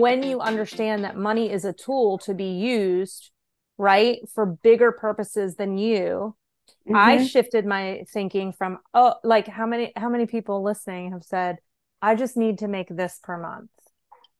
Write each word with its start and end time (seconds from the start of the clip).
when 0.00 0.22
you 0.22 0.40
understand 0.40 1.04
that 1.04 1.16
money 1.16 1.50
is 1.50 1.64
a 1.64 1.72
tool 1.72 2.18
to 2.18 2.34
be 2.34 2.52
used, 2.52 3.30
right, 3.76 4.18
for 4.34 4.46
bigger 4.46 4.92
purposes 4.92 5.56
than 5.56 5.78
you, 5.78 6.36
mm-hmm. 6.86 6.96
I 6.96 7.24
shifted 7.24 7.64
my 7.66 8.04
thinking 8.12 8.52
from, 8.52 8.78
oh, 8.94 9.14
like 9.24 9.46
how 9.46 9.66
many, 9.66 9.92
how 9.96 10.08
many 10.08 10.26
people 10.26 10.62
listening 10.62 11.12
have 11.12 11.24
said, 11.24 11.56
I 12.00 12.14
just 12.14 12.36
need 12.36 12.58
to 12.58 12.68
make 12.68 12.88
this 12.88 13.18
per 13.22 13.40
month. 13.40 13.70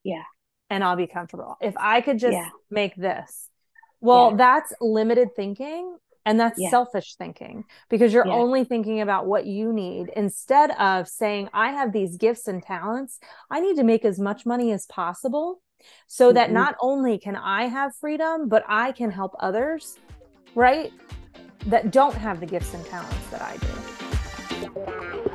Yeah. 0.04 0.24
And 0.70 0.84
I'll 0.84 0.96
be 0.96 1.06
comfortable. 1.06 1.56
If 1.60 1.74
I 1.78 2.00
could 2.00 2.18
just 2.18 2.34
yeah. 2.34 2.48
make 2.70 2.94
this. 2.94 3.48
Well, 4.00 4.30
yeah. 4.30 4.36
that's 4.36 4.72
limited 4.80 5.30
thinking 5.34 5.96
and 6.24 6.38
that's 6.38 6.58
yeah. 6.58 6.70
selfish 6.70 7.16
thinking 7.16 7.64
because 7.88 8.12
you're 8.12 8.26
yeah. 8.26 8.34
only 8.34 8.64
thinking 8.64 9.00
about 9.00 9.26
what 9.26 9.46
you 9.46 9.72
need 9.72 10.10
instead 10.16 10.70
of 10.72 11.08
saying, 11.08 11.48
I 11.52 11.72
have 11.72 11.92
these 11.92 12.16
gifts 12.16 12.48
and 12.48 12.62
talents. 12.62 13.18
I 13.50 13.60
need 13.60 13.76
to 13.76 13.84
make 13.84 14.04
as 14.04 14.18
much 14.18 14.44
money 14.44 14.72
as 14.72 14.86
possible 14.86 15.60
so 16.06 16.28
mm-hmm. 16.28 16.34
that 16.34 16.52
not 16.52 16.76
only 16.80 17.18
can 17.18 17.36
I 17.36 17.66
have 17.66 17.94
freedom, 17.96 18.48
but 18.48 18.64
I 18.68 18.92
can 18.92 19.10
help 19.10 19.34
others, 19.40 19.98
right? 20.54 20.92
That 21.66 21.90
don't 21.90 22.14
have 22.14 22.40
the 22.40 22.46
gifts 22.46 22.74
and 22.74 22.84
talents 22.86 23.26
that 23.30 23.42
I 23.42 23.56
do. 23.56 25.27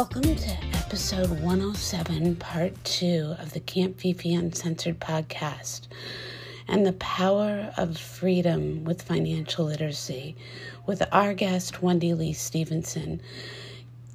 Welcome 0.00 0.34
to 0.34 0.56
episode 0.72 1.28
107, 1.42 2.36
part 2.36 2.72
two 2.84 3.34
of 3.38 3.52
the 3.52 3.60
Camp 3.60 4.00
Fifi 4.00 4.32
Uncensored 4.32 4.98
podcast 4.98 5.88
and 6.68 6.86
the 6.86 6.94
power 6.94 7.70
of 7.76 7.98
freedom 7.98 8.84
with 8.84 9.02
financial 9.02 9.66
literacy 9.66 10.36
with 10.86 11.02
our 11.12 11.34
guest, 11.34 11.82
Wendy 11.82 12.14
Lee 12.14 12.32
Stephenson. 12.32 13.20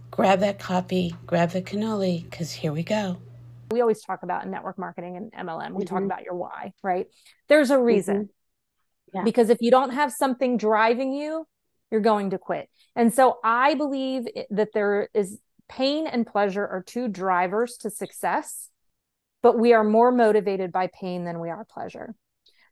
Grab 0.09 0.39
that 0.39 0.58
coffee, 0.58 1.16
grab 1.27 1.52
the 1.52 1.61
cannoli, 1.61 2.23
because 2.23 2.52
here 2.52 2.73
we 2.73 2.81
go. 2.81 3.17
We 3.70 3.80
always 3.80 4.02
talk 4.02 4.23
about 4.23 4.47
network 4.47 4.80
marketing 4.80 5.17
and 5.17 5.31
MLM. 5.33 5.73
We 5.73 5.86
mm-hmm. 5.86 5.95
talk 5.95 6.03
about 6.03 6.23
your 6.23 6.33
why, 6.33 6.73
right? 6.81 7.05
There's 7.47 7.70
a 7.70 7.77
reason. 7.77 8.16
Mm-hmm. 8.16 9.17
Yeah. 9.20 9.23
Because 9.23 9.52
if 9.52 9.59
you 9.61 9.70
don't 9.70 9.92
have 9.92 10.11
something 10.11 10.58
driving 10.58 11.14
you, 11.14 11.45
you're 11.92 12.02
going 12.02 12.31
to 12.31 12.39
quit. 12.39 12.70
And 12.95 13.14
so 13.14 13.38
I 13.44 13.75
believe 13.75 14.25
that 14.49 14.70
there 14.73 15.09
is 15.14 15.39
pain 15.69 16.08
and 16.08 16.25
pleasure 16.25 16.66
are 16.66 16.83
two 16.85 17.08
drivers 17.08 17.77
to 17.77 17.89
success, 17.89 18.69
but 19.41 19.59
we 19.59 19.73
are 19.73 19.83
more 19.83 20.11
motivated 20.11 20.71
by 20.71 20.88
pain 20.88 21.25
than 21.25 21.39
we 21.39 21.49
are 21.49 21.66
pleasure. 21.66 22.16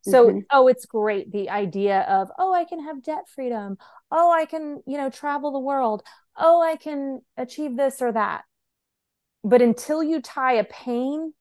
So, 0.05 0.27
mm-hmm. 0.27 0.39
oh, 0.51 0.67
it's 0.67 0.85
great 0.85 1.31
the 1.31 1.49
idea 1.49 2.01
of, 2.01 2.29
oh, 2.37 2.53
I 2.53 2.65
can 2.65 2.83
have 2.83 3.01
debt 3.01 3.23
freedom. 3.33 3.77
Oh, 4.11 4.31
I 4.31 4.45
can, 4.45 4.83
you 4.85 4.97
know, 4.97 5.09
travel 5.09 5.53
the 5.53 5.59
world. 5.59 6.03
Oh, 6.37 6.61
I 6.61 6.75
can 6.75 7.21
achieve 7.37 7.77
this 7.77 8.01
or 8.01 8.11
that. 8.11 8.43
But 9.45 9.61
until 9.61 10.03
you 10.03 10.21
tie 10.21 10.53
a 10.53 10.65
pain, 10.65 11.33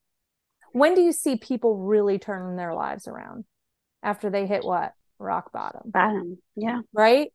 when 0.73 0.95
do 0.95 1.01
you 1.01 1.13
see 1.13 1.37
people 1.37 1.77
really 1.77 2.21
turn 2.21 2.57
their 2.57 2.73
lives 2.73 3.09
around? 3.09 3.45
After 4.03 4.31
they 4.31 4.47
hit 4.47 4.65
what? 4.65 4.93
Rock 5.19 5.53
bottom. 5.53 5.83
Bottom. 5.87 6.39
Yeah. 6.55 6.81
Right? 6.93 7.33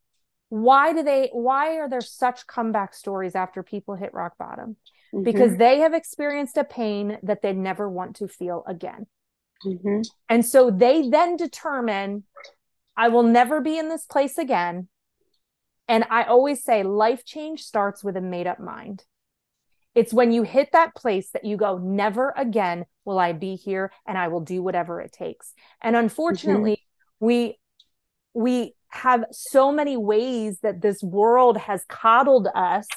Why 0.50 0.94
do 0.94 1.04
they 1.04 1.30
why 1.34 1.78
are 1.78 1.90
there 1.90 2.02
such 2.02 2.48
comeback 2.48 2.94
stories 2.94 3.36
after 3.36 3.64
people 3.64 3.96
hit 3.96 4.14
rock 4.14 4.38
bottom 4.38 4.78
mm-hmm. 5.14 5.24
because 5.24 5.58
they 5.58 5.80
have 5.80 5.94
experienced 5.94 6.58
a 6.58 6.64
pain 6.64 7.18
that 7.24 7.42
they 7.42 7.54
never 7.54 7.90
want 7.90 8.16
to 8.16 8.28
feel 8.28 8.64
again 8.68 9.06
mm-hmm. 9.66 10.02
and 10.30 10.46
so 10.46 10.72
they 10.72 11.10
then 11.10 11.36
determine 11.36 12.24
i 12.96 13.08
will 13.10 13.24
never 13.24 13.60
be 13.60 13.78
in 13.78 13.90
this 13.90 14.06
place 14.06 14.38
again 14.38 14.88
and 15.88 16.06
i 16.10 16.24
always 16.24 16.64
say 16.64 16.84
life 16.84 17.26
change 17.26 17.62
starts 17.64 18.04
with 18.04 18.16
a 18.16 18.22
made 18.22 18.48
up 18.48 18.60
mind 18.60 19.04
it's 19.96 20.14
when 20.14 20.32
you 20.32 20.44
hit 20.44 20.70
that 20.72 20.96
place 20.96 21.32
that 21.32 21.44
you 21.44 21.58
go 21.58 21.78
never 21.78 22.34
again 22.38 22.86
will 23.04 23.20
i 23.20 23.34
be 23.34 23.56
here 23.56 23.92
and 24.08 24.18
i 24.18 24.30
will 24.30 24.42
do 24.42 24.64
whatever 24.64 25.02
it 25.02 25.12
takes 25.12 25.52
and 25.82 25.98
unfortunately 25.98 26.72
mm-hmm. 27.22 27.26
we 27.26 27.60
we 28.34 28.74
have 28.90 29.26
so 29.32 29.72
many 29.72 29.98
ways 29.98 30.60
that 30.62 30.82
this 30.82 31.02
world 31.04 31.58
has 31.58 31.84
coddled 31.90 32.48
us 32.56 32.88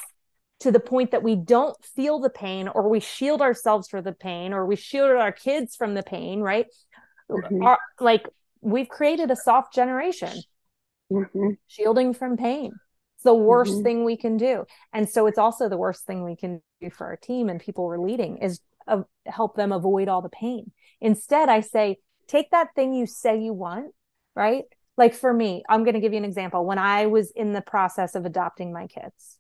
to 0.61 0.71
the 0.71 0.81
point 0.81 1.11
that 1.11 1.23
we 1.23 1.37
don't 1.37 1.77
feel 1.85 2.21
the 2.21 2.31
pain 2.31 2.69
or 2.69 2.89
we 2.89 3.01
shield 3.01 3.41
ourselves 3.43 3.89
from 3.89 4.05
the 4.05 4.13
pain 4.13 4.53
or 4.53 4.67
we 4.67 4.77
shield 4.77 5.11
our 5.11 5.33
kids 5.33 5.75
from 5.75 5.95
the 5.95 6.03
pain 6.03 6.41
right 6.41 6.67
mm-hmm. 7.31 7.63
our, 7.63 7.79
like 7.99 8.29
we've 8.61 8.89
created 8.89 9.31
a 9.31 9.37
soft 9.37 9.75
generation 9.75 10.43
mm-hmm. 11.11 11.51
shielding 11.67 12.15
from 12.15 12.37
pain 12.37 12.73
it's 13.17 13.25
the 13.25 13.35
worst 13.35 13.73
mm-hmm. 13.73 13.83
thing 13.83 14.05
we 14.05 14.17
can 14.17 14.37
do 14.37 14.65
and 14.93 15.09
so 15.09 15.27
it's 15.27 15.39
also 15.39 15.69
the 15.69 15.79
worst 15.79 16.07
thing 16.07 16.25
we 16.25 16.37
can 16.37 16.61
do 16.81 16.91
for 16.91 17.07
our 17.07 17.17
team 17.17 17.49
and 17.49 17.61
people 17.61 17.85
we're 17.85 17.99
leading 17.99 18.39
is 18.39 18.61
uh, 18.87 19.03
help 19.27 19.57
them 19.57 19.73
avoid 19.73 20.09
all 20.09 20.23
the 20.23 20.29
pain 20.29 20.71
instead 21.01 21.49
i 21.49 21.61
say 21.61 21.97
take 22.29 22.51
that 22.51 22.69
thing 22.75 22.93
you 22.93 23.07
say 23.07 23.41
you 23.41 23.53
want 23.53 23.93
right 24.37 24.65
like 25.01 25.15
for 25.15 25.33
me, 25.33 25.65
I'm 25.67 25.83
going 25.83 25.95
to 25.95 26.01
give 26.01 26.13
you 26.13 26.19
an 26.19 26.27
example. 26.27 26.67
When 26.67 26.79
I 26.79 27.07
was 27.07 27.31
in 27.31 27.55
the 27.55 27.63
process 27.63 28.15
of 28.15 28.27
adopting 28.27 28.71
my 28.71 28.87
kids, 28.87 29.39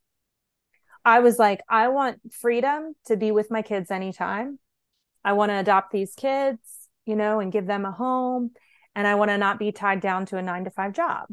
I 1.04 1.21
was 1.21 1.38
like, 1.38 1.60
I 1.69 1.88
want 1.88 2.32
freedom 2.32 2.94
to 3.06 3.16
be 3.19 3.31
with 3.31 3.50
my 3.50 3.60
kids 3.60 3.91
anytime. 3.91 4.59
I 5.22 5.34
want 5.34 5.50
to 5.50 5.59
adopt 5.59 5.93
these 5.93 6.15
kids, 6.15 6.59
you 7.04 7.15
know, 7.15 7.41
and 7.41 7.53
give 7.53 7.66
them 7.66 7.84
a 7.84 7.93
home. 7.93 8.53
And 8.94 9.06
I 9.06 9.16
want 9.16 9.31
to 9.31 9.37
not 9.37 9.59
be 9.59 9.70
tied 9.70 10.00
down 10.00 10.25
to 10.26 10.38
a 10.38 10.43
nine 10.43 10.65
to 10.65 10.70
five 10.70 10.94
job. 10.94 11.26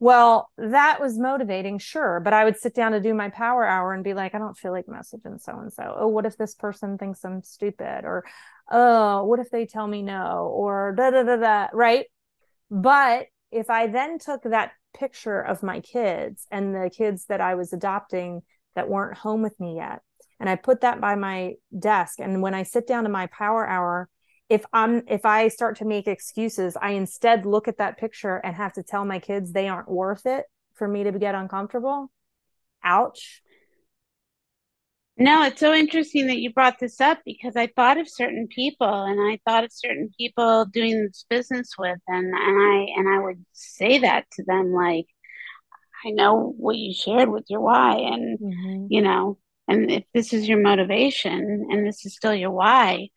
Well, 0.00 0.50
that 0.58 1.00
was 1.00 1.16
motivating, 1.16 1.78
sure. 1.78 2.18
But 2.18 2.32
I 2.32 2.42
would 2.44 2.58
sit 2.58 2.74
down 2.74 2.92
to 2.92 3.00
do 3.00 3.14
my 3.14 3.30
power 3.30 3.64
hour 3.64 3.94
and 3.94 4.02
be 4.02 4.12
like, 4.12 4.34
I 4.34 4.38
don't 4.38 4.58
feel 4.58 4.72
like 4.72 4.86
messaging 4.86 5.40
so 5.40 5.56
and 5.56 5.72
so. 5.72 5.94
Oh, 5.96 6.08
what 6.08 6.26
if 6.26 6.36
this 6.36 6.56
person 6.56 6.98
thinks 6.98 7.24
I'm 7.24 7.44
stupid? 7.44 8.04
Or, 8.04 8.24
oh, 8.72 9.22
what 9.24 9.38
if 9.38 9.50
they 9.50 9.66
tell 9.66 9.86
me 9.86 10.02
no? 10.02 10.52
Or 10.52 10.94
da 10.96 11.10
da 11.10 11.22
da 11.22 11.36
da, 11.36 11.68
right? 11.72 12.06
But 12.74 13.28
if 13.52 13.70
I 13.70 13.86
then 13.86 14.18
took 14.18 14.42
that 14.42 14.72
picture 14.94 15.40
of 15.40 15.62
my 15.62 15.78
kids 15.78 16.48
and 16.50 16.74
the 16.74 16.90
kids 16.92 17.26
that 17.26 17.40
I 17.40 17.54
was 17.54 17.72
adopting 17.72 18.42
that 18.74 18.88
weren't 18.88 19.16
home 19.16 19.42
with 19.42 19.58
me 19.60 19.76
yet, 19.76 20.00
and 20.40 20.48
I 20.48 20.56
put 20.56 20.80
that 20.80 21.00
by 21.00 21.14
my 21.14 21.52
desk, 21.78 22.18
and 22.18 22.42
when 22.42 22.52
I 22.52 22.64
sit 22.64 22.88
down 22.88 23.04
to 23.04 23.08
my 23.10 23.28
power 23.28 23.64
hour, 23.64 24.08
if 24.48 24.64
I'm 24.72 25.04
if 25.06 25.24
I 25.24 25.46
start 25.48 25.76
to 25.78 25.84
make 25.84 26.08
excuses, 26.08 26.76
I 26.76 26.90
instead 26.90 27.46
look 27.46 27.68
at 27.68 27.78
that 27.78 27.96
picture 27.96 28.38
and 28.38 28.56
have 28.56 28.72
to 28.72 28.82
tell 28.82 29.04
my 29.04 29.20
kids 29.20 29.52
they 29.52 29.68
aren't 29.68 29.88
worth 29.88 30.26
it 30.26 30.44
for 30.74 30.88
me 30.88 31.04
to 31.04 31.12
get 31.12 31.36
uncomfortable. 31.36 32.10
Ouch. 32.82 33.40
No, 35.16 35.44
it's 35.44 35.60
so 35.60 35.72
interesting 35.72 36.26
that 36.26 36.38
you 36.38 36.52
brought 36.52 36.80
this 36.80 37.00
up 37.00 37.20
because 37.24 37.54
I 37.54 37.68
thought 37.68 37.98
of 37.98 38.08
certain 38.08 38.48
people 38.48 39.04
and 39.04 39.20
I 39.20 39.38
thought 39.44 39.62
of 39.62 39.72
certain 39.72 40.10
people 40.18 40.64
doing 40.64 41.04
this 41.06 41.24
business 41.30 41.70
with 41.78 42.00
and, 42.08 42.26
and 42.26 42.34
I 42.34 42.86
and 42.96 43.08
I 43.08 43.20
would 43.20 43.44
say 43.52 43.98
that 43.98 44.24
to 44.32 44.44
them 44.44 44.72
like 44.72 45.06
I 46.04 46.10
know 46.10 46.52
what 46.56 46.76
you 46.76 46.92
shared 46.92 47.30
with 47.30 47.44
your 47.48 47.60
why 47.60 47.94
and 47.96 48.38
mm-hmm. 48.40 48.86
you 48.90 49.02
know 49.02 49.38
and 49.68 49.88
if 49.88 50.04
this 50.12 50.32
is 50.32 50.48
your 50.48 50.60
motivation 50.60 51.68
and 51.70 51.86
this 51.86 52.04
is 52.04 52.16
still 52.16 52.34
your 52.34 52.50
why 52.50 53.08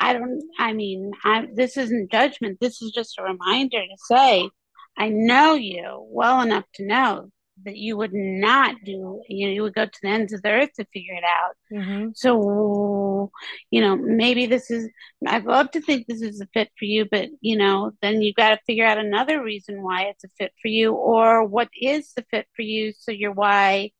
I 0.00 0.14
don't 0.14 0.42
I 0.58 0.72
mean 0.72 1.12
I 1.24 1.46
this 1.54 1.76
isn't 1.76 2.10
judgment 2.10 2.58
this 2.60 2.82
is 2.82 2.90
just 2.90 3.18
a 3.18 3.22
reminder 3.22 3.78
to 3.80 3.96
say 4.08 4.50
I 4.98 5.08
know 5.08 5.54
you 5.54 6.04
well 6.10 6.40
enough 6.40 6.64
to 6.74 6.86
know 6.86 7.30
that 7.64 7.76
you 7.76 7.96
would 7.96 8.12
not 8.12 8.76
do. 8.84 9.22
You 9.28 9.46
know 9.46 9.52
you 9.52 9.62
would 9.62 9.74
go 9.74 9.86
to 9.86 9.98
the 10.02 10.08
ends 10.08 10.32
of 10.32 10.42
the 10.42 10.50
earth 10.50 10.72
to 10.76 10.86
figure 10.92 11.14
it 11.14 11.24
out. 11.24 11.56
Mm-hmm. 11.72 12.08
so 12.14 13.30
you 13.70 13.80
know 13.80 13.96
maybe 13.96 14.44
this 14.44 14.70
is 14.70 14.90
i'd 15.26 15.44
love 15.44 15.70
to 15.70 15.80
think 15.80 16.06
this 16.06 16.20
is 16.20 16.40
a 16.42 16.46
fit 16.52 16.68
for 16.78 16.84
you 16.84 17.06
but 17.10 17.28
you 17.40 17.56
know 17.56 17.92
then 18.02 18.20
you've 18.20 18.36
got 18.36 18.50
to 18.50 18.58
figure 18.66 18.84
out 18.84 18.98
another 18.98 19.42
reason 19.42 19.82
why 19.82 20.02
it's 20.02 20.24
a 20.24 20.28
fit 20.38 20.52
for 20.60 20.68
you 20.68 20.92
or 20.92 21.44
what 21.44 21.68
is 21.80 22.12
the 22.14 22.24
fit 22.30 22.46
for 22.54 22.62
you. 22.62 22.92
So 22.96 23.12
your 23.12 23.32
why 23.32 23.90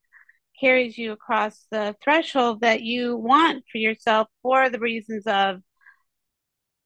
carries 0.60 0.96
you 0.96 1.12
across 1.12 1.66
the 1.70 1.96
threshold 2.02 2.60
that 2.60 2.82
you 2.82 3.16
want 3.16 3.64
for 3.70 3.78
yourself 3.78 4.28
for 4.42 4.68
the 4.70 4.78
reasons 4.78 5.26
of 5.26 5.60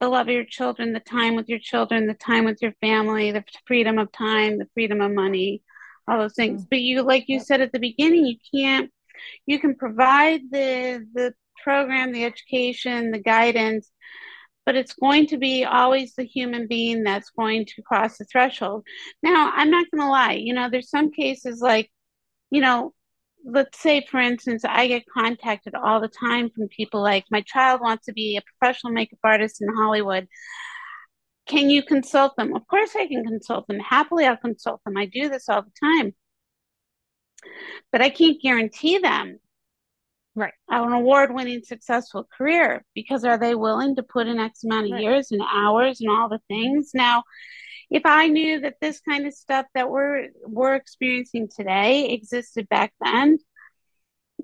the 0.01 0.09
love 0.09 0.29
of 0.29 0.33
your 0.33 0.45
children, 0.45 0.93
the 0.93 1.01
time 1.01 1.37
with 1.37 1.49
your 1.49 1.59
children, 1.59 2.07
the 2.07 2.15
time 2.15 2.45
with 2.45 2.61
your 2.61 2.73
family, 2.81 3.33
the 3.33 3.45
freedom 3.67 3.99
of 3.99 4.13
time, 4.13 4.59
the 4.59 4.69
freedom 4.75 5.01
of 5.01 5.13
money, 5.13 5.63
all 6.09 6.19
those 6.19 6.35
things. 6.35 6.65
Mm. 6.65 6.69
But 6.71 6.81
you, 6.81 7.03
like 7.03 7.25
you 7.29 7.41
said 7.41 7.61
at 7.61 7.73
the 7.73 7.79
beginning, 7.79 8.27
you 8.27 8.37
can't. 8.55 8.91
You 9.47 9.59
can 9.59 9.75
provide 9.75 10.43
the 10.51 11.07
the 11.15 11.35
program, 11.63 12.13
the 12.13 12.25
education, 12.25 13.11
the 13.11 13.19
guidance, 13.19 13.91
but 14.65 14.77
it's 14.77 14.95
going 14.95 15.27
to 15.29 15.39
be 15.39 15.65
always 15.65 16.15
the 16.15 16.25
human 16.25 16.67
being 16.67 17.03
that's 17.03 17.31
going 17.31 17.65
to 17.67 17.83
cross 17.83 18.19
the 18.19 18.25
threshold. 18.25 18.85
Now, 19.23 19.53
I'm 19.55 19.71
not 19.71 19.87
going 19.91 20.03
to 20.03 20.11
lie. 20.11 20.33
You 20.33 20.55
know, 20.55 20.69
there's 20.71 20.91
some 20.91 21.11
cases 21.11 21.61
like, 21.61 21.91
you 22.51 22.61
know, 22.61 22.93
let's 23.47 23.79
say 23.79 24.05
for 24.11 24.19
instance 24.19 24.65
i 24.65 24.89
get 24.89 25.05
contacted 25.07 25.75
all 25.75 26.01
the 26.01 26.09
time 26.09 26.51
from 26.51 26.67
people 26.69 27.01
like 27.01 27.25
my 27.31 27.41
child 27.43 27.81
wants 27.81 28.05
to 28.05 28.13
be 28.13 28.37
a 28.37 28.43
professional 28.43 28.93
makeup 28.93 29.19
artist 29.23 29.63
in 29.63 29.69
hollywood 29.75 30.27
can 31.47 31.71
you 31.71 31.83
consult 31.83 32.37
them? 32.37 32.55
Of 32.55 32.67
course 32.67 32.91
i 32.97 33.07
can 33.07 33.25
consult 33.25 33.67
them. 33.67 33.79
Happily 33.79 34.27
i'll 34.27 34.37
consult 34.37 34.81
them. 34.85 34.97
I 34.97 35.07
do 35.07 35.29
this 35.29 35.49
all 35.49 35.63
the 35.63 35.71
time. 35.81 36.15
But 37.93 38.03
i 38.03 38.11
can't 38.11 38.41
guarantee 38.41 38.99
them 38.99 39.39
right. 40.35 40.53
an 40.69 40.93
award-winning 40.93 41.63
successful 41.63 42.27
career 42.37 42.85
because 42.95 43.25
are 43.25 43.39
they 43.39 43.55
willing 43.55 43.97
to 43.97 44.03
put 44.03 44.27
in 44.27 44.39
x 44.39 44.65
amount 44.65 44.87
of 44.87 44.93
right. 44.93 45.03
years 45.03 45.31
and 45.31 45.43
hours 45.43 46.01
and 46.01 46.11
all 46.11 46.29
the 46.29 46.41
things? 46.49 46.91
Now 46.95 47.23
if 47.91 48.03
I 48.05 48.27
knew 48.27 48.61
that 48.61 48.77
this 48.81 49.01
kind 49.01 49.27
of 49.27 49.35
stuff 49.35 49.67
that 49.75 49.91
we're 49.91 50.29
we're 50.45 50.75
experiencing 50.75 51.49
today 51.55 52.11
existed 52.11 52.69
back 52.69 52.93
then, 53.01 53.39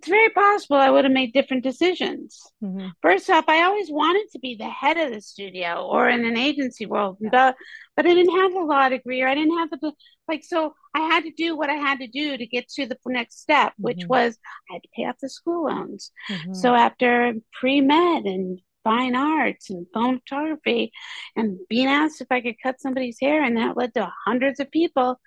it's 0.03 0.09
very 0.09 0.31
possible 0.31 0.79
I 0.79 0.91
would 0.91 1.05
have 1.05 1.13
made 1.13 1.33
different 1.33 1.63
decisions. 1.63 2.43
Mm-hmm. 2.61 2.89
First 3.03 3.31
off, 3.31 3.45
I 3.47 3.63
always 3.63 3.89
wanted 3.89 4.27
to 4.33 4.41
be 4.41 4.57
the 4.57 4.69
head 4.69 4.97
of 4.97 5.13
the 5.13 5.21
studio 5.21 5.87
or 5.89 6.09
in 6.09 6.25
an 6.25 6.37
agency 6.37 6.87
world, 6.87 7.19
yeah. 7.21 7.29
but, 7.31 7.55
but 7.95 8.07
I 8.07 8.13
didn't 8.13 8.37
have 8.37 8.53
a 8.53 8.65
law 8.65 8.89
degree 8.89 9.23
or 9.23 9.29
I 9.29 9.37
didn't 9.37 9.57
have 9.57 9.71
the 9.71 9.93
like. 10.27 10.43
So 10.43 10.75
I 10.93 11.03
had 11.03 11.23
to 11.23 11.31
do 11.31 11.57
what 11.57 11.71
I 11.71 11.75
had 11.75 12.01
to 12.01 12.09
do 12.09 12.37
to 12.37 12.47
get 12.47 12.69
to 12.71 12.87
the 12.87 12.99
next 13.07 13.43
step, 13.43 13.75
which 13.79 13.99
mm-hmm. 13.99 14.09
was 14.09 14.37
I 14.69 14.75
had 14.75 14.83
to 14.83 14.89
pay 14.97 15.05
off 15.05 15.17
the 15.23 15.31
school 15.31 15.67
loans. 15.67 16.11
Mm-hmm. 16.29 16.55
So 16.55 16.75
after 16.75 17.35
pre 17.61 17.81
med 17.81 18.25
and 18.25 18.61
fine 18.83 19.15
arts 19.15 19.71
and 19.71 19.87
phone 19.95 20.19
photography 20.19 20.91
and 21.37 21.61
being 21.69 21.87
asked 21.87 22.21
if 22.21 22.27
I 22.33 22.41
could 22.41 22.57
cut 22.61 22.81
somebody's 22.81 23.19
hair, 23.21 23.45
and 23.45 23.57
that 23.57 23.77
led 23.77 23.95
to 23.95 24.13
hundreds 24.27 24.59
of 24.59 24.69
people. 24.73 25.21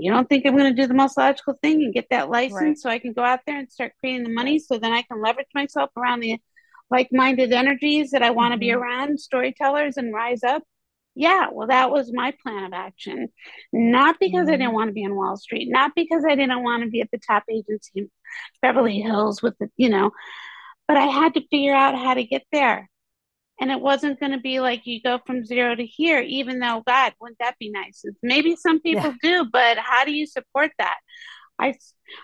You 0.00 0.10
don't 0.10 0.28
think 0.28 0.46
I'm 0.46 0.56
going 0.56 0.74
to 0.74 0.82
do 0.82 0.88
the 0.88 0.94
most 0.94 1.16
logical 1.16 1.54
thing 1.62 1.82
and 1.82 1.94
get 1.94 2.06
that 2.10 2.30
license 2.30 2.54
right. 2.62 2.78
so 2.78 2.90
I 2.90 2.98
can 2.98 3.12
go 3.12 3.22
out 3.22 3.40
there 3.46 3.58
and 3.58 3.70
start 3.70 3.92
creating 4.00 4.24
the 4.24 4.32
money 4.32 4.58
so 4.58 4.78
then 4.78 4.92
I 4.92 5.02
can 5.02 5.22
leverage 5.22 5.48
myself 5.54 5.90
around 5.96 6.20
the 6.20 6.38
like 6.90 7.08
minded 7.12 7.52
energies 7.52 8.10
that 8.10 8.22
I 8.22 8.30
want 8.30 8.52
to 8.52 8.56
mm-hmm. 8.56 8.60
be 8.60 8.72
around, 8.72 9.20
storytellers, 9.20 9.96
and 9.96 10.12
rise 10.12 10.42
up? 10.42 10.62
Yeah, 11.14 11.48
well, 11.52 11.68
that 11.68 11.90
was 11.90 12.12
my 12.12 12.32
plan 12.42 12.64
of 12.64 12.72
action. 12.72 13.28
Not 13.72 14.16
because 14.20 14.42
mm-hmm. 14.42 14.48
I 14.48 14.52
didn't 14.52 14.66
mm-hmm. 14.68 14.74
want 14.74 14.88
to 14.88 14.94
be 14.94 15.04
on 15.04 15.14
Wall 15.14 15.36
Street, 15.36 15.68
not 15.70 15.92
because 15.94 16.24
I 16.28 16.34
didn't 16.34 16.62
want 16.62 16.82
to 16.82 16.90
be 16.90 17.00
at 17.00 17.10
the 17.12 17.18
top 17.18 17.44
agency 17.50 17.90
in 17.94 18.10
Beverly 18.62 19.00
Hills 19.00 19.42
with 19.42 19.56
the, 19.58 19.68
you 19.76 19.88
know, 19.88 20.10
but 20.88 20.96
I 20.96 21.06
had 21.06 21.34
to 21.34 21.46
figure 21.48 21.74
out 21.74 21.94
how 21.94 22.14
to 22.14 22.24
get 22.24 22.42
there. 22.50 22.89
And 23.60 23.70
it 23.70 23.80
wasn't 23.80 24.18
going 24.18 24.32
to 24.32 24.40
be 24.40 24.58
like 24.58 24.86
you 24.86 25.02
go 25.02 25.20
from 25.26 25.44
zero 25.44 25.74
to 25.74 25.84
here, 25.84 26.20
even 26.20 26.60
though, 26.60 26.82
God, 26.86 27.12
wouldn't 27.20 27.38
that 27.40 27.58
be 27.58 27.70
nice? 27.70 28.02
Maybe 28.22 28.56
some 28.56 28.80
people 28.80 29.14
yeah. 29.22 29.44
do, 29.44 29.50
but 29.52 29.76
how 29.76 30.06
do 30.06 30.12
you 30.12 30.26
support 30.26 30.70
that? 30.78 30.96
I, 31.58 31.74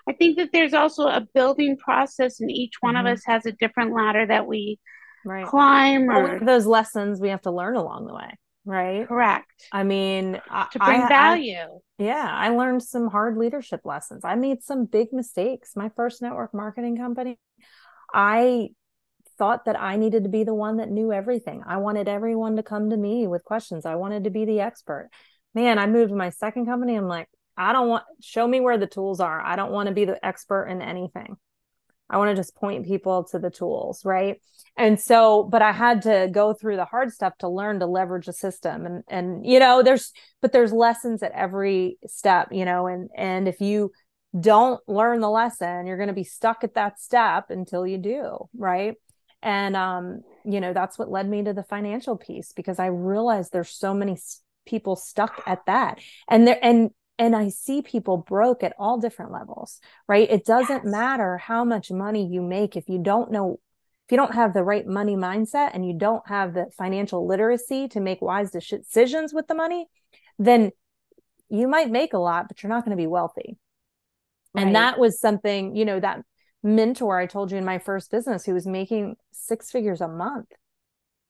I 0.08 0.14
think 0.14 0.38
that 0.38 0.48
there's 0.54 0.72
also 0.72 1.08
a 1.08 1.26
building 1.34 1.76
process, 1.76 2.40
and 2.40 2.50
each 2.50 2.76
one 2.80 2.94
mm-hmm. 2.94 3.06
of 3.06 3.12
us 3.12 3.22
has 3.26 3.44
a 3.44 3.52
different 3.52 3.94
ladder 3.94 4.24
that 4.26 4.46
we 4.46 4.78
right. 5.26 5.46
climb. 5.46 6.08
Or 6.08 6.40
those 6.42 6.64
lessons 6.64 7.20
we 7.20 7.28
have 7.28 7.42
to 7.42 7.50
learn 7.50 7.76
along 7.76 8.06
the 8.06 8.14
way, 8.14 8.30
right? 8.64 9.06
Correct. 9.06 9.52
I 9.70 9.84
mean, 9.84 10.40
to 10.72 10.78
bring 10.78 11.02
I, 11.02 11.08
value. 11.08 11.58
I, 11.58 12.02
yeah, 12.02 12.30
I 12.30 12.48
learned 12.48 12.82
some 12.82 13.08
hard 13.08 13.36
leadership 13.36 13.82
lessons. 13.84 14.24
I 14.24 14.36
made 14.36 14.62
some 14.62 14.86
big 14.86 15.12
mistakes. 15.12 15.72
My 15.76 15.90
first 15.96 16.22
network 16.22 16.54
marketing 16.54 16.96
company, 16.96 17.38
I 18.14 18.70
thought 19.38 19.64
that 19.66 19.80
I 19.80 19.96
needed 19.96 20.24
to 20.24 20.28
be 20.28 20.44
the 20.44 20.54
one 20.54 20.78
that 20.78 20.90
knew 20.90 21.12
everything. 21.12 21.62
I 21.66 21.78
wanted 21.78 22.08
everyone 22.08 22.56
to 22.56 22.62
come 22.62 22.90
to 22.90 22.96
me 22.96 23.26
with 23.26 23.44
questions. 23.44 23.86
I 23.86 23.96
wanted 23.96 24.24
to 24.24 24.30
be 24.30 24.44
the 24.44 24.60
expert. 24.60 25.10
Man, 25.54 25.78
I 25.78 25.86
moved 25.86 26.10
to 26.10 26.16
my 26.16 26.30
second 26.30 26.66
company. 26.66 26.96
I'm 26.96 27.08
like, 27.08 27.28
I 27.56 27.72
don't 27.72 27.88
want, 27.88 28.04
show 28.20 28.46
me 28.46 28.60
where 28.60 28.78
the 28.78 28.86
tools 28.86 29.20
are. 29.20 29.40
I 29.40 29.56
don't 29.56 29.72
want 29.72 29.88
to 29.88 29.94
be 29.94 30.04
the 30.04 30.24
expert 30.24 30.66
in 30.66 30.82
anything. 30.82 31.36
I 32.08 32.18
want 32.18 32.30
to 32.30 32.36
just 32.36 32.54
point 32.54 32.86
people 32.86 33.24
to 33.24 33.38
the 33.38 33.50
tools. 33.50 34.04
Right. 34.04 34.40
And 34.76 35.00
so, 35.00 35.42
but 35.42 35.62
I 35.62 35.72
had 35.72 36.02
to 36.02 36.28
go 36.30 36.52
through 36.52 36.76
the 36.76 36.84
hard 36.84 37.12
stuff 37.12 37.36
to 37.38 37.48
learn 37.48 37.80
to 37.80 37.86
leverage 37.86 38.28
a 38.28 38.32
system. 38.32 38.84
And, 38.84 39.04
and, 39.08 39.46
you 39.46 39.58
know, 39.58 39.82
there's, 39.82 40.12
but 40.42 40.52
there's 40.52 40.72
lessons 40.72 41.22
at 41.22 41.32
every 41.32 41.98
step, 42.06 42.48
you 42.52 42.64
know, 42.64 42.86
and, 42.86 43.08
and 43.16 43.48
if 43.48 43.60
you, 43.60 43.92
don't 44.38 44.80
learn 44.86 45.20
the 45.20 45.30
lesson 45.30 45.86
you're 45.86 45.96
going 45.96 46.08
to 46.08 46.12
be 46.12 46.24
stuck 46.24 46.62
at 46.62 46.74
that 46.74 47.00
step 47.00 47.48
until 47.48 47.86
you 47.86 47.96
do 47.96 48.36
right 48.56 48.96
and 49.42 49.76
um 49.76 50.22
you 50.44 50.60
know 50.60 50.72
that's 50.72 50.98
what 50.98 51.10
led 51.10 51.28
me 51.28 51.42
to 51.42 51.52
the 51.52 51.62
financial 51.62 52.16
piece 52.16 52.52
because 52.52 52.78
i 52.78 52.86
realized 52.86 53.52
there's 53.52 53.70
so 53.70 53.94
many 53.94 54.16
people 54.66 54.96
stuck 54.96 55.42
at 55.46 55.64
that 55.66 55.98
and 56.28 56.46
there 56.46 56.58
and 56.62 56.90
and 57.18 57.36
i 57.36 57.48
see 57.48 57.82
people 57.82 58.16
broke 58.16 58.62
at 58.62 58.74
all 58.78 58.98
different 58.98 59.32
levels 59.32 59.80
right 60.08 60.30
it 60.30 60.44
doesn't 60.44 60.84
yes. 60.84 60.92
matter 60.92 61.38
how 61.38 61.64
much 61.64 61.90
money 61.90 62.26
you 62.26 62.42
make 62.42 62.76
if 62.76 62.88
you 62.88 62.98
don't 62.98 63.30
know 63.30 63.60
if 64.06 64.12
you 64.12 64.16
don't 64.16 64.34
have 64.34 64.54
the 64.54 64.62
right 64.62 64.86
money 64.86 65.16
mindset 65.16 65.70
and 65.74 65.86
you 65.86 65.92
don't 65.92 66.26
have 66.28 66.54
the 66.54 66.66
financial 66.76 67.26
literacy 67.26 67.88
to 67.88 68.00
make 68.00 68.22
wise 68.22 68.50
decisions 68.50 69.32
with 69.32 69.46
the 69.48 69.54
money 69.54 69.86
then 70.38 70.70
you 71.48 71.68
might 71.68 71.90
make 71.90 72.12
a 72.12 72.18
lot 72.18 72.46
but 72.48 72.62
you're 72.62 72.70
not 72.70 72.84
going 72.84 72.96
to 72.96 73.00
be 73.00 73.06
wealthy 73.06 73.56
Right. 74.56 74.66
And 74.66 74.74
that 74.74 74.98
was 74.98 75.20
something, 75.20 75.76
you 75.76 75.84
know, 75.84 76.00
that 76.00 76.22
mentor 76.66 77.18
I 77.18 77.26
told 77.26 77.50
you 77.50 77.58
in 77.58 77.64
my 77.64 77.78
first 77.78 78.10
business 78.10 78.44
who 78.44 78.54
was 78.54 78.66
making 78.66 79.16
six 79.32 79.70
figures 79.70 80.00
a 80.00 80.08
month, 80.08 80.48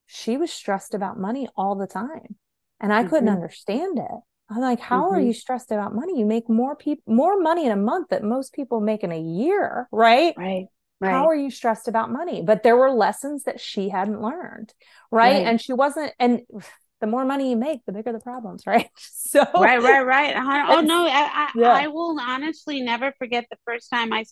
she 0.07 0.37
was 0.37 0.53
stressed 0.53 0.95
about 0.95 1.19
money 1.19 1.49
all 1.57 1.75
the 1.75 1.87
time. 1.87 2.37
And 2.81 2.93
I 2.93 3.01
mm-hmm. 3.01 3.11
couldn't 3.11 3.29
understand 3.29 3.99
it. 3.99 4.21
I'm 4.49 4.61
like, 4.61 4.81
how 4.81 5.05
mm-hmm. 5.05 5.15
are 5.15 5.21
you 5.21 5.33
stressed 5.33 5.73
about 5.73 5.95
money? 5.95 6.19
You 6.19 6.27
make 6.27 6.49
more 6.49 6.77
people 6.77 7.13
more 7.13 7.41
money 7.41 7.67
in 7.67 7.73
a 7.73 7.77
month 7.77 8.09
that 8.11 8.23
most 8.23 8.53
people 8.53 8.81
make 8.81 9.03
in 9.03 9.13
a 9.13 9.21
year, 9.21 9.89
right? 9.91 10.35
Right. 10.37 10.67
Right. 10.99 11.11
How 11.11 11.27
are 11.27 11.35
you 11.35 11.51
stressed 11.51 11.89
about 11.89 12.11
money? 12.11 12.43
But 12.43 12.63
there 12.63 12.77
were 12.77 12.91
lessons 12.91 13.45
that 13.45 13.61
she 13.61 13.91
hadn't 13.91 14.23
learned, 14.23 14.73
right? 15.11 15.35
right? 15.35 15.47
And 15.47 15.61
she 15.61 15.75
wasn't, 15.75 16.13
and 16.19 16.43
the 17.01 17.07
more 17.07 17.27
money 17.27 17.51
you 17.51 17.57
make, 17.57 17.85
the 17.85 17.93
bigger 17.93 18.13
the 18.13 18.21
problems, 18.21 18.63
right? 18.67 18.89
So 18.97 19.45
right, 19.55 19.83
right, 19.83 20.07
right. 20.07 20.35
Oh 20.69 20.81
no, 20.81 21.07
I, 21.07 21.11
I, 21.11 21.51
yeah. 21.55 21.73
I 21.73 21.89
will 21.89 22.17
honestly 22.19 22.81
never 22.81 23.13
forget 23.19 23.45
the 23.51 23.59
first 23.67 23.91
time 23.91 24.13
I 24.13 24.25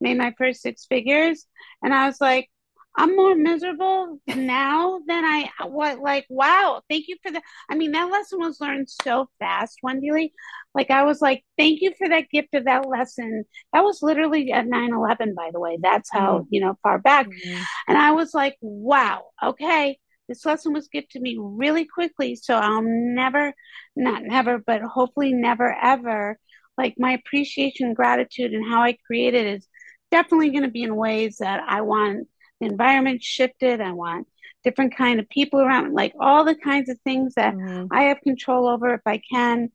made 0.00 0.18
my 0.18 0.34
first 0.36 0.62
six 0.62 0.86
figures, 0.86 1.46
and 1.82 1.94
I 1.94 2.06
was 2.06 2.20
like, 2.20 2.48
I'm 2.96 3.16
more 3.16 3.34
miserable 3.34 4.20
now 4.26 5.00
than 5.06 5.24
I 5.24 5.50
what 5.66 5.98
like 5.98 6.26
wow 6.28 6.80
thank 6.88 7.08
you 7.08 7.16
for 7.22 7.32
the 7.32 7.42
I 7.68 7.74
mean 7.74 7.92
that 7.92 8.10
lesson 8.10 8.38
was 8.38 8.60
learned 8.60 8.88
so 8.88 9.28
fast 9.38 9.78
Wendy 9.82 10.12
Lee. 10.12 10.32
Like 10.74 10.90
I 10.90 11.02
was 11.04 11.20
like 11.20 11.44
thank 11.58 11.80
you 11.80 11.92
for 11.98 12.08
that 12.08 12.30
gift 12.30 12.54
of 12.54 12.64
that 12.66 12.88
lesson. 12.88 13.44
That 13.72 13.82
was 13.82 14.00
literally 14.02 14.52
at 14.52 14.66
9-11 14.66 15.34
by 15.34 15.50
the 15.52 15.60
way. 15.60 15.78
That's 15.80 16.10
how 16.12 16.38
mm-hmm. 16.38 16.48
you 16.50 16.60
know 16.60 16.78
far 16.82 16.98
back. 16.98 17.26
Mm-hmm. 17.26 17.62
and 17.88 17.98
I 17.98 18.12
was 18.12 18.32
like 18.32 18.56
wow 18.60 19.24
okay 19.42 19.98
this 20.28 20.46
lesson 20.46 20.72
was 20.72 20.88
given 20.88 21.08
to 21.10 21.20
me 21.20 21.36
really 21.38 21.84
quickly 21.84 22.34
so 22.34 22.54
i'll 22.54 22.80
never 22.82 23.52
not 23.94 24.22
never 24.22 24.58
but 24.58 24.82
hopefully 24.82 25.32
never 25.32 25.74
ever. 25.82 26.38
Like 26.76 26.94
my 26.98 27.12
appreciation 27.12 27.94
gratitude 27.94 28.52
and 28.52 28.64
how 28.68 28.82
i 28.82 28.96
created 29.06 29.46
is 29.46 29.66
definitely 30.14 30.50
going 30.50 30.62
to 30.62 30.70
be 30.70 30.84
in 30.84 30.94
ways 30.94 31.38
that 31.38 31.60
i 31.66 31.80
want 31.80 32.28
the 32.60 32.66
environment 32.66 33.20
shifted 33.20 33.80
i 33.80 33.90
want 33.90 34.28
different 34.62 34.96
kind 34.96 35.18
of 35.18 35.28
people 35.28 35.60
around 35.60 35.92
like 35.92 36.14
all 36.20 36.44
the 36.44 36.54
kinds 36.54 36.88
of 36.88 36.96
things 37.00 37.34
that 37.34 37.54
mm-hmm. 37.54 37.86
i 37.90 38.04
have 38.04 38.20
control 38.20 38.68
over 38.68 38.94
if 38.94 39.00
i 39.06 39.20
can 39.30 39.68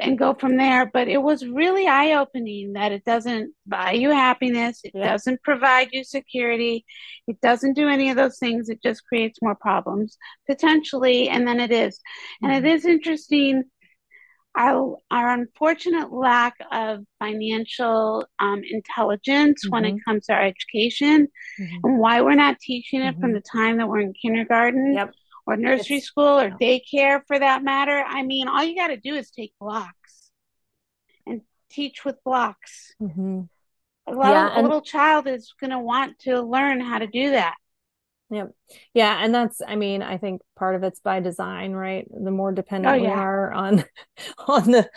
and 0.00 0.18
go 0.18 0.34
from 0.34 0.56
there. 0.56 0.86
But 0.86 1.08
it 1.08 1.22
was 1.22 1.46
really 1.46 1.86
eye 1.86 2.14
opening 2.14 2.74
that 2.74 2.92
it 2.92 3.04
doesn't 3.04 3.54
buy 3.66 3.92
you 3.92 4.10
happiness, 4.10 4.80
it 4.84 4.92
yeah. 4.94 5.12
doesn't 5.12 5.42
provide 5.42 5.88
you 5.92 6.04
security, 6.04 6.84
it 7.26 7.40
doesn't 7.40 7.74
do 7.74 7.88
any 7.88 8.10
of 8.10 8.16
those 8.16 8.38
things. 8.38 8.68
It 8.68 8.82
just 8.82 9.06
creates 9.06 9.40
more 9.42 9.54
problems 9.54 10.18
potentially, 10.46 11.28
and 11.28 11.46
then 11.46 11.60
it 11.60 11.72
is. 11.72 11.96
Mm-hmm. 11.96 12.46
And 12.46 12.66
it 12.66 12.68
mm-hmm. 12.68 12.88
interesting. 12.88 13.64
Our, 14.56 14.96
our 15.10 15.34
unfortunate 15.34 16.12
lack 16.12 16.54
of 16.72 17.04
financial 17.18 18.26
um, 18.38 18.62
intelligence 18.68 19.64
mm-hmm. 19.64 19.72
when 19.72 19.84
it 19.84 19.90
mm-hmm. 19.90 20.10
comes 20.10 20.26
to 20.26 20.32
our 20.32 20.42
education 20.42 21.28
mm-hmm. 21.60 21.76
and 21.84 21.98
why 21.98 22.22
we're 22.22 22.34
not 22.34 22.58
teaching 22.58 23.02
it 23.02 23.18
from 23.20 23.32
the 23.32 23.42
time 23.42 23.76
that 23.78 23.88
we're 23.88 24.00
in 24.00 24.14
kindergarten 24.14 24.94
yep 24.94 25.12
or 25.46 25.56
nursery 25.56 25.96
it's, 25.96 26.06
school 26.06 26.40
or 26.40 26.50
daycare 26.50 27.20
for 27.26 27.38
that 27.38 27.62
matter. 27.62 28.02
I 28.06 28.22
mean, 28.22 28.48
all 28.48 28.64
you 28.64 28.76
got 28.76 28.88
to 28.88 28.96
do 28.96 29.14
is 29.14 29.30
take 29.30 29.52
blocks 29.60 30.30
and 31.26 31.42
teach 31.70 32.04
with 32.04 32.16
blocks. 32.24 32.94
Mm-hmm. 33.00 33.42
A, 34.08 34.16
yeah, 34.16 34.48
of, 34.50 34.58
a 34.58 34.62
little 34.62 34.82
child 34.82 35.26
is 35.26 35.52
going 35.60 35.70
to 35.70 35.78
want 35.78 36.18
to 36.20 36.42
learn 36.42 36.80
how 36.80 36.98
to 36.98 37.06
do 37.06 37.30
that. 37.30 37.54
Yep. 38.30 38.50
Yeah. 38.92 39.18
And 39.22 39.34
that's, 39.34 39.60
I 39.66 39.76
mean, 39.76 40.02
I 40.02 40.18
think 40.18 40.42
part 40.56 40.74
of 40.74 40.82
it's 40.82 41.00
by 41.00 41.20
design, 41.20 41.72
right? 41.72 42.06
The 42.10 42.30
more 42.30 42.52
dependent 42.52 42.94
oh, 42.94 42.96
yeah. 42.96 43.14
we 43.14 43.20
are 43.20 43.52
on, 43.52 43.84
on 44.48 44.70
the, 44.70 44.90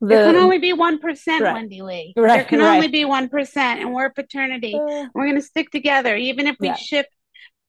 the, 0.00 0.06
there 0.06 0.32
can 0.32 0.36
only 0.36 0.58
be 0.58 0.72
1%, 0.72 1.00
right. 1.02 1.52
Wendy 1.52 1.82
Lee. 1.82 2.14
Right, 2.16 2.36
there 2.36 2.44
can 2.44 2.60
right. 2.60 2.76
only 2.76 2.88
be 2.88 3.04
1%, 3.04 3.56
and 3.56 3.92
we're 3.92 4.06
a 4.06 4.14
fraternity. 4.14 4.74
Uh, 4.74 5.06
we're 5.14 5.26
going 5.26 5.34
to 5.34 5.42
stick 5.42 5.70
together, 5.70 6.16
even 6.16 6.46
if 6.46 6.56
we 6.58 6.68
yeah. 6.68 6.74
shift 6.74 7.10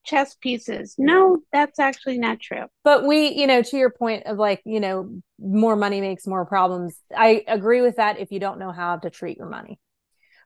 chess 0.05 0.35
pieces. 0.35 0.95
No, 0.97 1.39
that's 1.51 1.79
actually 1.79 2.17
not 2.17 2.39
true. 2.39 2.65
But 2.83 3.05
we, 3.05 3.29
you 3.33 3.47
know, 3.47 3.61
to 3.61 3.77
your 3.77 3.91
point 3.91 4.25
of 4.25 4.37
like, 4.37 4.61
you 4.65 4.79
know, 4.79 5.21
more 5.39 5.75
money 5.75 6.01
makes 6.01 6.25
more 6.25 6.45
problems. 6.45 6.95
I 7.15 7.43
agree 7.47 7.81
with 7.81 7.97
that 7.97 8.19
if 8.19 8.31
you 8.31 8.39
don't 8.39 8.59
know 8.59 8.71
how 8.71 8.97
to 8.97 9.09
treat 9.09 9.37
your 9.37 9.49
money. 9.49 9.79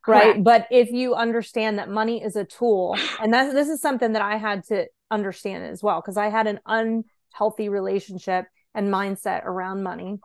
Correct. 0.06 0.26
Right. 0.26 0.44
But 0.44 0.68
if 0.70 0.92
you 0.92 1.16
understand 1.16 1.80
that 1.80 1.90
money 1.90 2.24
is 2.24 2.36
a 2.36 2.46
tool, 2.46 2.96
and 3.20 3.34
that's 3.34 3.54
this 3.54 3.70
is 3.70 3.82
something 3.82 4.14
that 4.14 4.22
I 4.22 4.38
had 4.38 4.64
to 4.66 4.86
understand 5.10 5.66
as 5.66 5.82
well, 5.82 6.00
because 6.00 6.16
I 6.16 6.30
had 6.30 6.46
an 6.46 6.60
unhealthy 6.68 7.70
relationship 7.70 8.46
and 8.76 8.94
mindset 8.94 9.44
around 9.46 9.82
money. 9.82 10.20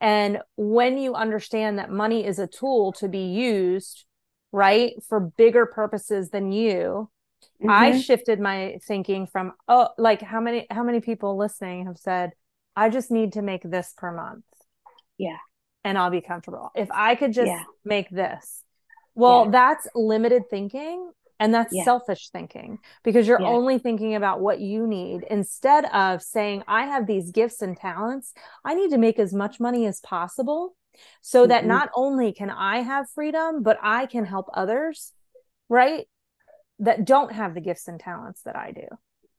And 0.00 0.40
when 0.56 0.96
you 0.96 1.14
understand 1.14 1.78
that 1.78 1.90
money 1.90 2.24
is 2.24 2.38
a 2.38 2.46
tool 2.46 2.92
to 2.92 3.08
be 3.08 3.26
used, 3.26 4.06
right, 4.52 4.94
for 5.06 5.20
bigger 5.20 5.66
purposes 5.66 6.30
than 6.30 6.52
you, 6.52 7.10
mm-hmm. 7.60 7.70
I 7.70 7.98
shifted 7.98 8.40
my 8.40 8.78
thinking 8.86 9.26
from, 9.26 9.52
oh, 9.68 9.88
like 9.98 10.22
how 10.22 10.40
many, 10.40 10.66
how 10.70 10.82
many 10.82 11.00
people 11.00 11.36
listening 11.36 11.86
have 11.86 11.98
said, 11.98 12.32
I 12.74 12.88
just 12.88 13.10
need 13.10 13.34
to 13.34 13.42
make 13.42 13.62
this 13.62 13.92
per 13.96 14.12
month. 14.12 14.44
Yeah. 15.18 15.38
And 15.84 15.98
I'll 15.98 16.10
be 16.10 16.20
comfortable. 16.20 16.70
If 16.74 16.88
I 16.90 17.16
could 17.16 17.32
just 17.32 17.48
yeah. 17.48 17.64
make 17.84 18.08
this. 18.10 18.62
Well, 19.16 19.46
yeah. 19.46 19.50
that's 19.50 19.88
limited 19.94 20.44
thinking 20.48 21.10
and 21.40 21.52
that's 21.52 21.74
yeah. 21.74 21.84
selfish 21.84 22.30
thinking 22.30 22.78
because 23.02 23.26
you're 23.26 23.40
yeah. 23.40 23.48
only 23.48 23.78
thinking 23.78 24.14
about 24.14 24.40
what 24.40 24.60
you 24.60 24.86
need 24.86 25.24
instead 25.30 25.86
of 25.86 26.22
saying, 26.22 26.62
I 26.68 26.86
have 26.86 27.06
these 27.06 27.30
gifts 27.30 27.62
and 27.62 27.76
talents. 27.76 28.32
I 28.64 28.74
need 28.74 28.90
to 28.90 28.98
make 28.98 29.18
as 29.18 29.34
much 29.34 29.60
money 29.60 29.86
as 29.86 30.00
possible 30.00 30.76
so 31.20 31.42
mm-hmm. 31.42 31.50
that 31.50 31.66
not 31.66 31.90
only 31.94 32.32
can 32.32 32.50
I 32.50 32.82
have 32.82 33.10
freedom, 33.10 33.62
but 33.62 33.78
I 33.82 34.06
can 34.06 34.24
help 34.24 34.48
others, 34.54 35.12
right? 35.68 36.06
That 36.78 37.04
don't 37.04 37.32
have 37.32 37.54
the 37.54 37.60
gifts 37.60 37.88
and 37.88 37.98
talents 37.98 38.42
that 38.42 38.56
I 38.56 38.72
do. 38.72 38.86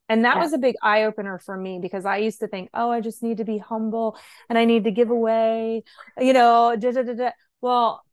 And 0.09 0.23
that 0.23 0.37
yeah. 0.37 0.43
was 0.43 0.53
a 0.53 0.57
big 0.57 0.75
eye 0.81 1.03
opener 1.03 1.37
for 1.37 1.57
me 1.57 1.79
because 1.81 2.05
I 2.05 2.17
used 2.17 2.39
to 2.39 2.47
think, 2.47 2.69
oh, 2.73 2.89
I 2.89 3.01
just 3.01 3.21
need 3.21 3.37
to 3.37 3.43
be 3.43 3.57
humble 3.57 4.17
and 4.49 4.57
I 4.57 4.65
need 4.65 4.85
to 4.85 4.91
give 4.91 5.09
away, 5.09 5.83
you 6.17 6.33
know, 6.33 6.75
da, 6.77 6.91
da, 6.91 7.03
da, 7.03 7.31
well, 7.59 8.03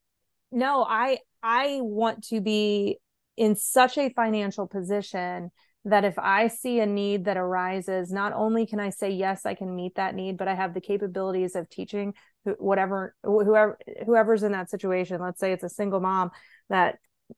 no, 0.51 0.85
I 0.89 1.19
I 1.45 1.81
want 1.83 2.25
to 2.29 2.41
be 2.41 2.99
in 3.37 3.55
such 3.55 3.99
a 3.99 4.09
financial 4.09 4.67
position 4.67 5.51
that 5.85 6.05
if 6.05 6.19
I 6.19 6.49
see 6.49 6.81
a 6.81 6.87
need 6.87 7.27
that 7.27 7.37
arises, 7.37 8.11
not 8.11 8.33
only 8.33 8.65
can 8.65 8.81
I 8.81 8.89
say, 8.89 9.11
yes, 9.11 9.45
I 9.45 9.55
can 9.55 9.77
meet 9.77 9.97
that 9.97 10.15
need, 10.15 10.39
but 10.39 10.49
I 10.49 10.55
have 10.55 10.73
the 10.73 10.81
capabilities 10.81 11.55
of 11.55 11.69
teaching 11.69 12.15
whatever, 12.45 13.15
whoever, 13.23 13.79
whoever's 14.07 14.43
in 14.43 14.53
that 14.53 14.71
situation. 14.71 15.21
Let's 15.21 15.39
say 15.39 15.53
it's 15.53 15.63
a 15.63 15.69
single 15.69 16.01
mom 16.01 16.31
that 16.71 16.97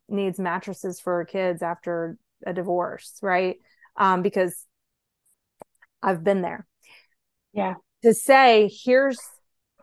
needs 0.08 0.38
mattresses 0.38 1.00
for 1.00 1.16
her 1.16 1.24
kids 1.24 1.60
after 1.60 2.16
a 2.46 2.52
divorce, 2.52 3.18
right? 3.20 3.56
Um, 3.96 4.22
because 4.22 4.64
I've 6.00 6.22
been 6.22 6.42
there. 6.42 6.64
Yeah. 7.52 7.74
To 8.04 8.14
say, 8.14 8.70
here's, 8.84 9.18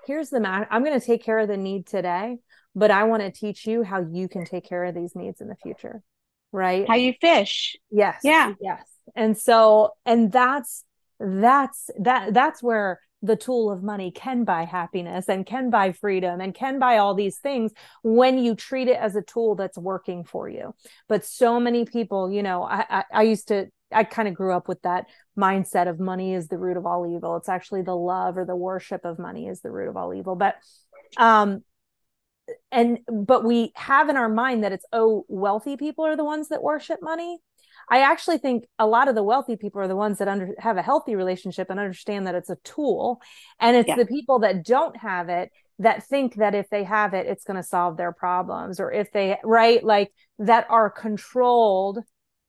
here's 0.08 0.30
the 0.30 0.40
mat, 0.40 0.70
I'm 0.72 0.86
going 0.86 0.98
to 0.98 1.06
take 1.06 1.24
care 1.24 1.40
of 1.40 1.50
the 1.50 1.58
need 1.58 1.86
today 1.86 2.38
but 2.76 2.92
I 2.92 3.04
want 3.04 3.22
to 3.24 3.32
teach 3.32 3.66
you 3.66 3.84
how 3.84 4.02
you 4.02 4.28
can 4.28 4.46
take 4.46 4.68
care 4.68 4.84
of 4.86 4.96
these 4.96 5.16
needs 5.16 5.42
in 5.42 5.48
the 5.48 5.56
future. 5.56 6.02
Right. 6.52 6.88
How 6.88 6.96
you 6.96 7.14
fish. 7.20 7.76
Yes. 7.90 8.22
Yeah. 8.24 8.54
Yes. 8.62 8.84
And 9.16 9.38
so, 9.38 9.92
and 10.06 10.32
that's, 10.32 10.84
that's, 11.20 11.90
that, 12.00 12.34
that's 12.34 12.62
where 12.62 13.00
the 13.22 13.36
tool 13.36 13.72
of 13.72 13.82
money 13.82 14.12
can 14.12 14.44
buy 14.44 14.66
happiness 14.66 15.30
and 15.30 15.46
can 15.46 15.70
buy 15.70 15.94
freedom 15.94 16.42
and 16.42 16.54
can 16.54 16.78
buy 16.78 16.98
all 16.98 17.16
these 17.16 17.38
things 17.38 17.72
when 18.04 18.38
you 18.38 18.54
treat 18.54 18.88
it 18.88 18.98
as 18.98 19.16
a 19.16 19.22
tool 19.22 19.56
that's 19.56 19.78
working 19.78 20.26
for 20.26 20.50
you. 20.50 20.76
But 21.08 21.26
so 21.26 21.60
many 21.60 21.86
people, 21.86 22.30
you 22.30 22.44
know, 22.44 22.64
I, 22.64 22.86
I, 22.90 23.04
I 23.14 23.22
used 23.24 23.48
to, 23.48 23.68
I 23.92 24.04
kind 24.04 24.28
of 24.28 24.34
grew 24.34 24.52
up 24.52 24.68
with 24.68 24.82
that 24.82 25.06
mindset 25.38 25.88
of 25.88 26.00
money 26.00 26.34
is 26.34 26.50
the 26.50 26.58
root 26.58 26.78
of 26.78 26.86
all 26.86 27.16
evil. 27.16 27.38
It's 27.38 27.50
actually 27.50 27.84
the 27.84 27.96
love 27.96 28.38
or 28.38 28.46
the 28.46 28.56
worship 28.56 29.06
of 29.06 29.20
money 29.20 29.48
is 29.48 29.62
the 29.62 29.72
root 29.72 29.88
of 29.88 29.96
all 29.96 30.14
evil. 30.14 30.36
But 30.36 30.56
um 31.16 31.64
and 32.72 33.00
but 33.08 33.44
we 33.44 33.72
have 33.76 34.10
in 34.10 34.18
our 34.18 34.30
mind 34.30 34.64
that 34.64 34.72
it's 34.72 34.86
oh 34.92 35.26
wealthy 35.28 35.78
people 35.78 36.06
are 36.06 36.16
the 36.16 36.24
ones 36.24 36.50
that 36.50 36.64
worship 36.64 37.00
money. 37.02 37.40
I 37.90 38.00
actually 38.00 38.38
think 38.38 38.66
a 38.80 38.88
lot 38.88 39.10
of 39.10 39.16
the 39.16 39.24
wealthy 39.24 39.58
people 39.58 39.82
are 39.82 39.88
the 39.88 39.96
ones 39.96 40.20
that 40.20 40.28
under 40.28 40.56
have 40.60 40.78
a 40.78 40.82
healthy 40.82 41.16
relationship 41.16 41.70
and 41.70 41.80
understand 41.80 42.28
that 42.28 42.36
it's 42.36 42.50
a 42.50 42.58
tool. 42.64 43.22
And 43.60 43.76
it's 43.76 43.90
yeah. 43.90 43.96
the 43.96 44.06
people 44.06 44.40
that 44.40 44.66
don't 44.66 44.96
have 44.98 45.30
it 45.30 45.52
that 45.80 46.06
think 46.08 46.36
that 46.36 46.56
if 46.56 46.70
they 46.70 46.84
have 46.84 47.14
it 47.14 47.28
it's 47.28 47.44
going 47.44 47.58
to 47.58 47.64
solve 47.64 47.98
their 47.98 48.14
problems 48.14 48.80
or 48.80 48.92
if 48.92 49.12
they 49.12 49.38
right? 49.44 49.84
Like 49.84 50.12
that 50.40 50.66
are 50.70 50.90
controlled 50.90 52.00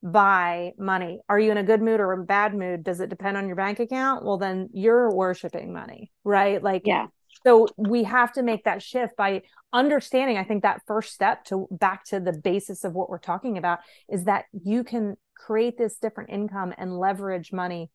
by 0.02 0.72
money. 0.78 1.20
Are 1.28 1.38
you 1.38 1.50
in 1.50 1.56
a 1.56 1.62
good 1.62 1.80
mood 1.80 1.98
or 1.98 2.12
a 2.12 2.24
bad 2.24 2.54
mood? 2.54 2.84
Does 2.84 3.00
it 3.00 3.08
depend 3.08 3.36
on 3.36 3.46
your 3.46 3.56
bank 3.56 3.80
account? 3.80 4.24
Well 4.24 4.38
then 4.38 4.68
you're 4.72 5.12
worshiping 5.12 5.72
money 5.72 6.12
right? 6.24 6.62
Like 6.62 6.82
yeah 6.84 7.06
so 7.44 7.66
we 7.76 8.04
have 8.04 8.32
to 8.32 8.42
make 8.42 8.64
that 8.64 8.82
shift 8.82 9.16
by 9.16 9.42
understanding 9.72 10.36
i 10.36 10.44
think 10.44 10.62
that 10.62 10.80
first 10.86 11.12
step 11.12 11.44
to 11.44 11.66
back 11.70 12.04
to 12.04 12.20
the 12.20 12.32
basis 12.32 12.84
of 12.84 12.92
what 12.94 13.08
we're 13.08 13.18
talking 13.18 13.58
about 13.58 13.80
is 14.08 14.24
that 14.24 14.44
you 14.52 14.84
can 14.84 15.16
create 15.36 15.76
this 15.76 15.96
different 15.98 16.30
income 16.30 16.72
and 16.78 16.98
leverage 16.98 17.52
money 17.52 17.90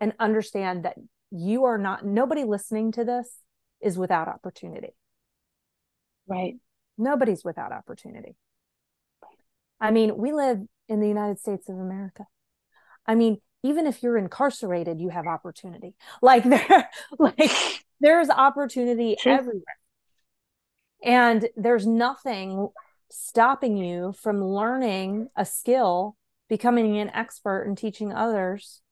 and 0.00 0.12
understand 0.18 0.84
that 0.84 0.96
you 1.30 1.64
are 1.64 1.78
not 1.78 2.04
nobody 2.04 2.44
listening 2.44 2.92
to 2.92 3.04
this 3.04 3.38
is 3.80 3.96
without 3.96 4.28
opportunity. 4.28 4.94
Right. 6.26 6.56
Nobody's 6.98 7.44
without 7.44 7.72
opportunity. 7.72 8.36
I 9.80 9.90
mean 9.90 10.16
we 10.16 10.32
live 10.32 10.58
in 10.88 11.00
the 11.00 11.08
united 11.08 11.38
states 11.38 11.68
of 11.68 11.76
america. 11.76 12.24
I 13.06 13.14
mean 13.14 13.38
even 13.62 13.86
if 13.86 14.02
you're 14.02 14.18
incarcerated 14.18 15.00
you 15.00 15.10
have 15.10 15.26
opportunity. 15.26 15.94
Like 16.20 16.44
there 16.48 16.90
like 17.18 17.84
there's 18.00 18.30
opportunity 18.30 19.16
everywhere 19.24 19.76
and 21.02 21.48
there's 21.56 21.86
nothing 21.86 22.68
stopping 23.10 23.76
you 23.76 24.12
from 24.12 24.42
learning 24.42 25.28
a 25.36 25.44
skill, 25.44 26.16
becoming 26.48 26.98
an 26.98 27.10
expert 27.10 27.62
and 27.62 27.76
teaching 27.76 28.12
others 28.12 28.82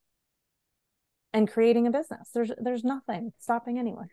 and 1.33 1.51
creating 1.51 1.87
a 1.87 1.91
business. 1.91 2.31
There's 2.33 2.51
there's 2.59 2.85
nothing 2.85 3.33
stopping 3.39 3.79
anyone. 3.79 4.09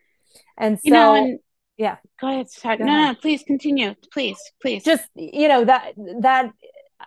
And 0.56 0.78
so 0.78 0.82
you 0.84 0.92
know, 0.92 1.14
and 1.14 1.38
yeah. 1.76 1.96
Go 2.20 2.28
ahead. 2.28 2.46
Go 2.62 2.68
no, 2.68 2.74
ahead. 2.74 2.86
no, 2.86 3.14
please 3.20 3.42
continue. 3.42 3.94
Please, 4.12 4.38
please. 4.60 4.84
Just 4.84 5.08
you 5.14 5.48
know, 5.48 5.64
that 5.64 5.92
that 6.20 6.52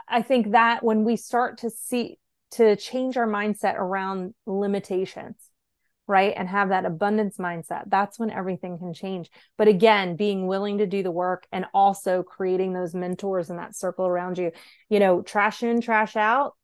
I 0.07 0.21
think 0.21 0.51
that 0.51 0.83
when 0.83 1.03
we 1.03 1.15
start 1.15 1.59
to 1.59 1.69
see 1.69 2.17
to 2.51 2.75
change 2.75 3.15
our 3.15 3.27
mindset 3.27 3.75
around 3.75 4.33
limitations 4.47 5.48
right? 6.09 6.33
And 6.35 6.49
have 6.49 6.69
that 6.69 6.85
abundance 6.85 7.37
mindset. 7.37 7.83
That's 7.87 8.17
when 8.17 8.31
everything 8.31 8.79
can 8.79 8.93
change. 8.95 9.29
But 9.57 9.67
again 9.67 10.15
being 10.15 10.47
willing 10.47 10.79
to 10.79 10.87
do 10.87 11.03
the 11.03 11.11
work 11.11 11.45
and 11.51 11.65
also 11.71 12.23
creating 12.23 12.73
those 12.73 12.95
mentors 12.95 13.51
in 13.51 13.57
that 13.57 13.75
circle 13.75 14.07
around 14.07 14.39
you. 14.39 14.51
You 14.89 14.99
know 14.99 15.21
trash 15.21 15.61
in 15.61 15.79
trash 15.79 16.15
out 16.15 16.55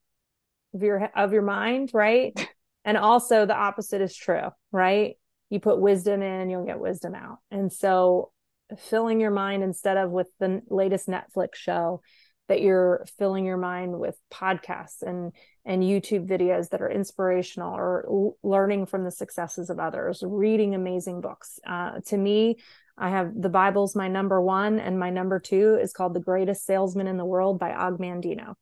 of 0.73 0.81
your 0.81 1.09
of 1.15 1.31
your 1.31 1.43
mind 1.43 1.91
right? 1.93 2.33
And 2.87 2.97
also 2.97 3.47
the 3.47 3.55
opposite 3.55 4.01
is 4.01 4.15
true 4.15 4.49
right? 4.71 5.15
You 5.49 5.59
put 5.59 5.79
wisdom 5.79 6.21
in 6.21 6.51
you'll 6.51 6.65
get 6.65 6.79
wisdom 6.79 7.15
out. 7.15 7.39
And 7.49 7.73
so 7.73 8.31
filling 8.77 9.19
your 9.19 9.31
mind 9.31 9.63
instead 9.63 9.97
of 9.97 10.11
with 10.11 10.27
the 10.39 10.61
latest 10.69 11.07
netflix 11.07 11.55
show 11.55 12.01
that 12.47 12.61
you're 12.61 13.05
filling 13.17 13.45
your 13.45 13.57
mind 13.57 13.99
with 13.99 14.17
podcasts 14.31 15.01
and 15.01 15.31
and 15.65 15.81
YouTube 15.81 16.27
videos 16.27 16.69
that 16.69 16.81
are 16.81 16.89
inspirational 16.89 17.75
or 17.75 18.05
l- 18.07 18.37
learning 18.43 18.85
from 18.85 19.03
the 19.03 19.11
successes 19.11 19.69
of 19.69 19.79
others, 19.79 20.23
reading 20.25 20.75
amazing 20.75 21.21
books. 21.21 21.59
Uh, 21.67 21.99
to 22.05 22.17
me, 22.17 22.57
I 22.97 23.09
have 23.09 23.31
the 23.35 23.49
Bible's 23.49 23.95
my 23.95 24.07
number 24.07 24.39
one, 24.39 24.79
and 24.79 24.99
my 24.99 25.09
number 25.09 25.39
two 25.39 25.77
is 25.81 25.91
called 25.91 26.13
The 26.13 26.19
Greatest 26.19 26.65
Salesman 26.65 27.07
in 27.07 27.17
the 27.17 27.25
World 27.25 27.59
by 27.59 27.73
Og 27.73 27.97
Mandino. 27.97 28.53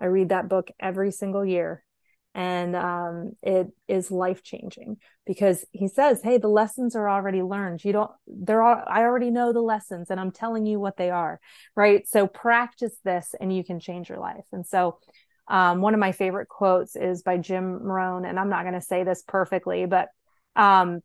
I 0.00 0.06
read 0.06 0.30
that 0.30 0.48
book 0.48 0.70
every 0.80 1.12
single 1.12 1.44
year, 1.44 1.84
and 2.34 2.74
um, 2.74 3.32
it 3.42 3.68
is 3.86 4.10
life 4.10 4.42
changing 4.42 4.96
because 5.24 5.64
he 5.72 5.88
says, 5.88 6.20
"Hey, 6.22 6.38
the 6.38 6.48
lessons 6.48 6.96
are 6.96 7.08
already 7.08 7.42
learned. 7.42 7.84
You 7.84 7.92
don't. 7.92 8.10
there 8.26 8.62
are. 8.62 8.84
I 8.88 9.02
already 9.02 9.30
know 9.30 9.52
the 9.52 9.60
lessons, 9.60 10.10
and 10.10 10.18
I'm 10.18 10.32
telling 10.32 10.66
you 10.66 10.80
what 10.80 10.96
they 10.96 11.10
are. 11.10 11.40
Right. 11.76 12.06
So 12.08 12.26
practice 12.26 12.96
this, 13.04 13.34
and 13.40 13.54
you 13.54 13.64
can 13.64 13.80
change 13.80 14.08
your 14.08 14.18
life. 14.18 14.46
And 14.52 14.66
so." 14.66 14.98
Um, 15.46 15.82
one 15.82 15.92
of 15.92 16.00
my 16.00 16.12
favorite 16.12 16.48
quotes 16.48 16.96
is 16.96 17.22
by 17.22 17.36
Jim 17.36 17.74
Rohn, 17.74 18.24
and 18.24 18.40
I'm 18.40 18.48
not 18.48 18.62
going 18.62 18.72
to 18.72 18.80
say 18.80 19.04
this 19.04 19.22
perfectly, 19.28 19.84
but 19.84 20.08
um, 20.56 21.02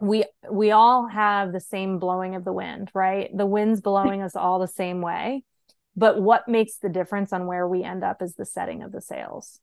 we 0.00 0.24
we 0.50 0.72
all 0.72 1.06
have 1.06 1.52
the 1.52 1.60
same 1.60 1.98
blowing 2.00 2.34
of 2.34 2.44
the 2.44 2.52
wind, 2.52 2.90
right? 2.94 3.30
The 3.32 3.46
wind's 3.46 3.80
blowing 3.80 4.22
us 4.22 4.34
all 4.34 4.58
the 4.58 4.66
same 4.66 5.00
way, 5.00 5.44
but 5.96 6.20
what 6.20 6.48
makes 6.48 6.76
the 6.76 6.88
difference 6.88 7.32
on 7.32 7.46
where 7.46 7.68
we 7.68 7.84
end 7.84 8.02
up 8.02 8.22
is 8.22 8.34
the 8.34 8.44
setting 8.44 8.82
of 8.82 8.92
the 8.92 9.00
sails, 9.00 9.60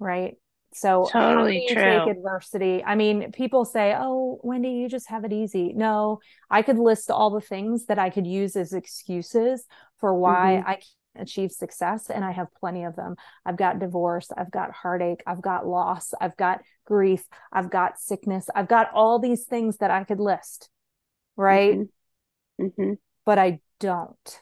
right? 0.00 0.36
So 0.72 1.08
totally 1.10 1.66
true. 1.68 1.82
Take 1.82 2.16
adversity. 2.16 2.82
I 2.84 2.94
mean, 2.94 3.32
people 3.32 3.64
say, 3.64 3.94
"Oh, 3.96 4.40
Wendy, 4.42 4.70
you 4.70 4.88
just 4.88 5.08
have 5.08 5.24
it 5.24 5.32
easy." 5.32 5.72
No, 5.72 6.20
I 6.48 6.62
could 6.62 6.78
list 6.78 7.10
all 7.10 7.30
the 7.30 7.40
things 7.40 7.86
that 7.86 7.98
I 7.98 8.10
could 8.10 8.26
use 8.26 8.54
as 8.56 8.72
excuses 8.72 9.66
for 9.98 10.14
why 10.14 10.58
mm-hmm. 10.60 10.68
I 10.68 10.74
can't 10.74 10.84
achieve 11.16 11.50
success 11.50 12.08
and 12.08 12.24
I 12.24 12.30
have 12.30 12.54
plenty 12.54 12.84
of 12.84 12.94
them. 12.94 13.16
I've 13.44 13.56
got 13.56 13.80
divorce, 13.80 14.28
I've 14.36 14.52
got 14.52 14.70
heartache, 14.70 15.22
I've 15.26 15.42
got 15.42 15.66
loss, 15.66 16.14
I've 16.20 16.36
got 16.36 16.60
grief, 16.84 17.24
I've 17.52 17.70
got 17.70 17.98
sickness, 17.98 18.48
I've 18.54 18.68
got 18.68 18.90
all 18.94 19.18
these 19.18 19.44
things 19.44 19.78
that 19.78 19.90
I 19.90 20.04
could 20.04 20.20
list. 20.20 20.70
Right? 21.36 21.78
Mm-hmm. 21.78 22.64
Mm-hmm. 22.66 22.92
But 23.26 23.38
I 23.38 23.60
don't. 23.80 24.40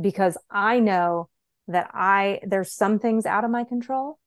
Because 0.00 0.38
I 0.50 0.80
know 0.80 1.28
that 1.70 1.90
I 1.92 2.40
there's 2.46 2.72
some 2.72 2.98
things 2.98 3.26
out 3.26 3.44
of 3.44 3.50
my 3.50 3.64
control 3.64 4.18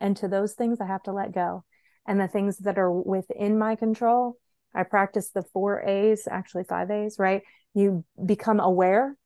and 0.00 0.16
to 0.18 0.28
those 0.28 0.54
things 0.54 0.80
I 0.80 0.86
have 0.86 1.02
to 1.04 1.12
let 1.12 1.32
go. 1.32 1.64
And 2.06 2.20
the 2.20 2.28
things 2.28 2.58
that 2.58 2.78
are 2.78 2.90
within 2.90 3.58
my 3.58 3.76
control, 3.76 4.38
I 4.74 4.84
practice 4.84 5.30
the 5.30 5.42
4 5.42 5.82
A's, 5.82 6.26
actually 6.30 6.64
5 6.64 6.90
A's, 6.90 7.16
right? 7.18 7.42
You 7.74 8.04
become 8.24 8.60
aware 8.60 9.16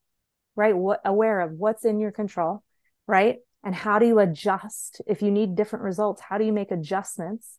right? 0.56 0.76
What 0.76 1.00
aware 1.04 1.40
of 1.40 1.52
what's 1.52 1.84
in 1.84 2.00
your 2.00 2.12
control, 2.12 2.62
right? 3.06 3.38
And 3.64 3.74
how 3.74 3.98
do 3.98 4.06
you 4.06 4.18
adjust 4.18 5.00
if 5.06 5.22
you 5.22 5.30
need 5.30 5.54
different 5.54 5.84
results? 5.84 6.20
How 6.20 6.38
do 6.38 6.44
you 6.44 6.52
make 6.52 6.70
adjustments 6.70 7.58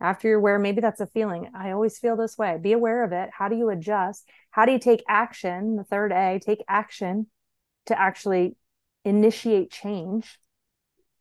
after 0.00 0.28
you're 0.28 0.38
aware? 0.38 0.58
Maybe 0.58 0.80
that's 0.80 1.00
a 1.00 1.06
feeling. 1.06 1.50
I 1.54 1.72
always 1.72 1.98
feel 1.98 2.16
this 2.16 2.38
way. 2.38 2.58
Be 2.60 2.72
aware 2.72 3.04
of 3.04 3.12
it. 3.12 3.30
How 3.36 3.48
do 3.48 3.56
you 3.56 3.70
adjust? 3.70 4.28
How 4.50 4.64
do 4.64 4.72
you 4.72 4.78
take 4.78 5.04
action? 5.08 5.76
The 5.76 5.84
third 5.84 6.12
A, 6.12 6.40
take 6.42 6.64
action 6.68 7.26
to 7.86 7.98
actually 7.98 8.56
initiate 9.06 9.70
change, 9.70 10.38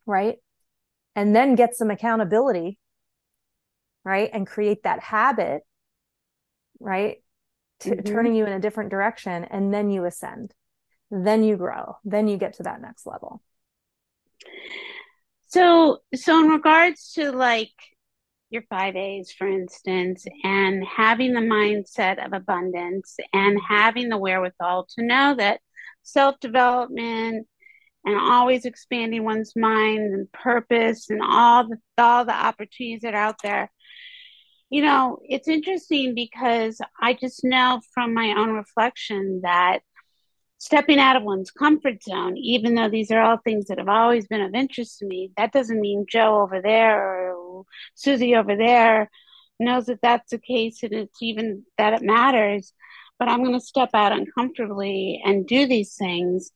right? 0.05 0.37
And 1.15 1.35
then 1.35 1.55
get 1.55 1.75
some 1.75 1.91
accountability, 1.91 2.77
right? 4.03 4.29
And 4.33 4.45
create 4.45 4.83
that 4.83 4.99
habit, 4.99 5.61
right? 6.79 7.17
T- 7.79 7.91
mm-hmm. 7.91 8.13
Turning 8.13 8.35
you 8.35 8.45
in 8.45 8.53
a 8.53 8.59
different 8.59 8.89
direction. 8.89 9.45
And 9.45 9.73
then 9.73 9.89
you 9.89 10.05
ascend 10.05 10.53
then 11.11 11.43
you 11.43 11.55
grow 11.55 11.95
then 12.03 12.27
you 12.27 12.35
get 12.35 12.53
to 12.53 12.63
that 12.63 12.81
next 12.81 13.05
level 13.05 13.41
so 15.47 15.99
so 16.15 16.43
in 16.43 16.49
regards 16.49 17.13
to 17.13 17.31
like 17.31 17.71
your 18.49 18.63
five 18.69 18.95
A's, 18.95 19.31
for 19.31 19.47
instance, 19.47 20.25
and 20.43 20.83
having 20.85 21.33
the 21.33 21.41
mindset 21.41 22.25
of 22.25 22.33
abundance 22.33 23.17
and 23.33 23.59
having 23.67 24.09
the 24.09 24.17
wherewithal 24.17 24.87
to 24.95 25.03
know 25.03 25.35
that 25.35 25.59
self 26.03 26.39
development 26.39 27.47
and 28.05 28.15
always 28.17 28.65
expanding 28.65 29.23
one's 29.23 29.53
mind 29.55 30.13
and 30.13 30.31
purpose 30.31 31.09
and 31.09 31.21
all 31.23 31.67
the 31.67 31.77
all 31.97 32.25
the 32.25 32.33
opportunities 32.33 33.01
that 33.01 33.13
are 33.13 33.21
out 33.21 33.41
there. 33.43 33.71
You 34.69 34.81
know, 34.81 35.19
it's 35.23 35.47
interesting 35.47 36.15
because 36.15 36.79
I 37.01 37.13
just 37.13 37.43
know 37.43 37.81
from 37.93 38.13
my 38.13 38.33
own 38.37 38.51
reflection 38.51 39.41
that 39.43 39.79
stepping 40.57 40.99
out 40.99 41.15
of 41.15 41.23
one's 41.23 41.51
comfort 41.51 42.01
zone, 42.03 42.37
even 42.37 42.75
though 42.75 42.89
these 42.89 43.11
are 43.11 43.21
all 43.21 43.37
things 43.37 43.65
that 43.67 43.77
have 43.77 43.89
always 43.89 44.27
been 44.27 44.41
of 44.41 44.55
interest 44.55 44.99
to 44.99 45.05
me, 45.05 45.31
that 45.37 45.51
doesn't 45.51 45.81
mean 45.81 46.05
Joe 46.09 46.41
over 46.41 46.61
there 46.61 47.31
or 47.31 47.65
Susie 47.95 48.35
over 48.35 48.55
there 48.55 49.09
knows 49.59 49.85
that 49.85 49.99
that's 50.01 50.31
the 50.31 50.37
case 50.37 50.83
and 50.83 50.93
it's 50.93 51.21
even 51.21 51.63
that 51.77 51.93
it 51.93 52.01
matters. 52.01 52.73
But 53.17 53.29
I'm 53.29 53.43
going 53.43 53.57
to 53.57 53.65
step 53.65 53.91
out 53.93 54.11
uncomfortably 54.11 55.21
and 55.23 55.47
do 55.47 55.67
these 55.67 55.95
things. 55.95 56.51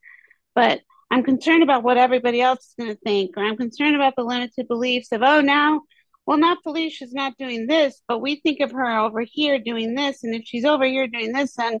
But 0.54 0.80
I'm 1.10 1.22
concerned 1.22 1.62
about 1.62 1.82
what 1.82 1.98
everybody 1.98 2.40
else 2.40 2.60
is 2.60 2.74
going 2.78 2.90
to 2.90 3.00
think, 3.00 3.36
or 3.36 3.44
I'm 3.44 3.56
concerned 3.56 3.96
about 3.96 4.14
the 4.16 4.22
limited 4.22 4.68
beliefs 4.68 5.10
of, 5.12 5.22
oh, 5.22 5.40
now, 5.40 5.82
well, 6.26 6.38
not 6.38 6.62
Felicia's 6.62 7.12
not 7.12 7.36
doing 7.38 7.66
this, 7.66 8.00
but 8.06 8.20
we 8.20 8.36
think 8.36 8.60
of 8.60 8.70
her 8.70 8.98
over 8.98 9.22
here 9.22 9.58
doing 9.58 9.94
this. 9.94 10.22
And 10.22 10.34
if 10.34 10.42
she's 10.44 10.64
over 10.64 10.84
here 10.84 11.08
doing 11.08 11.32
this, 11.32 11.54
then, 11.56 11.80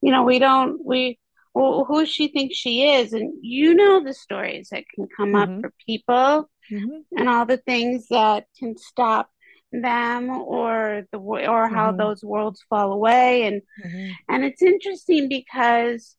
you 0.00 0.10
know, 0.10 0.22
we 0.22 0.38
don't, 0.38 0.82
we, 0.82 1.18
well, 1.52 1.84
who 1.84 2.06
she 2.06 2.28
thinks 2.28 2.56
she 2.56 2.88
is. 2.88 3.12
And 3.12 3.34
you 3.42 3.74
know 3.74 4.02
the 4.02 4.14
stories 4.14 4.70
that 4.70 4.84
can 4.94 5.08
come 5.14 5.32
mm-hmm. 5.32 5.56
up 5.56 5.60
for 5.60 5.72
people 5.84 6.50
mm-hmm. 6.70 7.18
and 7.18 7.28
all 7.28 7.44
the 7.44 7.58
things 7.58 8.06
that 8.08 8.46
can 8.58 8.76
stop 8.78 9.28
them 9.72 10.30
or 10.30 11.06
the 11.12 11.18
or 11.18 11.68
how 11.68 11.88
mm-hmm. 11.88 11.98
those 11.98 12.24
worlds 12.24 12.64
fall 12.68 12.92
away 12.92 13.44
and 13.44 13.62
mm-hmm. 13.84 14.10
and 14.28 14.44
it's 14.44 14.62
interesting 14.62 15.28
because 15.28 16.16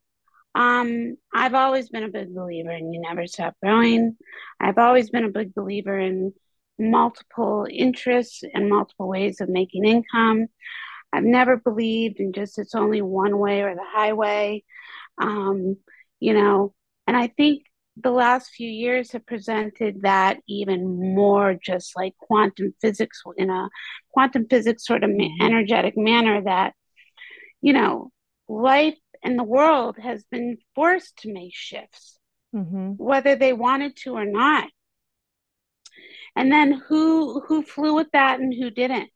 um 0.55 1.15
I've 1.33 1.53
always 1.53 1.89
been 1.89 2.03
a 2.03 2.09
big 2.09 2.33
believer 2.33 2.71
in 2.71 2.91
you 2.91 3.01
never 3.01 3.27
stop 3.27 3.55
growing. 3.61 4.17
I've 4.59 4.77
always 4.77 5.09
been 5.09 5.25
a 5.25 5.29
big 5.29 5.53
believer 5.53 5.97
in 5.97 6.33
multiple 6.79 7.67
interests 7.69 8.43
and 8.53 8.69
multiple 8.69 9.07
ways 9.07 9.41
of 9.41 9.49
making 9.49 9.85
income. 9.85 10.47
I've 11.13 11.23
never 11.23 11.57
believed 11.57 12.19
in 12.19 12.33
just 12.33 12.57
it's 12.57 12.75
only 12.75 13.01
one 13.01 13.37
way 13.37 13.61
or 13.61 13.75
the 13.75 13.85
highway 13.85 14.63
um, 15.21 15.77
you 16.19 16.33
know, 16.33 16.73
and 17.07 17.15
I 17.15 17.27
think 17.27 17.63
the 17.97 18.11
last 18.11 18.51
few 18.51 18.69
years 18.69 19.11
have 19.11 19.25
presented 19.25 20.01
that 20.03 20.37
even 20.47 21.13
more 21.13 21.55
just 21.61 21.95
like 21.95 22.15
quantum 22.17 22.73
physics 22.81 23.21
in 23.37 23.49
a 23.49 23.69
quantum 24.13 24.47
physics 24.49 24.85
sort 24.85 25.03
of 25.03 25.09
mm-hmm. 25.09 25.45
energetic 25.45 25.97
manner 25.97 26.41
that 26.41 26.73
you 27.61 27.73
know 27.73 28.09
life 28.47 28.97
and 29.23 29.37
the 29.37 29.43
world 29.43 29.97
has 30.01 30.23
been 30.31 30.57
forced 30.75 31.17
to 31.17 31.33
make 31.33 31.53
shifts 31.53 32.19
mm-hmm. 32.55 32.91
whether 32.97 33.35
they 33.35 33.53
wanted 33.53 33.95
to 33.97 34.13
or 34.15 34.25
not. 34.25 34.69
And 36.35 36.51
then 36.51 36.81
who 36.87 37.41
who 37.41 37.61
flew 37.63 37.93
with 37.95 38.07
that 38.13 38.39
and 38.39 38.53
who 38.53 38.69
didn't? 38.69 39.09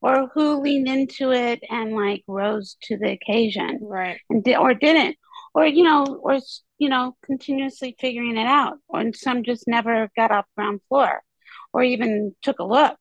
Or 0.00 0.30
who 0.34 0.60
leaned 0.60 0.88
into 0.88 1.32
it 1.32 1.60
and 1.68 1.94
like 1.94 2.22
rose 2.26 2.76
to 2.82 2.96
the 2.96 3.10
occasion 3.10 3.78
right. 3.82 4.20
and 4.30 4.44
did 4.44 4.56
or 4.56 4.74
didn't? 4.74 5.16
Or 5.54 5.66
you 5.66 5.84
know 5.84 6.04
or 6.22 6.38
you 6.78 6.88
know 6.88 7.16
continuously 7.24 7.96
figuring 7.98 8.36
it 8.36 8.46
out. 8.46 8.78
Or 8.88 9.04
some 9.14 9.42
just 9.42 9.64
never 9.66 10.08
got 10.16 10.30
off 10.30 10.46
ground 10.56 10.80
floor 10.88 11.22
or 11.72 11.82
even 11.82 12.34
took 12.42 12.60
a 12.60 12.64
look. 12.64 12.98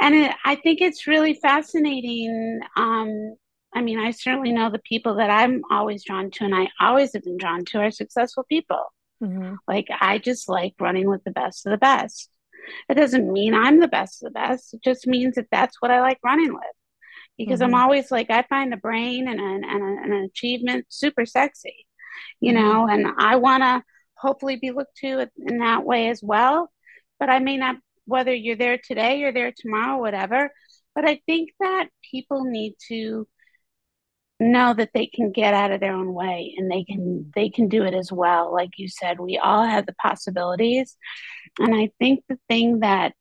And 0.00 0.14
it, 0.14 0.32
i 0.44 0.54
think 0.56 0.80
it's 0.80 1.06
really 1.06 1.34
fascinating 1.34 2.60
um, 2.76 3.36
i 3.74 3.80
mean 3.80 3.98
i 3.98 4.10
certainly 4.10 4.52
know 4.52 4.70
the 4.70 4.78
people 4.80 5.16
that 5.16 5.30
i'm 5.30 5.62
always 5.70 6.04
drawn 6.04 6.30
to 6.30 6.44
and 6.44 6.54
i 6.54 6.68
always 6.80 7.12
have 7.12 7.22
been 7.22 7.36
drawn 7.36 7.64
to 7.64 7.78
are 7.78 7.90
successful 7.90 8.44
people 8.48 8.92
mm-hmm. 9.22 9.54
like 9.66 9.86
i 10.00 10.18
just 10.18 10.48
like 10.48 10.74
running 10.80 11.08
with 11.08 11.22
the 11.24 11.30
best 11.30 11.66
of 11.66 11.70
the 11.70 11.78
best 11.78 12.32
it 12.88 12.94
doesn't 12.94 13.32
mean 13.32 13.54
I'm 13.54 13.80
the 13.80 13.88
best 13.88 14.22
of 14.22 14.32
the 14.32 14.38
best. 14.38 14.74
It 14.74 14.82
just 14.82 15.06
means 15.06 15.36
that 15.36 15.48
that's 15.50 15.80
what 15.80 15.90
I 15.90 16.00
like 16.00 16.18
running 16.24 16.52
with. 16.52 16.62
Because 17.38 17.60
mm-hmm. 17.60 17.74
I'm 17.74 17.82
always 17.82 18.10
like, 18.10 18.30
I 18.30 18.42
find 18.42 18.72
a 18.72 18.76
brain 18.76 19.28
and 19.28 19.40
an, 19.40 19.64
and, 19.64 19.82
a, 19.82 20.02
and 20.02 20.12
an 20.12 20.24
achievement 20.24 20.86
super 20.88 21.26
sexy, 21.26 21.86
you 22.40 22.52
mm-hmm. 22.52 22.62
know, 22.62 22.88
and 22.88 23.06
I 23.18 23.36
want 23.36 23.62
to 23.62 23.82
hopefully 24.14 24.56
be 24.56 24.70
looked 24.70 24.96
to 24.98 25.26
in 25.38 25.58
that 25.58 25.84
way 25.84 26.08
as 26.08 26.22
well. 26.22 26.70
But 27.18 27.30
I 27.30 27.38
may 27.38 27.56
not, 27.56 27.76
whether 28.04 28.34
you're 28.34 28.56
there 28.56 28.78
today 28.78 29.22
or 29.22 29.32
there 29.32 29.52
tomorrow, 29.56 29.98
whatever. 29.98 30.50
But 30.94 31.08
I 31.08 31.20
think 31.24 31.50
that 31.60 31.88
people 32.10 32.44
need 32.44 32.74
to 32.88 33.26
know 34.50 34.74
that 34.74 34.90
they 34.94 35.06
can 35.06 35.32
get 35.32 35.54
out 35.54 35.70
of 35.70 35.80
their 35.80 35.94
own 35.94 36.12
way 36.12 36.54
and 36.56 36.70
they 36.70 36.84
can 36.84 37.30
they 37.34 37.48
can 37.48 37.68
do 37.68 37.84
it 37.84 37.94
as 37.94 38.10
well. 38.10 38.52
Like 38.52 38.70
you 38.76 38.88
said 38.88 39.20
we 39.20 39.38
all 39.38 39.64
have 39.64 39.86
the 39.86 39.94
possibilities. 39.94 40.96
And 41.58 41.74
i 41.74 41.90
think 41.98 42.24
the 42.28 42.38
thing 42.48 42.80
that 42.80 43.12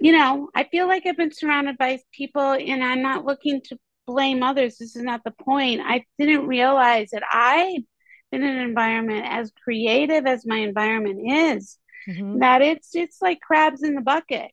you 0.00 0.12
know 0.12 0.48
i 0.54 0.64
feel 0.64 0.86
like 0.86 1.06
i've 1.06 1.16
been 1.16 1.32
surrounded 1.32 1.78
by 1.78 1.98
people 2.12 2.52
and 2.52 2.84
i'm 2.84 3.02
not 3.02 3.24
looking 3.24 3.60
to 3.62 3.78
blame 4.06 4.42
others. 4.42 4.78
This 4.78 4.96
is 4.96 5.02
not 5.02 5.22
the 5.22 5.32
point. 5.32 5.82
I 5.84 6.04
didn't 6.18 6.46
realize 6.46 7.10
that 7.12 7.24
i've 7.32 7.82
in 8.30 8.42
an 8.42 8.58
environment 8.58 9.24
as 9.26 9.52
creative 9.64 10.26
as 10.26 10.46
my 10.46 10.58
environment 10.58 11.20
is 11.26 11.78
mm-hmm. 12.08 12.40
that 12.40 12.60
it's 12.62 12.94
it's 12.94 13.22
like 13.22 13.40
crabs 13.40 13.82
in 13.82 13.94
the 13.94 14.02
bucket. 14.02 14.50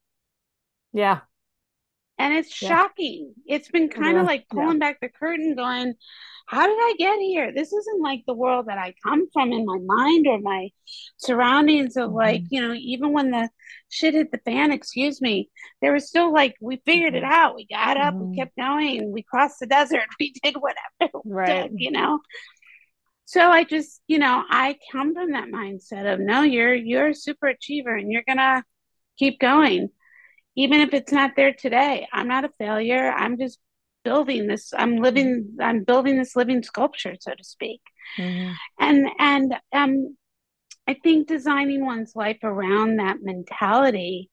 Yeah 0.93 1.21
and 2.17 2.33
it's 2.33 2.61
yeah. 2.61 2.69
shocking. 2.69 3.33
It's 3.45 3.69
been 3.69 3.89
kind 3.89 4.17
of 4.17 4.23
yeah. 4.23 4.27
like 4.27 4.47
pulling 4.49 4.79
yeah. 4.79 4.91
back 4.91 4.99
the 5.01 5.09
curtain, 5.09 5.55
going, 5.55 5.93
How 6.47 6.65
did 6.65 6.77
I 6.77 6.95
get 6.97 7.19
here? 7.19 7.51
This 7.53 7.73
isn't 7.73 8.01
like 8.01 8.23
the 8.25 8.33
world 8.33 8.67
that 8.67 8.77
I 8.77 8.93
come 9.03 9.27
from 9.33 9.51
in 9.51 9.65
my 9.65 9.79
mind 9.83 10.27
or 10.27 10.39
my 10.39 10.69
surroundings 11.17 11.97
of 11.97 12.09
mm-hmm. 12.09 12.17
like, 12.17 12.43
you 12.49 12.61
know, 12.61 12.73
even 12.73 13.11
when 13.11 13.31
the 13.31 13.49
shit 13.89 14.13
hit 14.13 14.31
the 14.31 14.39
fan, 14.39 14.71
excuse 14.71 15.21
me, 15.21 15.49
there 15.81 15.93
was 15.93 16.07
still 16.07 16.31
like, 16.31 16.55
we 16.61 16.81
figured 16.85 17.13
mm-hmm. 17.13 17.25
it 17.25 17.31
out. 17.31 17.55
We 17.55 17.67
got 17.67 17.97
up, 17.97 18.13
mm-hmm. 18.13 18.29
we 18.31 18.37
kept 18.37 18.55
going, 18.55 19.11
we 19.11 19.23
crossed 19.23 19.59
the 19.59 19.67
desert, 19.67 20.05
we 20.19 20.33
did 20.41 20.55
whatever, 20.55 21.19
right. 21.25 21.69
Did, 21.69 21.73
you 21.75 21.91
know. 21.91 22.19
So 23.25 23.41
I 23.41 23.63
just, 23.63 24.01
you 24.07 24.19
know, 24.19 24.43
I 24.49 24.77
come 24.91 25.15
from 25.15 25.31
that 25.31 25.49
mindset 25.49 26.13
of 26.13 26.19
no, 26.19 26.43
you're 26.43 26.75
you're 26.75 27.07
a 27.07 27.15
super 27.15 27.47
achiever 27.47 27.95
and 27.95 28.11
you're 28.11 28.23
gonna 28.25 28.63
keep 29.17 29.39
going 29.39 29.89
even 30.55 30.81
if 30.81 30.93
it's 30.93 31.11
not 31.11 31.31
there 31.35 31.53
today 31.53 32.07
i'm 32.13 32.27
not 32.27 32.45
a 32.45 32.49
failure 32.57 33.11
i'm 33.11 33.37
just 33.37 33.59
building 34.03 34.47
this 34.47 34.73
i'm 34.77 34.97
living 34.97 35.55
i'm 35.59 35.83
building 35.83 36.17
this 36.17 36.35
living 36.35 36.61
sculpture 36.61 37.15
so 37.19 37.33
to 37.33 37.43
speak 37.43 37.81
mm-hmm. 38.17 38.51
and 38.79 39.07
and 39.19 39.55
um 39.73 40.15
i 40.87 40.93
think 40.93 41.27
designing 41.27 41.85
one's 41.85 42.15
life 42.15 42.39
around 42.43 42.97
that 42.97 43.17
mentality 43.21 44.29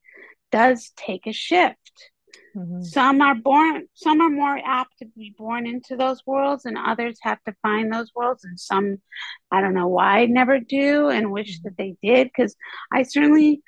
does 0.51 0.91
take 0.95 1.25
a 1.25 1.33
shift 1.33 2.11
Mm-hmm. 2.55 2.83
Some 2.83 3.21
are 3.21 3.35
born, 3.35 3.87
some 3.95 4.21
are 4.21 4.29
more 4.29 4.59
apt 4.63 4.99
to 4.99 5.05
be 5.05 5.33
born 5.37 5.65
into 5.65 5.95
those 5.95 6.21
worlds, 6.25 6.65
and 6.65 6.77
others 6.77 7.17
have 7.21 7.41
to 7.45 7.55
find 7.63 7.91
those 7.91 8.11
worlds. 8.15 8.43
And 8.43 8.59
some, 8.59 8.97
I 9.51 9.61
don't 9.61 9.73
know 9.73 9.87
why, 9.87 10.25
never 10.25 10.59
do, 10.59 11.09
and 11.09 11.31
wish 11.31 11.59
that 11.61 11.77
they 11.77 11.95
did. 12.03 12.27
Because 12.27 12.55
I 12.91 13.03
certainly, 13.03 13.63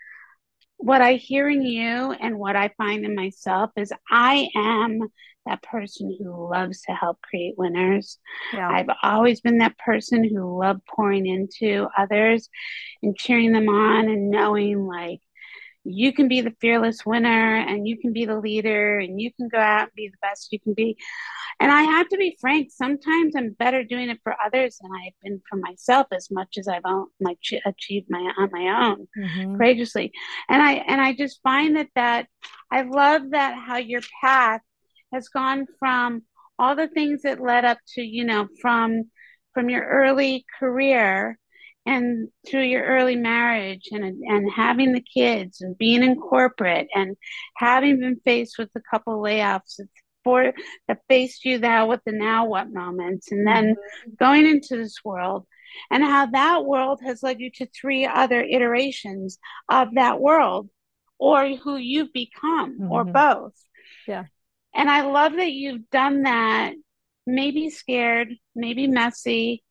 what 0.78 1.02
I 1.02 1.14
hear 1.14 1.50
in 1.50 1.62
you 1.62 2.12
and 2.12 2.38
what 2.38 2.56
I 2.56 2.70
find 2.78 3.06
in 3.06 3.16
myself 3.16 3.72
is 3.76 3.92
I 4.10 4.48
am 4.56 5.00
that 5.46 5.62
person 5.62 6.16
who 6.18 6.50
loves 6.52 6.82
to 6.82 6.92
help 6.94 7.22
create 7.22 7.56
winners. 7.58 8.18
Yeah. 8.54 8.70
I've 8.70 8.90
always 9.04 9.42
been 9.42 9.60
that 9.60 9.78
person 9.78 10.24
who 10.24 10.60
loved 10.60 10.82
pouring 10.88 11.28
into 11.28 11.88
others 11.98 12.50
and 13.04 13.16
cheering 13.16 13.52
them 13.52 13.70
on 13.70 14.10
and 14.10 14.30
knowing 14.30 14.86
like 14.86 15.20
you 15.86 16.12
can 16.12 16.28
be 16.28 16.42
the 16.42 16.56
fearless 16.60 17.06
winner 17.06 17.56
and 17.58 17.88
you 17.88 17.98
can 17.98 18.12
be 18.12 18.26
the 18.26 18.40
leader 18.40 18.98
and 18.98 19.22
you 19.22 19.32
can 19.34 19.48
go 19.48 19.60
out 19.60 19.84
and 19.84 19.92
be 19.96 20.10
the 20.10 20.18
best 20.22 20.52
you 20.52 20.60
can 20.60 20.74
be. 20.74 20.98
And 21.60 21.72
I 21.72 21.84
have 21.84 22.10
to 22.10 22.18
be 22.18 22.38
frank, 22.42 22.70
sometimes 22.72 23.36
I'm 23.36 23.52
better 23.52 23.84
doing 23.84 24.10
it 24.10 24.20
for 24.24 24.36
others 24.44 24.80
than 24.82 24.92
I've 24.92 25.14
been 25.24 25.42
for 25.48 25.58
myself 25.58 26.08
as 26.12 26.30
much 26.32 26.58
as 26.58 26.68
I've 26.68 26.84
like 27.20 27.38
achieved 27.66 28.08
my 28.10 28.34
on 28.38 28.50
my 28.52 28.90
own 28.90 29.08
mm-hmm. 29.18 29.56
courageously. 29.56 30.12
And 30.50 30.62
I 30.62 30.74
and 30.74 31.00
I 31.00 31.14
just 31.14 31.40
find 31.44 31.78
that 31.78 31.90
that 31.96 32.28
I 32.72 32.82
love 32.82 33.30
that 33.32 33.56
how 33.56 33.78
your 33.78 34.02
path 34.22 34.62
has 35.14 35.30
gone 35.30 35.68
from 35.80 36.24
all 36.58 36.76
the 36.76 36.88
things 36.88 37.22
that 37.22 37.40
led 37.40 37.64
up 37.64 37.78
to, 37.94 38.02
you 38.02 38.26
know, 38.26 38.48
from 38.60 39.12
from 39.54 39.70
your 39.70 39.86
early 39.86 40.46
career 40.60 41.38
and 41.86 42.30
through 42.48 42.64
your 42.64 42.84
early 42.84 43.16
marriage 43.16 43.90
and 43.92 44.04
and 44.04 44.52
having 44.52 44.94
the 44.94 45.04
kids 45.14 45.62
and 45.62 45.78
being 45.78 46.04
in 46.04 46.16
corporate 46.16 46.88
and 46.96 47.16
having 47.56 48.00
been 48.00 48.20
faced 48.26 48.58
with 48.58 48.70
a 48.76 48.82
couple 48.92 49.22
layoffs 49.22 49.80
for 50.24 50.54
that 50.88 51.00
faced 51.08 51.46
you 51.46 51.60
that 51.60 51.88
with 51.88 52.02
the 52.06 52.12
now 52.12 52.46
what 52.46 52.74
moments 52.74 53.32
and 53.32 53.48
then 53.48 53.76
mm-hmm. 53.76 54.12
going 54.20 54.46
into 54.46 54.76
this 54.76 54.98
world 55.06 55.46
and 55.92 56.04
how 56.04 56.26
that 56.26 56.66
world 56.66 57.00
has 57.04 57.22
led 57.22 57.40
you 57.40 57.52
to 57.52 57.68
three 57.68 58.06
other 58.06 58.42
iterations 58.42 59.38
of 59.70 59.94
that 59.96 60.20
world 60.20 60.70
or 61.20 61.48
who 61.56 61.78
you've 61.78 62.14
become 62.14 62.80
mm-hmm. 62.80 62.92
or 62.92 63.04
both 63.04 63.54
yeah 64.08 64.26
and 64.74 64.90
i 64.90 65.02
love 65.04 65.34
that 65.34 65.52
you've 65.52 65.90
done 65.92 66.24
that 66.24 66.74
maybe 67.28 67.70
scared 67.70 68.34
maybe 68.56 68.88
messy 68.88 69.64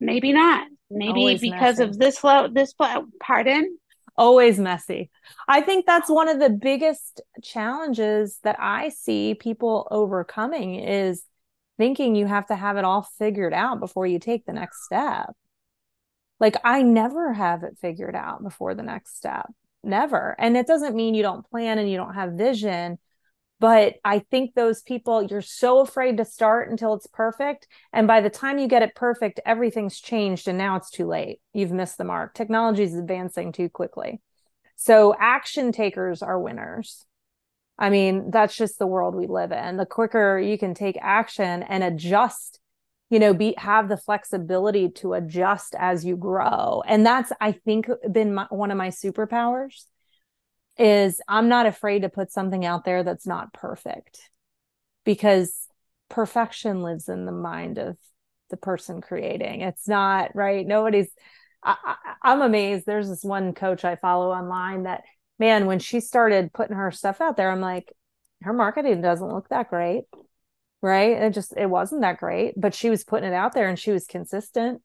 maybe 0.00 0.32
not 0.32 0.68
Maybe 0.90 1.10
Always 1.10 1.40
because 1.40 1.78
messy. 1.78 1.90
of 1.90 1.98
this 1.98 2.24
low 2.24 2.48
this 2.48 2.74
pardon? 3.20 3.78
Always 4.16 4.58
messy. 4.58 5.10
I 5.46 5.60
think 5.60 5.86
that's 5.86 6.10
one 6.10 6.28
of 6.28 6.40
the 6.40 6.50
biggest 6.50 7.20
challenges 7.42 8.38
that 8.42 8.56
I 8.58 8.88
see 8.88 9.34
people 9.34 9.86
overcoming 9.90 10.74
is 10.76 11.22
thinking 11.76 12.16
you 12.16 12.26
have 12.26 12.46
to 12.48 12.56
have 12.56 12.76
it 12.76 12.84
all 12.84 13.02
figured 13.18 13.54
out 13.54 13.78
before 13.78 14.06
you 14.06 14.18
take 14.18 14.44
the 14.44 14.52
next 14.52 14.84
step. 14.84 15.30
Like 16.40 16.56
I 16.64 16.82
never 16.82 17.32
have 17.32 17.62
it 17.62 17.78
figured 17.80 18.16
out 18.16 18.42
before 18.42 18.74
the 18.74 18.82
next 18.82 19.16
step. 19.16 19.46
Never. 19.84 20.34
And 20.38 20.56
it 20.56 20.66
doesn't 20.66 20.96
mean 20.96 21.14
you 21.14 21.22
don't 21.22 21.48
plan 21.48 21.78
and 21.78 21.88
you 21.88 21.96
don't 21.96 22.14
have 22.14 22.32
vision 22.32 22.98
but 23.60 23.94
I 24.04 24.20
think 24.20 24.54
those 24.54 24.82
people, 24.82 25.22
you're 25.22 25.42
so 25.42 25.80
afraid 25.80 26.16
to 26.18 26.24
start 26.24 26.70
until 26.70 26.94
it's 26.94 27.08
perfect. 27.08 27.66
And 27.92 28.06
by 28.06 28.20
the 28.20 28.30
time 28.30 28.58
you 28.58 28.68
get 28.68 28.82
it 28.82 28.94
perfect, 28.94 29.40
everything's 29.44 30.00
changed 30.00 30.46
and 30.46 30.56
now 30.56 30.76
it's 30.76 30.90
too 30.90 31.06
late. 31.06 31.40
You've 31.52 31.72
missed 31.72 31.98
the 31.98 32.04
mark. 32.04 32.34
Technology 32.34 32.84
is 32.84 32.94
advancing 32.94 33.50
too 33.50 33.68
quickly. 33.68 34.20
So 34.76 35.14
action 35.18 35.72
takers 35.72 36.22
are 36.22 36.38
winners. 36.38 37.04
I 37.78 37.90
mean, 37.90 38.30
that's 38.30 38.56
just 38.56 38.78
the 38.78 38.86
world 38.86 39.16
we 39.16 39.26
live 39.26 39.50
in. 39.50 39.76
The 39.76 39.86
quicker 39.86 40.38
you 40.38 40.56
can 40.56 40.74
take 40.74 40.96
action 41.00 41.64
and 41.64 41.82
adjust, 41.82 42.60
you 43.10 43.18
know, 43.18 43.34
be 43.34 43.54
have 43.58 43.88
the 43.88 43.96
flexibility 43.96 44.88
to 44.88 45.14
adjust 45.14 45.74
as 45.76 46.04
you 46.04 46.16
grow. 46.16 46.82
And 46.86 47.04
that's 47.04 47.32
I 47.40 47.52
think 47.52 47.88
been 48.10 48.34
my, 48.34 48.46
one 48.50 48.70
of 48.70 48.76
my 48.76 48.88
superpowers 48.88 49.84
is 50.78 51.20
I'm 51.26 51.48
not 51.48 51.66
afraid 51.66 52.02
to 52.02 52.08
put 52.08 52.30
something 52.30 52.64
out 52.64 52.84
there 52.84 53.02
that's 53.02 53.26
not 53.26 53.52
perfect 53.52 54.20
because 55.04 55.66
perfection 56.08 56.82
lives 56.82 57.08
in 57.08 57.26
the 57.26 57.32
mind 57.32 57.78
of 57.78 57.96
the 58.50 58.56
person 58.56 59.00
creating. 59.00 59.60
It's 59.60 59.88
not 59.88 60.34
right. 60.34 60.66
Nobody's, 60.66 61.10
I, 61.62 61.96
am 62.24 62.42
amazed. 62.42 62.86
There's 62.86 63.08
this 63.08 63.24
one 63.24 63.52
coach 63.52 63.84
I 63.84 63.96
follow 63.96 64.30
online 64.30 64.84
that, 64.84 65.02
man, 65.38 65.66
when 65.66 65.80
she 65.80 66.00
started 66.00 66.52
putting 66.52 66.76
her 66.76 66.90
stuff 66.90 67.20
out 67.20 67.36
there, 67.36 67.50
I'm 67.50 67.60
like, 67.60 67.92
her 68.42 68.52
marketing 68.52 69.00
doesn't 69.02 69.32
look 69.32 69.48
that 69.48 69.68
great. 69.68 70.04
Right. 70.80 71.10
It 71.22 71.34
just, 71.34 71.54
it 71.56 71.66
wasn't 71.66 72.02
that 72.02 72.20
great, 72.20 72.54
but 72.56 72.72
she 72.72 72.88
was 72.88 73.02
putting 73.02 73.28
it 73.28 73.34
out 73.34 73.52
there 73.52 73.68
and 73.68 73.78
she 73.78 73.90
was 73.90 74.06
consistent 74.06 74.80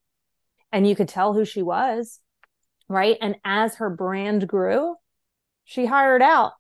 and 0.71 0.88
you 0.88 0.95
could 0.95 1.08
tell 1.08 1.34
who 1.34 1.45
she 1.45 1.62
was. 1.62 2.19
Right. 2.89 3.17
And 3.21 3.36
as 3.45 3.75
her 3.75 3.91
brand 3.91 4.47
grew, 4.47 4.95
she 5.65 5.86
hired 5.86 6.21
out 6.21 6.54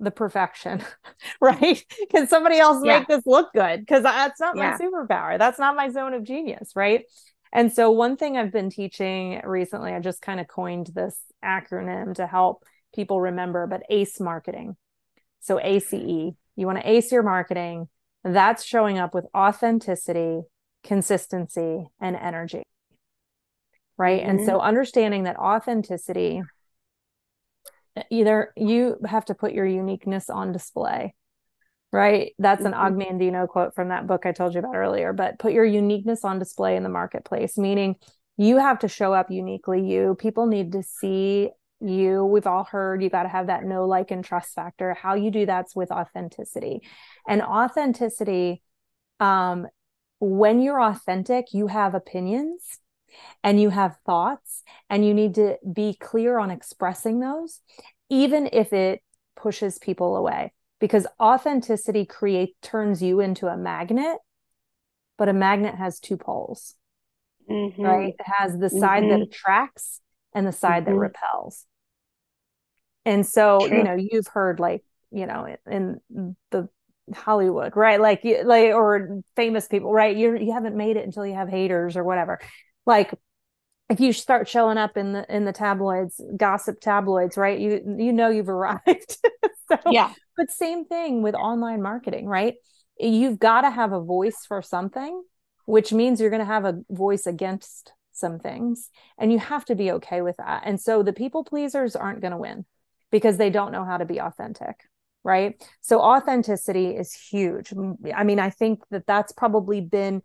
the 0.00 0.10
perfection, 0.10 0.82
right? 1.40 1.84
Can 2.10 2.26
somebody 2.26 2.58
else 2.58 2.82
yeah. 2.84 2.98
make 2.98 3.08
this 3.08 3.26
look 3.26 3.52
good? 3.52 3.80
Because 3.80 4.02
that's 4.02 4.40
not 4.40 4.56
yeah. 4.56 4.76
my 4.78 4.84
superpower. 4.84 5.38
That's 5.38 5.58
not 5.58 5.76
my 5.76 5.90
zone 5.90 6.14
of 6.14 6.24
genius, 6.24 6.72
right? 6.74 7.04
And 7.52 7.72
so, 7.72 7.90
one 7.92 8.16
thing 8.16 8.36
I've 8.36 8.52
been 8.52 8.70
teaching 8.70 9.40
recently, 9.44 9.92
I 9.92 10.00
just 10.00 10.20
kind 10.20 10.40
of 10.40 10.48
coined 10.48 10.90
this 10.92 11.16
acronym 11.44 12.14
to 12.16 12.26
help 12.26 12.64
people 12.94 13.20
remember, 13.20 13.66
but 13.66 13.82
ACE 13.88 14.18
marketing. 14.18 14.76
So, 15.40 15.60
ACE, 15.60 15.92
you 15.92 16.34
want 16.56 16.80
to 16.80 16.88
ace 16.88 17.12
your 17.12 17.22
marketing. 17.22 17.88
That's 18.24 18.64
showing 18.64 18.98
up 18.98 19.14
with 19.14 19.26
authenticity, 19.36 20.42
consistency, 20.82 21.86
and 22.00 22.16
energy. 22.16 22.64
Right. 23.96 24.20
Mm-hmm. 24.20 24.30
And 24.30 24.46
so, 24.46 24.58
understanding 24.58 25.22
that 25.24 25.36
authenticity 25.36 26.42
either 28.10 28.52
you 28.56 28.96
have 29.06 29.24
to 29.26 29.34
put 29.34 29.52
your 29.52 29.66
uniqueness 29.66 30.30
on 30.30 30.52
display 30.52 31.14
right? 31.92 32.34
That's 32.40 32.64
an 32.64 32.72
mm-hmm. 32.72 33.46
Quote 33.46 33.74
from 33.76 33.88
that 33.88 34.06
book 34.08 34.26
i 34.26 34.32
told 34.32 34.54
you 34.54 34.60
about 34.60 34.74
earlier 34.74 35.12
but 35.12 35.38
put 35.38 35.52
your 35.52 35.64
uniqueness 35.64 36.24
on 36.24 36.38
display 36.38 36.76
in 36.76 36.82
the 36.82 36.88
marketplace 36.88 37.56
meaning 37.56 37.96
you 38.36 38.58
have 38.58 38.80
to 38.80 38.88
show 38.88 39.14
up 39.14 39.30
uniquely. 39.30 39.86
You 39.86 40.16
people 40.18 40.46
need 40.46 40.72
to 40.72 40.82
see 40.82 41.50
you. 41.80 42.24
We've 42.24 42.46
all 42.46 42.64
heard 42.64 43.02
you 43.02 43.10
got 43.10 43.24
to 43.24 43.28
have 43.28 43.46
that 43.46 43.64
know 43.64 43.86
like 43.86 44.10
and 44.10 44.24
trust 44.24 44.54
factor. 44.54 44.94
How 44.94 45.14
you 45.14 45.30
do 45.30 45.46
that's 45.46 45.76
with 45.76 45.90
authenticity. 45.90 46.82
And 47.28 47.42
authenticity 47.42 48.62
um 49.20 49.66
when 50.18 50.60
you're 50.60 50.80
authentic 50.80 51.52
you 51.52 51.68
have 51.68 51.94
opinions 51.94 52.78
and 53.42 53.60
you 53.60 53.70
have 53.70 53.96
thoughts 54.06 54.62
and 54.88 55.04
you 55.04 55.14
need 55.14 55.34
to 55.34 55.56
be 55.72 55.94
clear 55.94 56.38
on 56.38 56.50
expressing 56.50 57.20
those 57.20 57.60
even 58.08 58.48
if 58.52 58.72
it 58.72 59.00
pushes 59.36 59.78
people 59.78 60.16
away 60.16 60.52
because 60.80 61.06
authenticity 61.20 62.04
create 62.04 62.54
turns 62.62 63.02
you 63.02 63.20
into 63.20 63.46
a 63.46 63.56
magnet 63.56 64.18
but 65.18 65.28
a 65.28 65.32
magnet 65.32 65.74
has 65.74 66.00
two 66.00 66.16
poles 66.16 66.74
mm-hmm. 67.50 67.82
right 67.82 68.14
it 68.18 68.26
has 68.38 68.56
the 68.58 68.70
side 68.70 69.02
mm-hmm. 69.02 69.20
that 69.20 69.28
attracts 69.28 70.00
and 70.32 70.46
the 70.46 70.52
side 70.52 70.84
mm-hmm. 70.84 70.92
that 70.92 70.98
repels 70.98 71.66
and 73.04 73.26
so 73.26 73.66
True. 73.66 73.78
you 73.78 73.84
know 73.84 73.96
you've 73.98 74.28
heard 74.28 74.60
like 74.60 74.82
you 75.10 75.26
know 75.26 75.56
in 75.66 76.00
the 76.50 76.68
Hollywood, 77.12 77.76
right? 77.76 78.00
Like, 78.00 78.22
like, 78.44 78.72
or 78.72 79.20
famous 79.36 79.68
people, 79.68 79.92
right? 79.92 80.16
You 80.16 80.36
you 80.36 80.52
haven't 80.52 80.76
made 80.76 80.96
it 80.96 81.04
until 81.04 81.26
you 81.26 81.34
have 81.34 81.48
haters 81.48 81.96
or 81.96 82.04
whatever 82.04 82.40
like 82.86 83.14
if 83.90 84.00
you 84.00 84.12
start 84.12 84.48
showing 84.48 84.78
up 84.78 84.96
in 84.96 85.12
the 85.12 85.34
in 85.34 85.44
the 85.44 85.52
tabloids 85.52 86.20
gossip 86.36 86.80
tabloids 86.80 87.36
right? 87.36 87.58
You 87.58 87.96
you 87.98 88.12
know 88.12 88.28
you've 88.28 88.48
arrived. 88.60 89.18
So, 89.68 89.78
yeah. 89.90 90.12
but 90.36 90.50
same 90.50 90.84
thing 90.84 91.22
with 91.22 91.34
online 91.34 91.82
marketing 91.82 92.26
right? 92.26 92.54
You've 92.98 93.38
got 93.38 93.62
to 93.62 93.70
have 93.70 93.92
a 93.92 94.00
voice 94.00 94.44
for 94.46 94.62
something 94.62 95.22
which 95.66 95.92
means 95.92 96.20
you're 96.20 96.30
going 96.30 96.40
to 96.40 96.46
have 96.46 96.66
a 96.66 96.82
voice 96.90 97.26
against 97.26 97.92
some 98.12 98.38
things 98.38 98.90
and 99.16 99.32
you 99.32 99.38
have 99.38 99.64
to 99.64 99.74
be 99.74 99.92
okay 99.92 100.20
with 100.20 100.36
that. 100.36 100.62
And 100.66 100.78
so 100.78 101.02
the 101.02 101.14
people 101.14 101.44
pleasers 101.44 101.96
aren't 101.96 102.20
going 102.20 102.32
to 102.32 102.36
win 102.36 102.66
because 103.10 103.38
they 103.38 103.48
don't 103.48 103.72
know 103.72 103.84
how 103.84 103.96
to 103.96 104.04
be 104.04 104.20
authentic 104.20 104.76
right? 105.24 105.54
So 105.80 106.00
authenticity 106.00 106.88
is 106.88 107.14
huge. 107.14 107.72
I 108.14 108.24
mean 108.24 108.38
i 108.38 108.50
think 108.50 108.82
that 108.90 109.06
that's 109.06 109.32
probably 109.32 109.80
been 109.80 110.22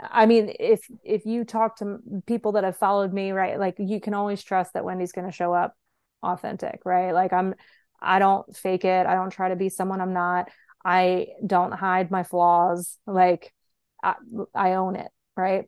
I 0.00 0.26
mean, 0.26 0.52
if 0.58 0.80
if 1.04 1.26
you 1.26 1.44
talk 1.44 1.76
to 1.78 1.98
people 2.26 2.52
that 2.52 2.64
have 2.64 2.76
followed 2.76 3.12
me, 3.12 3.32
right, 3.32 3.58
like 3.58 3.76
you 3.78 4.00
can 4.00 4.14
always 4.14 4.42
trust 4.42 4.72
that 4.74 4.84
Wendy's 4.84 5.12
going 5.12 5.26
to 5.26 5.32
show 5.32 5.52
up 5.52 5.74
authentic, 6.22 6.80
right? 6.84 7.12
Like 7.12 7.32
I'm, 7.32 7.54
I 8.00 8.18
don't 8.18 8.56
fake 8.56 8.84
it. 8.84 9.06
I 9.06 9.14
don't 9.14 9.30
try 9.30 9.50
to 9.50 9.56
be 9.56 9.68
someone 9.68 10.00
I'm 10.00 10.12
not. 10.14 10.48
I 10.84 11.28
don't 11.46 11.72
hide 11.72 12.10
my 12.10 12.22
flaws. 12.22 12.98
Like 13.06 13.52
I, 14.02 14.14
I 14.54 14.72
own 14.74 14.96
it, 14.96 15.10
right? 15.36 15.64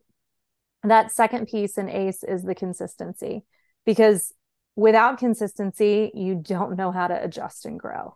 That 0.83 1.11
second 1.11 1.47
piece 1.47 1.77
in 1.77 1.89
ACE 1.89 2.23
is 2.23 2.43
the 2.43 2.55
consistency, 2.55 3.45
because 3.85 4.33
without 4.75 5.17
consistency, 5.19 6.11
you 6.13 6.35
don't 6.35 6.75
know 6.75 6.91
how 6.91 7.07
to 7.07 7.23
adjust 7.23 7.65
and 7.65 7.79
grow. 7.79 8.15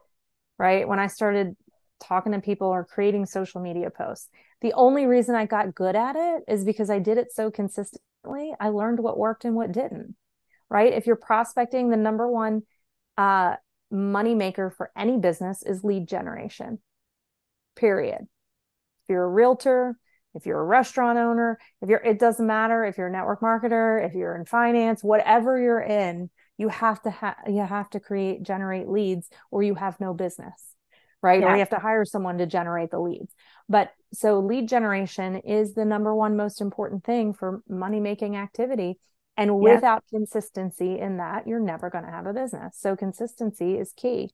right? 0.58 0.88
When 0.88 0.99
I 0.99 1.08
started 1.08 1.56
talking 1.99 2.31
to 2.31 2.39
people 2.39 2.67
or 2.67 2.86
creating 2.86 3.25
social 3.25 3.62
media 3.62 3.89
posts, 3.89 4.29
the 4.62 4.73
only 4.73 5.05
reason 5.05 5.36
I 5.36 5.45
got 5.45 5.75
good 5.75 5.95
at 5.95 6.15
it 6.15 6.43
is 6.47 6.63
because 6.63 6.89
I 6.89 6.99
did 6.99 7.17
it 7.17 7.31
so 7.31 7.51
consistently. 7.51 8.53
I 8.60 8.69
learned 8.69 8.99
what 8.99 9.17
worked 9.17 9.45
and 9.45 9.55
what 9.55 9.71
didn't, 9.71 10.15
right? 10.69 10.93
If 10.93 11.07
you're 11.07 11.15
prospecting, 11.15 11.89
the 11.89 11.97
number 11.97 12.29
one 12.29 12.63
uh, 13.17 13.55
money 13.91 14.36
maker 14.36 14.69
for 14.69 14.91
any 14.97 15.17
business 15.17 15.63
is 15.63 15.83
lead 15.83 16.07
generation, 16.07 16.79
period. 17.75 18.21
If 18.21 19.10
you're 19.10 19.23
a 19.23 19.29
realtor, 19.29 19.97
if 20.33 20.45
you're 20.45 20.60
a 20.60 20.65
restaurant 20.65 21.17
owner, 21.17 21.57
if 21.81 21.89
you're, 21.89 21.99
it 21.99 22.19
doesn't 22.19 22.45
matter 22.45 22.86
if 22.86 22.97
you're 22.97 23.07
a 23.07 23.12
network 23.12 23.41
marketer, 23.41 24.05
if 24.05 24.13
you're 24.13 24.36
in 24.36 24.45
finance, 24.45 25.03
whatever 25.03 25.60
you're 25.60 25.81
in, 25.81 26.29
you 26.57 26.69
have 26.69 27.01
to 27.03 27.10
have, 27.10 27.36
you 27.47 27.62
have 27.62 27.89
to 27.91 27.99
create, 27.99 28.43
generate 28.43 28.88
leads 28.88 29.29
or 29.51 29.63
you 29.63 29.75
have 29.75 29.99
no 29.99 30.13
business, 30.13 30.75
right? 31.21 31.41
Yeah. 31.41 31.47
Or 31.47 31.53
you 31.53 31.60
have 31.60 31.69
to 31.69 31.80
hire 31.80 32.06
someone 32.06 32.38
to 32.38 32.45
generate 32.45 32.91
the 32.91 32.99
leads. 32.99 33.34
But 33.69 33.91
so 34.13 34.39
lead 34.39 34.67
generation 34.67 35.38
is 35.38 35.73
the 35.73 35.86
number 35.86 36.15
one 36.15 36.38
most 36.38 36.62
important 36.62 37.03
thing 37.03 37.34
for 37.34 37.62
money 37.67 37.99
making 37.99 38.36
activity. 38.36 38.97
And 39.36 39.60
without 39.60 40.03
yeah. 40.12 40.17
consistency 40.17 40.99
in 40.99 41.17
that, 41.17 41.47
you're 41.47 41.60
never 41.60 41.89
going 41.89 42.06
to 42.06 42.12
have 42.12 42.25
a 42.25 42.34
business. 42.34 42.77
So 42.80 42.95
consistency 42.95 43.77
is 43.77 43.93
key. 43.95 44.32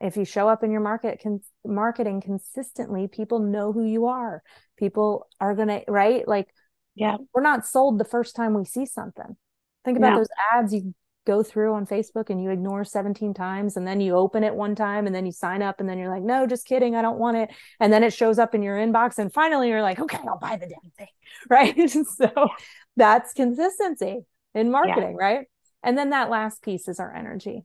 If 0.00 0.16
you 0.16 0.24
show 0.24 0.48
up 0.48 0.62
in 0.62 0.70
your 0.70 0.82
market 0.82 1.20
con- 1.22 1.40
marketing 1.64 2.20
consistently, 2.20 3.08
people 3.08 3.38
know 3.38 3.72
who 3.72 3.84
you 3.84 4.06
are. 4.06 4.42
People 4.76 5.26
are 5.40 5.54
going 5.54 5.68
to, 5.68 5.82
right? 5.88 6.26
Like, 6.28 6.48
yeah, 6.94 7.16
we're 7.34 7.42
not 7.42 7.66
sold 7.66 7.98
the 7.98 8.04
first 8.04 8.36
time 8.36 8.54
we 8.54 8.64
see 8.64 8.86
something. 8.86 9.36
Think 9.84 9.98
about 9.98 10.12
no. 10.12 10.18
those 10.18 10.28
ads 10.52 10.74
you 10.74 10.94
go 11.26 11.42
through 11.42 11.74
on 11.74 11.86
Facebook 11.86 12.30
and 12.30 12.42
you 12.42 12.50
ignore 12.50 12.84
17 12.84 13.34
times 13.34 13.76
and 13.76 13.86
then 13.86 14.00
you 14.00 14.14
open 14.14 14.44
it 14.44 14.54
one 14.54 14.74
time 14.74 15.06
and 15.06 15.14
then 15.14 15.26
you 15.26 15.32
sign 15.32 15.60
up 15.60 15.80
and 15.80 15.88
then 15.88 15.98
you're 15.98 16.08
like, 16.08 16.22
no, 16.22 16.46
just 16.46 16.66
kidding. 16.66 16.94
I 16.94 17.02
don't 17.02 17.18
want 17.18 17.36
it. 17.36 17.50
And 17.80 17.92
then 17.92 18.04
it 18.04 18.14
shows 18.14 18.38
up 18.38 18.54
in 18.54 18.62
your 18.62 18.76
inbox 18.76 19.18
and 19.18 19.32
finally 19.32 19.68
you're 19.68 19.82
like, 19.82 19.98
okay, 19.98 20.18
I'll 20.26 20.38
buy 20.38 20.56
the 20.56 20.66
damn 20.66 20.90
thing. 20.96 21.08
Right. 21.50 21.90
so 21.90 22.48
that's 22.96 23.32
consistency 23.32 24.20
in 24.54 24.70
marketing. 24.70 25.16
Yeah. 25.18 25.26
Right. 25.26 25.46
And 25.82 25.98
then 25.98 26.10
that 26.10 26.30
last 26.30 26.62
piece 26.62 26.88
is 26.88 26.98
our 26.98 27.14
energy. 27.14 27.64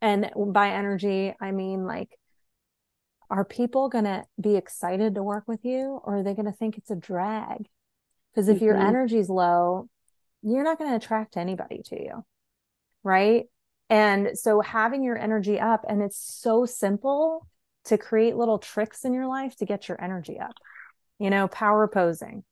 And 0.00 0.30
by 0.36 0.70
energy, 0.70 1.34
I 1.40 1.50
mean 1.52 1.84
like, 1.84 2.16
are 3.28 3.44
people 3.44 3.88
going 3.88 4.04
to 4.04 4.24
be 4.40 4.56
excited 4.56 5.14
to 5.14 5.22
work 5.22 5.44
with 5.46 5.64
you 5.64 6.00
or 6.04 6.18
are 6.18 6.22
they 6.22 6.34
going 6.34 6.46
to 6.46 6.52
think 6.52 6.76
it's 6.76 6.90
a 6.90 6.96
drag? 6.96 7.66
Because 8.32 8.48
if 8.48 8.56
mm-hmm. 8.56 8.66
your 8.66 8.76
energy 8.76 9.18
is 9.18 9.28
low, 9.28 9.88
you're 10.42 10.64
not 10.64 10.78
going 10.78 10.90
to 10.90 10.96
attract 10.96 11.36
anybody 11.36 11.82
to 11.86 12.00
you. 12.00 12.24
Right. 13.04 13.46
And 13.88 14.38
so 14.38 14.60
having 14.60 15.02
your 15.02 15.18
energy 15.18 15.60
up, 15.60 15.84
and 15.88 16.02
it's 16.02 16.16
so 16.16 16.64
simple 16.64 17.46
to 17.84 17.98
create 17.98 18.36
little 18.36 18.58
tricks 18.58 19.04
in 19.04 19.12
your 19.12 19.26
life 19.26 19.56
to 19.56 19.66
get 19.66 19.88
your 19.88 20.02
energy 20.02 20.38
up. 20.38 20.54
You 21.18 21.30
know, 21.30 21.48
power 21.48 21.88
posing. 21.88 22.44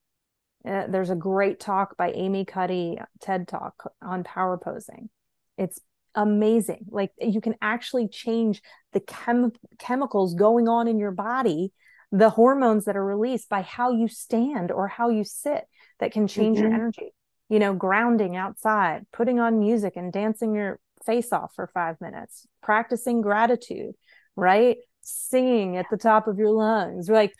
Uh, 0.68 0.86
there's 0.88 1.10
a 1.10 1.16
great 1.16 1.58
talk 1.58 1.96
by 1.96 2.12
Amy 2.12 2.44
Cuddy, 2.44 2.98
TED 3.20 3.48
Talk 3.48 3.92
on 4.02 4.22
power 4.24 4.58
posing. 4.58 5.08
It's 5.56 5.80
amazing. 6.14 6.86
Like 6.90 7.12
you 7.18 7.40
can 7.40 7.54
actually 7.62 8.08
change 8.08 8.60
the 8.92 9.00
chem- 9.00 9.52
chemicals 9.78 10.34
going 10.34 10.68
on 10.68 10.88
in 10.88 10.98
your 10.98 11.12
body, 11.12 11.72
the 12.12 12.30
hormones 12.30 12.84
that 12.84 12.96
are 12.96 13.04
released 13.04 13.48
by 13.48 13.62
how 13.62 13.92
you 13.92 14.08
stand 14.08 14.70
or 14.70 14.88
how 14.88 15.08
you 15.08 15.24
sit 15.24 15.64
that 16.00 16.12
can 16.12 16.26
change 16.26 16.58
mm-hmm. 16.58 16.66
your 16.66 16.74
energy 16.74 17.12
you 17.50 17.58
know, 17.58 17.74
grounding 17.74 18.36
outside, 18.36 19.04
putting 19.12 19.40
on 19.40 19.58
music 19.58 19.94
and 19.96 20.12
dancing 20.12 20.54
your 20.54 20.78
face 21.04 21.32
off 21.32 21.52
for 21.54 21.66
five 21.66 22.00
minutes, 22.00 22.46
practicing 22.62 23.20
gratitude, 23.20 23.92
right? 24.36 24.78
Singing 25.02 25.76
at 25.76 25.86
the 25.90 25.96
top 25.96 26.28
of 26.28 26.38
your 26.38 26.50
lungs, 26.50 27.08
like 27.08 27.34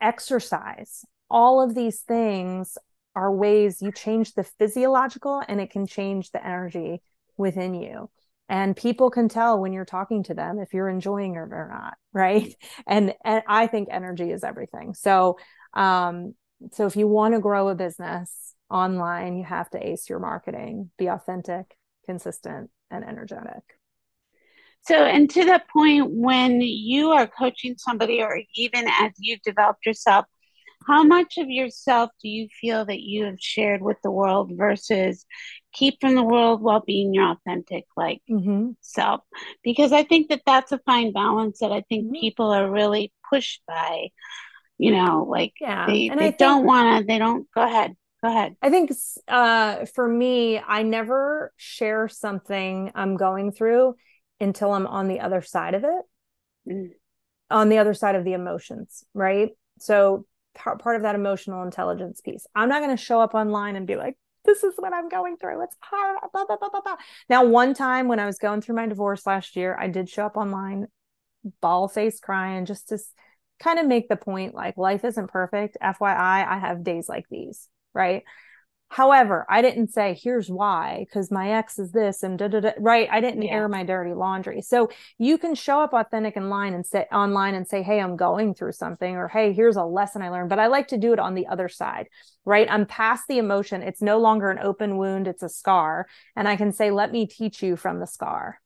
exercise. 0.00 1.04
All 1.28 1.60
of 1.60 1.74
these 1.74 2.00
things 2.02 2.78
are 3.16 3.32
ways 3.32 3.82
you 3.82 3.90
change 3.90 4.34
the 4.34 4.44
physiological 4.44 5.42
and 5.48 5.60
it 5.60 5.70
can 5.70 5.86
change 5.86 6.30
the 6.30 6.44
energy 6.46 7.02
within 7.36 7.74
you. 7.74 8.10
And 8.48 8.76
people 8.76 9.10
can 9.10 9.28
tell 9.28 9.58
when 9.58 9.72
you're 9.72 9.84
talking 9.84 10.22
to 10.24 10.34
them 10.34 10.58
if 10.60 10.72
you're 10.72 10.88
enjoying 10.88 11.34
it 11.34 11.38
or 11.38 11.68
not, 11.72 11.94
right? 12.12 12.54
And 12.86 13.14
and 13.24 13.42
I 13.48 13.66
think 13.66 13.88
energy 13.90 14.30
is 14.30 14.44
everything. 14.44 14.94
So 14.94 15.38
um 15.72 16.34
so 16.72 16.86
if 16.86 16.94
you 16.94 17.08
want 17.08 17.34
to 17.34 17.40
grow 17.40 17.68
a 17.68 17.74
business, 17.74 18.53
online, 18.70 19.36
you 19.36 19.44
have 19.44 19.70
to 19.70 19.86
ace 19.86 20.08
your 20.08 20.18
marketing, 20.18 20.90
be 20.98 21.06
authentic, 21.06 21.76
consistent, 22.06 22.70
and 22.90 23.04
energetic. 23.04 23.62
So, 24.86 24.96
and 25.04 25.30
to 25.30 25.46
that 25.46 25.68
point 25.68 26.10
when 26.10 26.60
you 26.60 27.12
are 27.12 27.26
coaching 27.26 27.76
somebody, 27.78 28.22
or 28.22 28.40
even 28.54 28.86
as 28.86 29.12
you've 29.18 29.42
developed 29.42 29.86
yourself, 29.86 30.26
how 30.86 31.02
much 31.02 31.38
of 31.38 31.48
yourself 31.48 32.10
do 32.22 32.28
you 32.28 32.48
feel 32.60 32.84
that 32.84 33.00
you 33.00 33.24
have 33.24 33.40
shared 33.40 33.82
with 33.82 33.96
the 34.02 34.10
world 34.10 34.52
versus 34.54 35.24
keep 35.72 36.00
from 36.00 36.14
the 36.14 36.22
world 36.22 36.62
while 36.62 36.82
being 36.86 37.14
your 37.14 37.30
authentic 37.30 37.84
like 37.96 38.20
mm-hmm. 38.30 38.70
self 38.80 39.22
because 39.62 39.92
i 39.92 40.02
think 40.02 40.28
that 40.28 40.42
that's 40.46 40.72
a 40.72 40.80
fine 40.86 41.12
balance 41.12 41.60
that 41.60 41.72
i 41.72 41.82
think 41.88 42.04
mm-hmm. 42.04 42.20
people 42.20 42.50
are 42.50 42.70
really 42.70 43.12
pushed 43.30 43.62
by 43.66 44.08
you 44.78 44.90
know 44.90 45.26
like 45.28 45.52
yeah 45.60 45.86
they, 45.86 46.08
they 46.08 46.32
don't 46.32 46.64
want 46.64 47.00
to 47.00 47.06
they 47.06 47.18
don't 47.18 47.46
go 47.54 47.62
ahead 47.62 47.94
Go 48.24 48.30
ahead. 48.30 48.56
I 48.62 48.70
think 48.70 48.90
uh, 49.28 49.84
for 49.84 50.08
me, 50.08 50.58
I 50.58 50.82
never 50.82 51.52
share 51.58 52.08
something 52.08 52.90
I'm 52.94 53.18
going 53.18 53.52
through 53.52 53.96
until 54.40 54.72
I'm 54.72 54.86
on 54.86 55.08
the 55.08 55.20
other 55.20 55.42
side 55.42 55.74
of 55.74 55.84
it, 55.84 56.02
mm. 56.66 56.88
on 57.50 57.68
the 57.68 57.76
other 57.76 57.92
side 57.92 58.14
of 58.14 58.24
the 58.24 58.32
emotions, 58.32 59.04
right? 59.12 59.50
So 59.78 60.24
part, 60.54 60.80
part 60.80 60.96
of 60.96 61.02
that 61.02 61.14
emotional 61.14 61.64
intelligence 61.64 62.22
piece. 62.22 62.46
I'm 62.54 62.70
not 62.70 62.80
going 62.80 62.96
to 62.96 63.02
show 63.02 63.20
up 63.20 63.34
online 63.34 63.76
and 63.76 63.86
be 63.86 63.96
like, 63.96 64.16
this 64.46 64.64
is 64.64 64.72
what 64.78 64.94
I'm 64.94 65.10
going 65.10 65.36
through. 65.36 65.62
It's 65.62 65.76
hard. 65.80 66.16
Blah, 66.32 66.46
blah, 66.46 66.56
blah, 66.56 66.96
now, 67.28 67.44
one 67.44 67.74
time 67.74 68.08
when 68.08 68.20
I 68.20 68.24
was 68.24 68.38
going 68.38 68.62
through 68.62 68.76
my 68.76 68.86
divorce 68.86 69.26
last 69.26 69.54
year, 69.54 69.76
I 69.78 69.88
did 69.88 70.08
show 70.08 70.24
up 70.24 70.38
online, 70.38 70.86
ball 71.60 71.88
face 71.88 72.20
crying, 72.20 72.64
just 72.64 72.88
to 72.88 72.98
kind 73.60 73.78
of 73.78 73.86
make 73.86 74.08
the 74.08 74.16
point 74.16 74.54
like 74.54 74.78
life 74.78 75.04
isn't 75.04 75.28
perfect. 75.28 75.76
FYI, 75.82 76.46
I 76.48 76.58
have 76.58 76.84
days 76.84 77.06
like 77.06 77.26
these 77.30 77.68
right? 77.94 78.24
However, 78.94 79.44
I 79.48 79.60
didn't 79.60 79.92
say 79.92 80.14
here's 80.14 80.48
why 80.48 81.04
because 81.08 81.28
my 81.28 81.50
ex 81.54 81.80
is 81.80 81.90
this 81.90 82.22
and 82.22 82.38
da 82.38 82.46
da 82.46 82.60
da. 82.60 82.70
Right? 82.78 83.08
I 83.10 83.20
didn't 83.20 83.42
yeah. 83.42 83.54
air 83.54 83.68
my 83.68 83.82
dirty 83.82 84.14
laundry. 84.14 84.62
So 84.62 84.88
you 85.18 85.36
can 85.36 85.56
show 85.56 85.80
up 85.80 85.92
authentic 85.92 86.36
in 86.36 86.48
line 86.48 86.74
and 86.74 86.86
say 86.86 87.06
online 87.10 87.56
and 87.56 87.66
say, 87.66 87.82
"Hey, 87.82 88.00
I'm 88.00 88.16
going 88.16 88.54
through 88.54 88.70
something," 88.70 89.16
or 89.16 89.26
"Hey, 89.26 89.52
here's 89.52 89.74
a 89.74 89.82
lesson 89.82 90.22
I 90.22 90.28
learned." 90.28 90.48
But 90.48 90.60
I 90.60 90.68
like 90.68 90.86
to 90.88 90.96
do 90.96 91.12
it 91.12 91.18
on 91.18 91.34
the 91.34 91.48
other 91.48 91.68
side. 91.68 92.06
Right? 92.44 92.68
I'm 92.70 92.86
past 92.86 93.24
the 93.26 93.38
emotion. 93.38 93.82
It's 93.82 94.00
no 94.00 94.18
longer 94.18 94.48
an 94.50 94.60
open 94.60 94.96
wound. 94.96 95.26
It's 95.26 95.42
a 95.42 95.48
scar, 95.48 96.06
and 96.36 96.46
I 96.46 96.54
can 96.54 96.70
say, 96.70 96.92
"Let 96.92 97.10
me 97.10 97.26
teach 97.26 97.64
you 97.64 97.74
from 97.74 97.98
the 97.98 98.06
scar." 98.06 98.60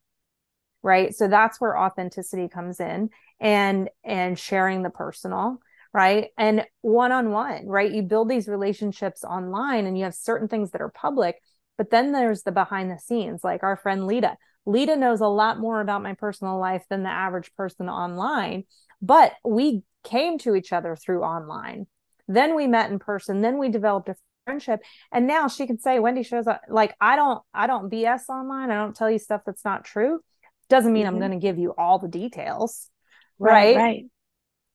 Right? 0.82 1.14
So 1.14 1.28
that's 1.28 1.58
where 1.58 1.78
authenticity 1.78 2.48
comes 2.48 2.80
in, 2.80 3.08
and 3.40 3.88
and 4.04 4.38
sharing 4.38 4.82
the 4.82 4.90
personal 4.90 5.60
right? 5.92 6.28
And 6.36 6.64
one 6.82 7.12
on 7.12 7.30
one 7.30 7.66
right? 7.66 7.90
You 7.90 8.02
build 8.02 8.28
these 8.28 8.48
relationships 8.48 9.24
online 9.24 9.86
and 9.86 9.96
you 9.96 10.04
have 10.04 10.14
certain 10.14 10.48
things 10.48 10.70
that 10.72 10.80
are 10.80 10.90
public 10.90 11.36
but 11.76 11.90
then 11.90 12.10
there's 12.12 12.42
the 12.42 12.52
behind 12.52 12.90
the 12.90 12.98
scenes 12.98 13.42
like 13.42 13.62
our 13.62 13.76
friend 13.76 14.06
lita. 14.06 14.36
Lita 14.66 14.96
knows 14.96 15.20
a 15.20 15.26
lot 15.26 15.58
more 15.58 15.80
about 15.80 16.02
my 16.02 16.14
personal 16.14 16.58
life 16.58 16.84
than 16.90 17.02
the 17.02 17.10
average 17.10 17.54
person 17.56 17.88
online 17.88 18.64
but 19.00 19.32
we 19.44 19.82
came 20.04 20.38
to 20.38 20.54
each 20.54 20.72
other 20.72 20.96
through 20.96 21.22
online. 21.22 21.86
Then 22.26 22.54
we 22.54 22.66
met 22.66 22.90
in 22.90 22.98
person 22.98 23.40
then 23.40 23.58
we 23.58 23.68
developed 23.68 24.08
a 24.08 24.16
friendship 24.44 24.80
and 25.12 25.26
now 25.26 25.46
she 25.48 25.66
can 25.66 25.78
say 25.78 25.98
wendy 25.98 26.22
shows 26.22 26.46
up 26.46 26.62
like 26.70 26.94
i 27.02 27.16
don't 27.16 27.42
i 27.52 27.66
don't 27.66 27.90
bs 27.90 28.28
online. 28.28 28.70
I 28.70 28.76
don't 28.76 28.96
tell 28.96 29.10
you 29.10 29.18
stuff 29.18 29.42
that's 29.46 29.64
not 29.64 29.84
true. 29.84 30.20
Doesn't 30.68 30.92
mean 30.92 31.06
mm-hmm. 31.06 31.14
i'm 31.14 31.20
going 31.20 31.32
to 31.32 31.38
give 31.38 31.58
you 31.58 31.74
all 31.78 31.98
the 31.98 32.08
details 32.08 32.90
right, 33.38 33.76
right? 33.76 33.76
right 33.76 34.04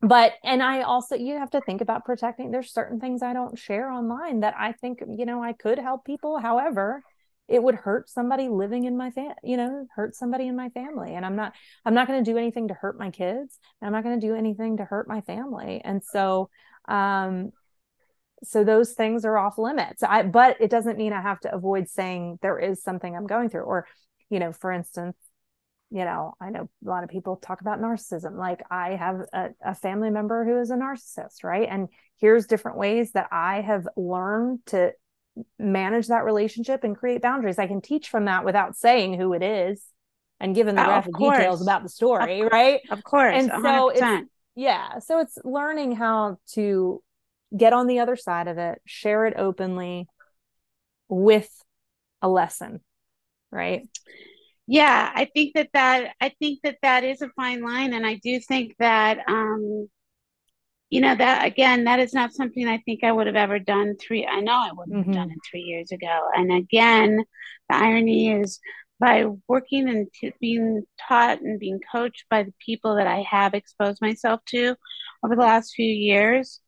but 0.04 0.34
and 0.44 0.62
i 0.62 0.82
also 0.82 1.16
you 1.16 1.40
have 1.40 1.50
to 1.50 1.62
think 1.62 1.82
about 1.82 2.06
protecting 2.06 2.52
there's 2.52 2.72
certain 2.72 3.00
things 3.00 3.24
i 3.24 3.34
don't 3.34 3.58
share 3.58 3.90
online 3.90 4.42
that 4.42 4.54
i 4.58 4.74
think 4.74 5.00
you 5.08 5.26
know 5.26 5.42
i 5.42 5.54
could 5.54 5.80
help 5.80 6.06
people. 6.06 6.38
However 6.40 7.02
it 7.50 7.62
would 7.62 7.76
hurt 7.76 8.10
somebody 8.10 8.48
living 8.48 8.86
in 8.86 8.96
my 8.96 9.12
fam 9.12 9.34
you 9.44 9.58
know 9.58 9.86
hurt 9.96 10.16
somebody 10.16 10.48
in 10.48 10.56
my 10.56 10.70
family. 10.70 11.16
And 11.16 11.26
i'm 11.26 11.36
not 11.36 11.54
i'm 11.86 11.94
not 11.94 12.08
going 12.08 12.24
to 12.24 12.32
do 12.32 12.38
anything 12.38 12.68
to 12.68 12.74
hurt 12.74 13.00
my 13.00 13.12
kids 13.12 13.60
and 13.82 13.88
i'm 13.88 13.94
not 13.94 14.04
going 14.04 14.20
to 14.20 14.28
do 14.28 14.36
anything 14.36 14.78
to 14.78 14.86
hurt 14.86 15.08
my 15.08 15.22
family. 15.22 15.82
And 15.84 16.04
so 16.04 16.50
um 16.88 17.52
so 18.44 18.66
those 18.66 18.92
things 18.92 19.24
are 19.24 19.38
off 19.38 19.58
limits. 19.58 20.04
I 20.04 20.24
but 20.24 20.58
it 20.60 20.70
doesn't 20.70 20.98
mean 20.98 21.14
i 21.14 21.22
have 21.22 21.40
to 21.42 21.54
avoid 21.54 21.88
saying 21.90 22.40
there 22.42 22.60
is 22.60 22.84
something 22.84 23.16
i'm 23.16 23.28
going 23.28 23.50
through. 23.50 23.62
Or 23.64 23.88
you 24.30 24.40
know 24.40 24.52
for 24.52 24.72
instance 24.72 25.16
you 25.94 26.06
know, 26.06 26.34
I 26.42 26.50
know 26.50 26.68
a 26.84 26.90
lot 26.90 27.04
of 27.04 27.12
people 27.12 27.36
talk 27.36 27.62
about 27.62 27.80
narcissism. 27.80 28.36
Like 28.36 28.64
I 28.72 28.96
have 28.96 29.22
a, 29.32 29.50
a, 29.64 29.76
family 29.76 30.10
member 30.10 30.44
who 30.44 30.60
is 30.60 30.72
a 30.72 30.76
narcissist, 30.76 31.44
right? 31.44 31.68
And 31.70 31.88
here's 32.20 32.48
different 32.48 32.80
ways 32.80 33.12
that 33.12 33.28
I 33.32 33.62
have 33.62 33.88
learned 33.96 34.66
to 34.68 34.94
manage 35.60 36.08
that 36.08 36.26
relationship 36.26 36.84
and 36.84 36.98
create 36.98 37.22
boundaries. 37.22 37.60
I 37.60 37.68
can 37.68 37.80
teach 37.80 38.10
from 38.10 38.26
that 38.26 38.44
without 38.44 38.76
saying 38.76 39.20
who 39.20 39.34
it 39.34 39.44
is 39.44 39.86
and 40.40 40.56
given 40.56 40.74
the 40.74 40.82
oh, 40.82 40.86
graphic 40.86 41.16
details 41.16 41.62
about 41.62 41.84
the 41.84 41.90
story, 41.90 42.42
of, 42.42 42.52
right? 42.52 42.82
Of 42.90 43.04
course. 43.04 43.36
And 43.36 43.52
100%. 43.52 43.62
so 43.62 43.90
it's 43.90 44.30
yeah, 44.56 44.98
so 44.98 45.20
it's 45.20 45.38
learning 45.44 45.92
how 45.92 46.38
to 46.54 47.04
get 47.56 47.72
on 47.72 47.86
the 47.86 48.00
other 48.00 48.16
side 48.16 48.48
of 48.48 48.58
it, 48.58 48.82
share 48.86 49.28
it 49.28 49.36
openly 49.38 50.08
with 51.08 51.52
a 52.24 52.28
lesson, 52.28 52.80
right? 53.52 53.88
Yeah, 54.68 55.12
I 55.14 55.26
think 55.26 55.56
that 55.56 55.70
that 55.74 56.16
I 56.22 56.30
think 56.40 56.60
that 56.64 56.78
that 56.82 57.04
is 57.04 57.22
a 57.22 57.30
fine 57.30 57.62
line, 57.62 57.94
and 57.94 58.06
I 58.06 58.16
do 58.24 58.40
think 58.40 58.76
that 58.80 59.20
um, 59.28 59.90
you 60.90 61.02
know 61.02 61.16
that 61.16 61.46
again, 61.46 61.84
that 61.84 62.00
is 62.00 62.14
not 62.14 62.34
something 62.34 62.68
I 62.68 62.78
think 62.86 63.04
I 63.04 63.12
would 63.12 63.28
have 63.28 63.36
ever 63.36 63.60
done 63.60 63.96
three. 63.98 64.26
I 64.26 64.40
know 64.40 64.54
I 64.54 64.72
wouldn't 64.74 64.96
mm-hmm. 64.96 65.12
have 65.12 65.16
done 65.16 65.28
mm-hmm. 65.28 65.34
it 65.34 65.50
three 65.50 65.64
years 65.64 65.92
ago, 65.92 66.30
and 66.34 66.52
again, 66.52 67.26
the 67.70 67.76
irony 67.76 68.32
is 68.32 68.60
by 69.00 69.26
working 69.50 69.90
and 69.90 70.08
t- 70.14 70.34
being 70.40 70.84
taught 71.10 71.42
and 71.42 71.60
being 71.60 71.82
coached 71.92 72.24
by 72.30 72.44
the 72.44 72.54
people 72.66 72.96
that 72.96 73.08
I 73.08 73.26
have 73.30 73.54
exposed 73.54 74.02
myself 74.02 74.40
to 74.48 74.76
over 75.26 75.36
the 75.36 75.42
last 75.42 75.74
few 75.76 75.92
years, 75.92 76.62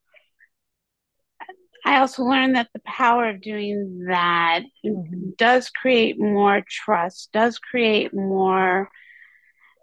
I 1.85 1.99
also 1.99 2.23
learned 2.23 2.55
that 2.55 2.69
the 2.73 2.81
power 2.83 3.29
of 3.29 3.41
doing 3.41 4.05
that 4.07 4.63
mm-hmm. 4.83 5.29
does 5.37 5.69
create 5.69 6.19
more 6.19 6.63
trust, 6.67 7.31
does 7.31 7.59
create 7.59 8.11
more 8.11 8.89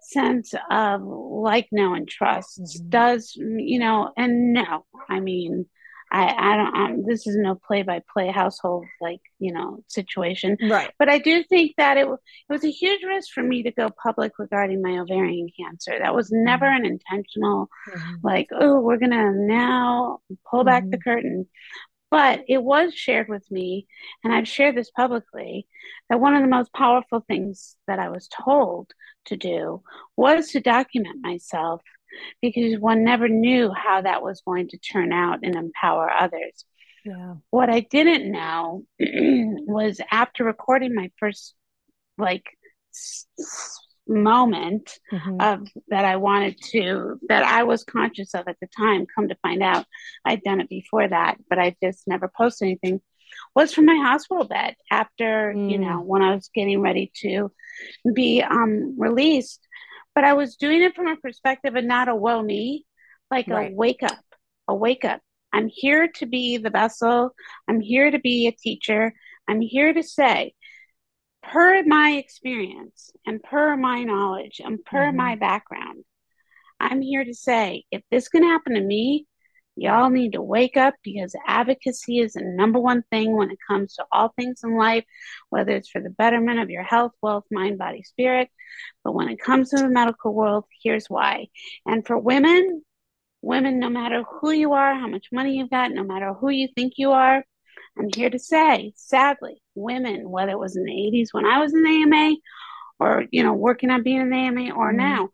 sense 0.01 0.53
of 0.69 1.01
like, 1.01 1.69
know, 1.71 1.93
and 1.93 2.07
trust. 2.07 2.61
Mm-hmm. 2.61 2.89
Does, 2.89 3.33
you 3.37 3.79
know, 3.79 4.11
and 4.17 4.51
no, 4.51 4.85
I 5.09 5.21
mean, 5.21 5.65
I, 6.11 6.27
I 6.27 6.57
don't, 6.57 6.75
um, 6.75 7.05
this 7.07 7.25
is 7.25 7.35
no 7.37 7.55
play 7.55 7.81
by 7.81 8.01
play 8.13 8.29
household, 8.29 8.85
like, 9.01 9.21
you 9.39 9.51
know, 9.51 9.79
situation. 9.87 10.57
Right. 10.61 10.91
But 10.99 11.09
I 11.09 11.17
do 11.17 11.43
think 11.43 11.73
that 11.77 11.97
it, 11.97 12.07
it 12.07 12.19
was 12.49 12.63
a 12.63 12.69
huge 12.69 13.01
risk 13.03 13.29
for 13.33 13.41
me 13.41 13.63
to 13.63 13.71
go 13.71 13.89
public 13.89 14.33
regarding 14.37 14.81
my 14.81 14.99
ovarian 14.99 15.47
cancer. 15.59 15.97
That 15.97 16.13
was 16.13 16.29
never 16.31 16.65
mm-hmm. 16.65 16.85
an 16.85 16.91
intentional, 16.91 17.67
mm-hmm. 17.89 18.15
like, 18.23 18.49
oh, 18.51 18.79
we're 18.81 18.99
going 18.99 19.11
to 19.11 19.31
now 19.31 20.19
pull 20.51 20.63
back 20.63 20.83
the 20.83 20.97
mm-hmm. 20.97 21.09
curtain. 21.09 21.47
But 22.13 22.43
it 22.47 22.61
was 22.61 22.93
shared 22.93 23.27
with 23.27 23.49
me, 23.49 23.87
and 24.23 24.31
I've 24.31 24.47
shared 24.47 24.77
this 24.77 24.91
publicly, 24.91 25.65
that 26.11 26.19
one 26.19 26.35
of 26.35 26.43
the 26.43 26.47
most 26.47 26.71
powerful 26.71 27.25
things 27.27 27.75
that 27.87 27.97
I 27.97 28.09
was 28.09 28.27
told 28.27 28.91
to 29.25 29.35
do 29.35 29.81
was 30.15 30.51
to 30.51 30.59
document 30.59 31.21
myself 31.21 31.81
because 32.39 32.79
one 32.79 33.03
never 33.03 33.27
knew 33.27 33.73
how 33.75 34.03
that 34.03 34.21
was 34.21 34.43
going 34.45 34.67
to 34.67 34.77
turn 34.77 35.11
out 35.11 35.39
and 35.41 35.55
empower 35.55 36.07
others. 36.07 36.65
Yeah. 37.03 37.33
What 37.49 37.71
I 37.71 37.79
didn't 37.79 38.31
know 38.31 38.83
was 38.99 39.99
after 40.11 40.43
recording 40.43 40.93
my 40.93 41.09
first 41.17 41.55
like 42.19 42.45
moment 44.07 44.99
mm-hmm. 45.11 45.39
of 45.39 45.67
that 45.87 46.05
I 46.05 46.17
wanted 46.17 46.59
to 46.71 47.19
that 47.29 47.43
I 47.43 47.63
was 47.63 47.83
conscious 47.83 48.33
of 48.33 48.47
at 48.47 48.57
the 48.59 48.67
time. 48.67 49.05
Come 49.13 49.29
to 49.29 49.37
find 49.41 49.63
out, 49.63 49.85
I'd 50.25 50.43
done 50.43 50.61
it 50.61 50.69
before 50.69 51.07
that, 51.07 51.37
but 51.49 51.59
I 51.59 51.75
just 51.81 52.07
never 52.07 52.31
posted 52.35 52.67
anything. 52.67 53.01
Was 53.55 53.73
from 53.73 53.85
my 53.85 53.95
hospital 53.95 54.45
bed 54.45 54.75
after 54.91 55.53
mm. 55.55 55.71
you 55.71 55.79
know 55.79 56.01
when 56.01 56.21
I 56.21 56.35
was 56.35 56.49
getting 56.53 56.81
ready 56.81 57.11
to 57.21 57.51
be 58.13 58.43
um, 58.43 58.95
released, 58.99 59.65
but 60.13 60.23
I 60.23 60.33
was 60.33 60.55
doing 60.55 60.81
it 60.83 60.95
from 60.95 61.07
a 61.07 61.15
perspective 61.15 61.75
and 61.75 61.87
not 61.87 62.09
a 62.09 62.15
woe 62.15 62.41
me, 62.41 62.85
like 63.31 63.47
right. 63.47 63.71
a 63.71 63.75
wake 63.75 64.03
up, 64.03 64.23
a 64.67 64.75
wake 64.75 65.05
up. 65.05 65.21
I'm 65.51 65.67
here 65.67 66.07
to 66.15 66.25
be 66.25 66.57
the 66.57 66.69
vessel. 66.69 67.33
I'm 67.67 67.79
here 67.79 68.09
to 68.09 68.19
be 68.19 68.47
a 68.47 68.51
teacher. 68.51 69.13
I'm 69.47 69.61
here 69.61 69.93
to 69.93 70.03
say 70.03 70.53
per 71.43 71.83
my 71.83 72.11
experience 72.11 73.11
and 73.25 73.43
per 73.43 73.75
my 73.77 74.03
knowledge 74.03 74.61
and 74.63 74.83
per 74.83 75.07
mm-hmm. 75.07 75.17
my 75.17 75.35
background, 75.35 76.03
I'm 76.79 77.01
here 77.01 77.23
to 77.23 77.33
say 77.33 77.83
if 77.91 78.01
this 78.09 78.29
can 78.29 78.43
happen 78.43 78.73
to 78.73 78.81
me, 78.81 79.27
y'all 79.75 80.09
need 80.09 80.33
to 80.33 80.41
wake 80.41 80.77
up 80.77 80.93
because 81.03 81.35
advocacy 81.47 82.19
is 82.19 82.33
the 82.33 82.41
number 82.43 82.79
one 82.79 83.03
thing 83.11 83.35
when 83.35 83.49
it 83.49 83.57
comes 83.67 83.95
to 83.95 84.05
all 84.11 84.33
things 84.35 84.61
in 84.63 84.77
life, 84.77 85.03
whether 85.49 85.71
it's 85.71 85.89
for 85.89 86.01
the 86.01 86.09
betterment 86.09 86.59
of 86.59 86.69
your 86.69 86.83
health, 86.83 87.13
wealth, 87.21 87.45
mind, 87.51 87.77
body, 87.77 88.03
spirit. 88.03 88.49
But 89.03 89.13
when 89.13 89.29
it 89.29 89.39
comes 89.39 89.69
to 89.69 89.77
the 89.77 89.89
medical 89.89 90.33
world, 90.33 90.65
here's 90.81 91.07
why. 91.07 91.47
And 91.85 92.05
for 92.05 92.17
women, 92.17 92.83
women, 93.41 93.79
no 93.79 93.89
matter 93.89 94.23
who 94.23 94.51
you 94.51 94.73
are, 94.73 94.93
how 94.93 95.07
much 95.07 95.27
money 95.31 95.57
you've 95.57 95.69
got, 95.69 95.91
no 95.91 96.03
matter 96.03 96.33
who 96.33 96.49
you 96.49 96.69
think 96.75 96.93
you 96.97 97.11
are, 97.11 97.43
I'm 97.97 98.09
here 98.13 98.29
to 98.29 98.39
say, 98.39 98.93
sadly, 98.95 99.61
women, 99.75 100.29
whether 100.29 100.51
it 100.51 100.59
was 100.59 100.75
in 100.75 100.83
the 100.83 100.91
80s 100.91 101.27
when 101.31 101.45
I 101.45 101.59
was 101.59 101.73
in 101.73 101.83
the 101.83 101.89
AMA 101.89 102.35
or, 102.99 103.25
you 103.31 103.43
know, 103.43 103.53
working 103.53 103.91
on 103.91 104.03
being 104.03 104.21
in 104.21 104.29
the 104.29 104.35
AMA 104.35 104.71
or 104.71 104.89
mm-hmm. 104.89 104.97
now, 104.97 105.29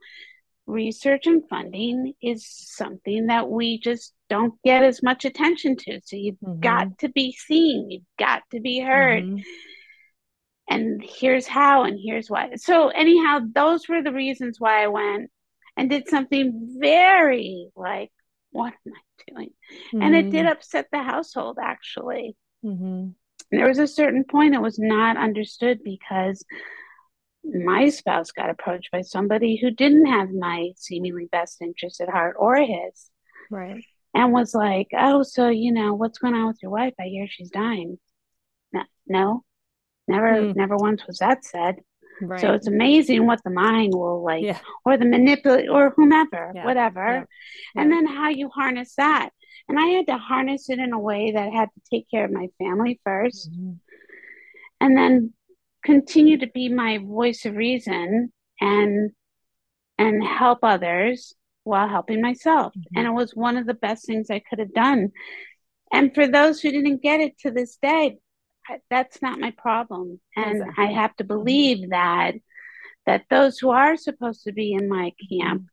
research 0.69 1.25
and 1.25 1.43
funding 1.49 2.13
is 2.21 2.45
something 2.47 3.27
that 3.27 3.49
we 3.49 3.79
just 3.79 4.13
don't 4.29 4.53
get 4.63 4.83
as 4.83 5.01
much 5.01 5.25
attention 5.25 5.75
to. 5.75 5.99
So 6.03 6.15
you've 6.15 6.35
mm-hmm. 6.35 6.59
got 6.59 6.99
to 6.99 7.09
be 7.09 7.31
seen, 7.31 7.89
you've 7.89 8.03
got 8.17 8.43
to 8.51 8.59
be 8.59 8.79
heard. 8.79 9.23
Mm-hmm. 9.23 9.39
And 10.71 11.03
here's 11.03 11.47
how, 11.47 11.83
and 11.83 11.99
here's 11.99 12.29
why. 12.29 12.51
So, 12.57 12.89
anyhow, 12.89 13.39
those 13.51 13.89
were 13.89 14.03
the 14.03 14.13
reasons 14.13 14.57
why 14.59 14.83
I 14.83 14.87
went 14.87 15.31
and 15.75 15.89
did 15.89 16.07
something 16.07 16.77
very 16.79 17.69
like, 17.75 18.11
what 18.51 18.73
am 18.85 18.93
I 18.93 19.31
doing? 19.31 19.49
And 19.93 20.15
it 20.15 20.29
did 20.29 20.45
mm-hmm. 20.45 20.51
upset 20.51 20.87
the 20.91 21.01
household 21.01 21.57
actually. 21.61 22.35
Mm-hmm. 22.63 23.09
There 23.51 23.67
was 23.67 23.79
a 23.79 23.87
certain 23.87 24.23
point 24.23 24.53
it 24.53 24.61
was 24.61 24.77
not 24.77 25.17
understood 25.17 25.79
because 25.83 26.43
my 27.43 27.89
spouse 27.89 28.31
got 28.31 28.49
approached 28.49 28.91
by 28.91 29.01
somebody 29.01 29.57
who 29.57 29.71
didn't 29.71 30.05
have 30.05 30.29
my 30.29 30.69
seemingly 30.75 31.27
best 31.31 31.61
interest 31.61 32.01
at 32.01 32.09
heart 32.09 32.35
or 32.37 32.57
his. 32.57 33.09
Right. 33.49 33.83
And 34.13 34.33
was 34.33 34.53
like, 34.53 34.87
oh, 34.97 35.23
so, 35.23 35.49
you 35.49 35.71
know, 35.71 35.93
what's 35.93 36.19
going 36.19 36.33
on 36.33 36.47
with 36.47 36.57
your 36.61 36.71
wife? 36.71 36.93
I 36.99 37.05
hear 37.05 37.27
she's 37.29 37.49
dying. 37.49 37.97
No, 38.71 38.83
no 39.07 39.43
never, 40.09 40.41
mm. 40.41 40.55
never 40.55 40.75
once 40.75 41.05
was 41.07 41.19
that 41.19 41.45
said. 41.45 41.75
Right. 42.21 42.41
So 42.41 42.51
it's 42.51 42.67
amazing 42.67 43.25
what 43.25 43.41
the 43.45 43.49
mind 43.49 43.93
will 43.93 44.21
like, 44.21 44.43
yeah. 44.43 44.59
or 44.83 44.97
the 44.97 45.05
manipulate, 45.05 45.69
or 45.69 45.93
whomever, 45.95 46.51
yeah. 46.53 46.65
whatever. 46.65 47.25
Yeah. 47.75 47.81
And 47.81 47.89
then 47.89 48.05
how 48.05 48.27
you 48.27 48.49
harness 48.49 48.95
that. 48.95 49.29
And 49.67 49.79
I 49.79 49.85
had 49.87 50.07
to 50.07 50.17
harness 50.17 50.69
it 50.69 50.79
in 50.79 50.93
a 50.93 50.99
way 50.99 51.31
that 51.31 51.47
I 51.47 51.51
had 51.51 51.69
to 51.73 51.81
take 51.89 52.09
care 52.09 52.25
of 52.25 52.31
my 52.31 52.47
family 52.57 52.99
1st 53.07 53.49
mm-hmm. 53.49 53.71
and 54.81 54.97
then 54.97 55.33
continue 55.83 56.37
to 56.39 56.47
be 56.47 56.69
my 56.69 56.97
voice 56.97 57.45
of 57.45 57.55
reason 57.55 58.31
and 58.59 59.11
and 59.97 60.23
help 60.23 60.59
others 60.63 61.33
while 61.63 61.87
helping 61.87 62.21
myself. 62.21 62.73
Mm-hmm. 62.73 62.97
And 62.97 63.07
it 63.07 63.11
was 63.11 63.35
one 63.35 63.57
of 63.57 63.65
the 63.65 63.73
best 63.73 64.05
things 64.05 64.29
I 64.29 64.39
could 64.39 64.59
have 64.59 64.73
done. 64.73 65.11
And 65.91 66.13
for 66.13 66.27
those 66.27 66.61
who 66.61 66.71
didn't 66.71 67.01
get 67.01 67.19
it 67.19 67.37
to 67.39 67.51
this 67.51 67.77
day, 67.81 68.17
that's 68.89 69.21
not 69.21 69.39
my 69.39 69.51
problem. 69.51 70.19
And 70.35 70.61
exactly. 70.61 70.85
I 70.85 70.91
have 70.91 71.15
to 71.17 71.23
believe 71.23 71.89
that 71.89 72.35
that 73.05 73.25
those 73.29 73.57
who 73.57 73.71
are 73.71 73.97
supposed 73.97 74.43
to 74.43 74.51
be 74.51 74.73
in 74.73 74.87
my 74.87 75.11
camp 75.31 75.63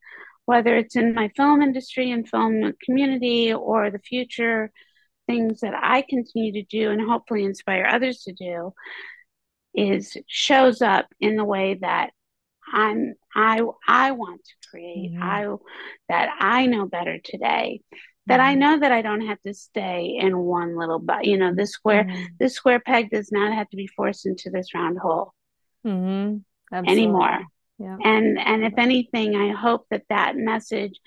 whether 0.46 0.76
it's 0.76 0.96
in 0.96 1.12
my 1.12 1.28
film 1.36 1.60
industry 1.60 2.10
and 2.10 2.28
film 2.28 2.72
community 2.84 3.52
or 3.52 3.90
the 3.90 3.98
future 3.98 4.72
things 5.26 5.60
that 5.60 5.74
I 5.74 6.02
continue 6.08 6.52
to 6.52 6.62
do 6.62 6.90
and 6.90 7.00
hopefully 7.00 7.44
inspire 7.44 7.84
others 7.84 8.22
to 8.22 8.32
do 8.32 8.72
is 9.74 10.16
shows 10.26 10.80
up 10.80 11.06
in 11.20 11.36
the 11.36 11.44
way 11.44 11.78
that 11.80 12.10
I'm 12.72 13.14
I 13.34 13.60
I 13.86 14.12
want 14.12 14.42
to 14.44 14.68
create 14.70 15.12
mm-hmm. 15.12 15.22
I 15.22 15.54
that 16.08 16.30
I 16.40 16.66
know 16.66 16.86
better 16.86 17.18
today 17.22 17.82
that 18.26 18.40
mm-hmm. 18.40 18.48
I 18.48 18.54
know 18.54 18.78
that 18.80 18.90
I 18.90 19.02
don't 19.02 19.26
have 19.26 19.40
to 19.42 19.54
stay 19.54 20.16
in 20.18 20.36
one 20.38 20.76
little 20.76 20.98
but 20.98 21.26
you 21.26 21.36
know 21.36 21.54
this 21.54 21.72
square 21.72 22.04
mm-hmm. 22.04 22.24
this 22.40 22.54
square 22.54 22.80
peg 22.80 23.10
does 23.10 23.30
not 23.30 23.52
have 23.52 23.68
to 23.70 23.76
be 23.76 23.86
forced 23.86 24.26
into 24.26 24.50
this 24.50 24.74
round 24.74 24.98
hole 24.98 25.32
mm-hmm. 25.86 26.38
anymore 26.88 27.46
And 28.02 28.38
and 28.38 28.64
if 28.64 28.74
anything, 28.78 29.36
I 29.36 29.52
hope 29.52 29.86
that 29.90 30.04
that 30.08 30.36
message, 30.36 30.98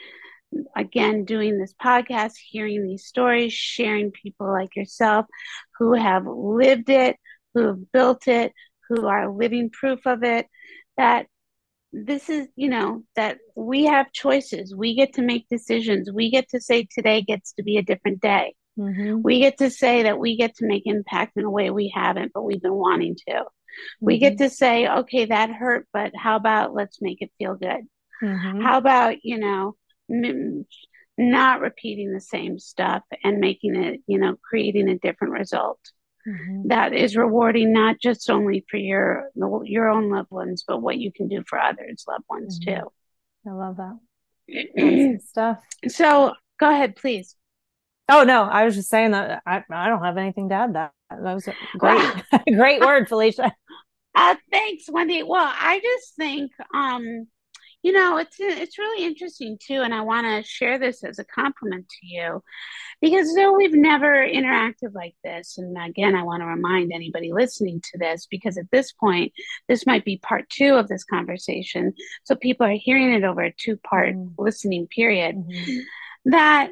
again, 0.75 1.25
doing 1.25 1.57
this 1.59 1.73
podcast, 1.81 2.33
hearing 2.49 2.83
these 2.83 3.05
stories, 3.05 3.53
sharing 3.53 4.11
people 4.11 4.51
like 4.51 4.75
yourself 4.75 5.25
who 5.77 5.93
have 5.93 6.25
lived 6.27 6.89
it, 6.89 7.17
who 7.53 7.67
have 7.67 7.91
built 7.91 8.27
it, 8.27 8.53
who 8.87 9.07
are 9.07 9.31
living 9.31 9.69
proof 9.69 10.05
of 10.05 10.23
it, 10.23 10.47
that 10.97 11.27
this 11.91 12.29
is, 12.29 12.47
you 12.55 12.69
know, 12.69 13.03
that 13.15 13.39
we 13.55 13.85
have 13.85 14.11
choices. 14.11 14.75
We 14.75 14.95
get 14.95 15.13
to 15.15 15.21
make 15.21 15.47
decisions. 15.49 16.11
We 16.11 16.29
get 16.29 16.49
to 16.49 16.61
say 16.61 16.87
today 16.91 17.21
gets 17.21 17.53
to 17.53 17.63
be 17.63 17.77
a 17.77 17.83
different 17.83 18.21
day. 18.21 18.55
Mm-hmm. 18.79 19.21
We 19.21 19.39
get 19.39 19.57
to 19.57 19.69
say 19.69 20.03
that 20.03 20.19
we 20.19 20.37
get 20.37 20.55
to 20.57 20.67
make 20.67 20.83
impact 20.85 21.37
in 21.37 21.43
a 21.43 21.49
way 21.49 21.69
we 21.69 21.91
haven't, 21.93 22.31
but 22.33 22.43
we've 22.43 22.61
been 22.61 22.73
wanting 22.73 23.15
to. 23.27 23.43
We 23.99 24.15
mm-hmm. 24.15 24.19
get 24.21 24.37
to 24.39 24.49
say, 24.49 24.87
okay, 24.87 25.25
that 25.25 25.51
hurt, 25.51 25.87
but 25.93 26.13
how 26.15 26.35
about 26.35 26.73
let's 26.73 27.01
make 27.01 27.21
it 27.21 27.31
feel 27.37 27.55
good? 27.55 27.81
Mm-hmm. 28.23 28.61
How 28.61 28.77
about, 28.77 29.17
you 29.23 29.37
know, 29.37 29.75
m- 30.09 30.65
not 31.17 31.61
repeating 31.61 32.13
the 32.13 32.21
same 32.21 32.57
stuff 32.57 33.03
and 33.23 33.39
making 33.39 33.75
it, 33.75 34.01
you 34.07 34.17
know, 34.17 34.37
creating 34.41 34.89
a 34.89 34.97
different 34.97 35.33
result? 35.33 35.79
mm-hmm. 36.27 36.67
that 36.67 36.93
is 36.93 37.15
rewarding 37.15 37.73
not 37.73 37.99
just 37.99 38.29
only 38.29 38.65
for 38.69 38.77
your 38.77 39.29
your 39.63 39.89
own 39.89 40.09
loved 40.09 40.31
ones 40.31 40.63
but 40.67 40.81
what 40.81 40.97
you 40.97 41.11
can 41.11 41.27
do 41.27 41.43
for 41.47 41.59
others 41.59 42.05
loved 42.07 42.23
ones 42.29 42.59
mm-hmm. 42.59 42.81
too 42.81 42.91
i 43.47 43.51
love 43.51 43.77
that 43.77 45.21
stuff 45.27 45.59
so 45.87 46.33
go 46.59 46.69
ahead 46.69 46.95
please 46.95 47.35
oh 48.09 48.23
no 48.23 48.43
i 48.43 48.65
was 48.65 48.75
just 48.75 48.89
saying 48.89 49.11
that 49.11 49.41
i, 49.45 49.63
I 49.71 49.87
don't 49.87 50.03
have 50.03 50.17
anything 50.17 50.49
to 50.49 50.55
add 50.55 50.75
that 50.75 50.91
that 51.09 51.33
was 51.33 51.47
a 51.47 51.55
great 51.77 52.23
great 52.55 52.81
word 52.81 53.07
felicia 53.07 53.53
uh, 54.15 54.35
thanks 54.51 54.85
wendy 54.89 55.23
well 55.23 55.51
i 55.53 55.79
just 55.79 56.15
think 56.15 56.51
um 56.73 57.27
you 57.81 57.91
know 57.91 58.17
it's 58.17 58.35
it's 58.39 58.77
really 58.77 59.05
interesting 59.05 59.57
too 59.65 59.81
and 59.81 59.93
i 59.93 60.01
want 60.01 60.25
to 60.25 60.47
share 60.47 60.77
this 60.77 61.03
as 61.03 61.19
a 61.19 61.23
compliment 61.23 61.87
to 61.87 62.07
you 62.07 62.43
because 63.01 63.33
though 63.35 63.53
we've 63.53 63.73
never 63.73 64.27
interacted 64.27 64.93
like 64.93 65.15
this 65.23 65.57
and 65.57 65.77
again 65.77 66.15
i 66.15 66.23
want 66.23 66.41
to 66.41 66.45
remind 66.45 66.91
anybody 66.91 67.31
listening 67.31 67.81
to 67.81 67.97
this 67.97 68.27
because 68.29 68.57
at 68.57 68.69
this 68.71 68.91
point 68.91 69.31
this 69.67 69.85
might 69.85 70.03
be 70.03 70.17
part 70.17 70.49
two 70.49 70.75
of 70.75 70.87
this 70.87 71.03
conversation 71.03 71.93
so 72.23 72.35
people 72.35 72.65
are 72.65 72.71
hearing 72.71 73.13
it 73.13 73.23
over 73.23 73.43
a 73.43 73.55
two 73.57 73.77
part 73.77 74.13
mm-hmm. 74.13 74.41
listening 74.41 74.87
period 74.87 75.35
mm-hmm. 75.35 75.79
that 76.25 76.69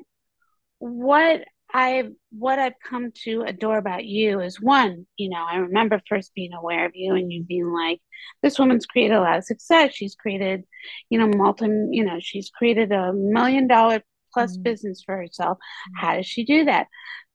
what 0.79 1.43
I've 1.73 2.11
what 2.31 2.59
I've 2.59 2.79
come 2.83 3.11
to 3.23 3.41
adore 3.41 3.77
about 3.77 4.05
you 4.05 4.39
is 4.39 4.61
one, 4.61 5.05
you 5.17 5.29
know, 5.29 5.43
I 5.43 5.57
remember 5.57 6.01
first 6.07 6.33
being 6.33 6.53
aware 6.53 6.85
of 6.85 6.93
you 6.95 7.13
and 7.15 7.31
you 7.31 7.43
being 7.43 7.71
like, 7.71 7.99
this 8.41 8.57
woman's 8.57 8.85
created 8.85 9.15
a 9.15 9.21
lot 9.21 9.37
of 9.37 9.43
success. 9.43 9.93
She's 9.93 10.15
created, 10.15 10.63
you 11.09 11.19
know, 11.19 11.27
multi, 11.27 11.65
you 11.65 12.05
know, 12.05 12.19
she's 12.19 12.49
created 12.49 12.91
a 12.91 13.11
million 13.13 13.67
dollar 13.67 14.01
plus 14.33 14.53
mm-hmm. 14.53 14.63
business 14.63 15.03
for 15.05 15.17
herself. 15.17 15.57
Mm-hmm. 15.57 16.05
How 16.05 16.15
does 16.15 16.25
she 16.25 16.45
do 16.45 16.65
that? 16.65 16.87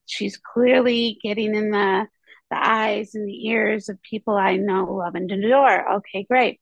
She's 0.06 0.38
clearly 0.38 1.18
getting 1.22 1.54
in 1.54 1.70
the 1.70 2.06
the 2.50 2.68
eyes 2.68 3.14
and 3.14 3.26
the 3.26 3.48
ears 3.48 3.88
of 3.88 3.98
people 4.02 4.36
I 4.36 4.56
know, 4.56 4.84
love, 4.84 5.14
and 5.14 5.30
adore. 5.30 5.94
Okay, 5.96 6.26
great. 6.28 6.60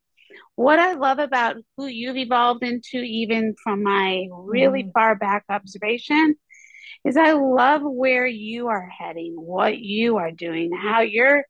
What 0.55 0.79
I 0.79 0.95
love 0.95 1.19
about 1.19 1.57
who 1.77 1.87
you've 1.87 2.17
evolved 2.17 2.63
into, 2.63 2.99
even 2.99 3.55
from 3.63 3.83
my 3.83 4.27
really 4.31 4.83
mm-hmm. 4.83 4.93
far 4.93 5.17
back 5.17 5.45
observation, 5.49 6.37
is 7.05 7.17
I 7.17 7.33
love 7.33 7.83
where 7.83 8.27
you 8.27 8.69
are 8.69 8.89
heading, 8.89 9.35
what 9.35 9.79
you 9.79 10.19
are 10.19 10.31
doing, 10.31 10.73
how 10.73 11.01
you're 11.01 11.45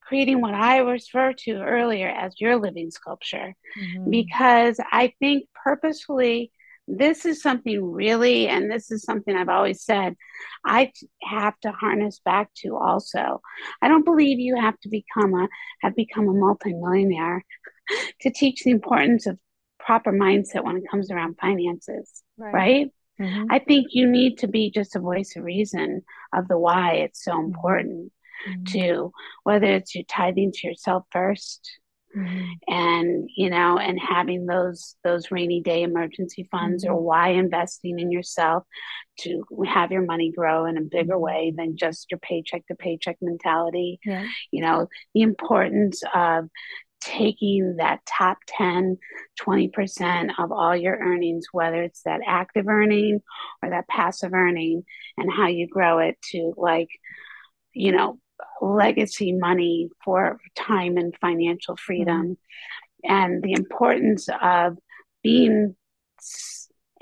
creating 0.00 0.40
what 0.40 0.54
I 0.54 0.78
referred 0.78 1.38
to 1.38 1.60
earlier 1.62 2.08
as 2.08 2.40
your 2.40 2.56
living 2.56 2.90
sculpture. 2.90 3.54
Mm-hmm. 3.78 4.10
Because 4.10 4.78
I 4.92 5.12
think 5.18 5.48
purposefully, 5.64 6.52
this 6.88 7.26
is 7.26 7.42
something 7.42 7.82
really, 7.82 8.46
and 8.46 8.70
this 8.70 8.92
is 8.92 9.02
something 9.02 9.34
I've 9.34 9.48
always 9.48 9.82
said, 9.82 10.14
I 10.64 10.92
have 11.22 11.58
to 11.60 11.72
harness 11.72 12.20
back 12.24 12.50
to 12.58 12.76
also. 12.76 13.40
I 13.82 13.88
don't 13.88 14.04
believe 14.04 14.38
you 14.38 14.56
have 14.60 14.78
to 14.80 14.88
become 14.88 15.34
a 15.34 15.48
have 15.82 15.96
become 15.96 16.28
a 16.28 16.32
multimillionaire 16.32 17.44
to 18.20 18.30
teach 18.30 18.62
the 18.62 18.70
importance 18.70 19.26
of 19.26 19.38
proper 19.80 20.12
mindset 20.12 20.64
when 20.64 20.76
it 20.76 20.84
comes 20.88 21.10
around 21.10 21.36
finances, 21.40 22.22
right? 22.36 22.54
right? 22.54 22.90
Mm-hmm. 23.20 23.44
I 23.50 23.58
think 23.60 23.88
you 23.90 24.06
need 24.06 24.38
to 24.38 24.48
be 24.48 24.70
just 24.70 24.96
a 24.96 25.00
voice 25.00 25.34
of 25.36 25.44
reason 25.44 26.02
of 26.34 26.48
the 26.48 26.58
why 26.58 26.94
it's 26.94 27.24
so 27.24 27.38
important 27.38 28.12
mm-hmm. 28.48 28.64
to 28.64 29.12
whether 29.44 29.66
it's 29.66 29.94
you 29.94 30.04
tithing 30.04 30.52
to 30.52 30.66
yourself 30.66 31.04
1st 31.14 31.60
mm-hmm. 32.16 32.44
and 32.68 33.28
you 33.34 33.50
know 33.50 33.78
and 33.78 33.98
having 33.98 34.46
those 34.46 34.96
those 35.04 35.30
rainy 35.30 35.60
day 35.62 35.82
emergency 35.82 36.48
funds 36.50 36.84
or 36.84 36.92
mm-hmm. 36.92 37.04
why 37.04 37.28
investing 37.30 37.98
in 37.98 38.10
yourself 38.10 38.64
to 39.20 39.42
have 39.66 39.92
your 39.92 40.04
money 40.04 40.30
grow 40.36 40.66
in 40.66 40.76
a 40.76 40.82
bigger 40.82 41.14
mm-hmm. 41.14 41.22
way 41.22 41.54
than 41.56 41.76
just 41.76 42.10
your 42.10 42.18
paycheck 42.18 42.66
to 42.66 42.74
paycheck 42.74 43.16
mentality 43.22 43.98
yeah. 44.04 44.26
you 44.50 44.62
know 44.62 44.88
the 45.14 45.22
importance 45.22 46.02
of 46.14 46.48
taking 47.06 47.76
that 47.76 48.00
top 48.04 48.38
10, 48.48 48.98
20% 49.40 50.30
of 50.38 50.50
all 50.50 50.76
your 50.76 50.96
earnings, 50.96 51.46
whether 51.52 51.82
it's 51.82 52.02
that 52.02 52.20
active 52.26 52.66
earning 52.66 53.22
or 53.62 53.70
that 53.70 53.86
passive 53.86 54.32
earning, 54.34 54.84
and 55.16 55.32
how 55.32 55.46
you 55.46 55.68
grow 55.68 56.00
it 56.00 56.16
to 56.32 56.52
like, 56.56 56.88
you 57.72 57.92
know, 57.92 58.18
legacy 58.60 59.32
money 59.32 59.88
for 60.04 60.38
time 60.56 60.96
and 60.96 61.14
financial 61.20 61.76
freedom. 61.76 62.36
Mm-hmm. 63.04 63.12
And 63.12 63.42
the 63.42 63.52
importance 63.52 64.28
of 64.42 64.76
being 65.22 65.76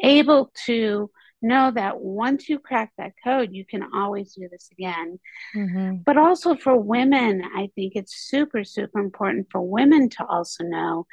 able 0.00 0.52
to 0.66 1.11
know 1.45 1.70
that 1.70 2.01
once 2.01 2.49
you 2.49 2.59
crack 2.59 2.92
that 2.99 3.12
code, 3.22 3.51
you 3.53 3.64
can 3.64 3.84
always 3.95 4.34
do 4.34 4.49
this 4.51 4.68
again. 4.72 5.18
Mm-hmm. 5.55 5.97
But 6.05 6.16
also 6.16 6.57
for 6.57 6.76
women, 6.76 7.42
I 7.55 7.70
think 7.74 7.92
it's 7.95 8.16
super, 8.28 8.64
super 8.64 8.99
important 8.99 9.49
for 9.53 9.61
women 9.61 10.09
to 10.11 10.26
also 10.26 10.64
know 10.64 11.07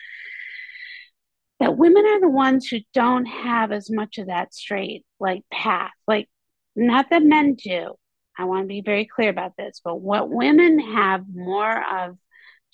that 1.60 1.78
women 1.78 2.06
are 2.06 2.20
the 2.20 2.30
ones 2.30 2.68
who 2.68 2.80
don't 2.94 3.26
have 3.26 3.72
as 3.72 3.92
much 3.92 4.18
of 4.18 4.28
that 4.28 4.54
straight 4.54 5.06
like 5.20 5.44
path. 5.52 5.92
Like, 6.08 6.28
not 6.76 7.10
that 7.12 7.24
men 7.24 7.56
do. 7.56 7.96
I 8.38 8.46
want 8.46 8.64
to 8.64 8.68
be 8.68 8.82
very 8.82 9.06
clear 9.06 9.30
about 9.30 9.58
this, 9.58 9.82
but 9.84 10.02
what 10.02 10.30
women 10.30 10.80
have 10.80 11.26
more 11.32 11.84
of 12.00 12.18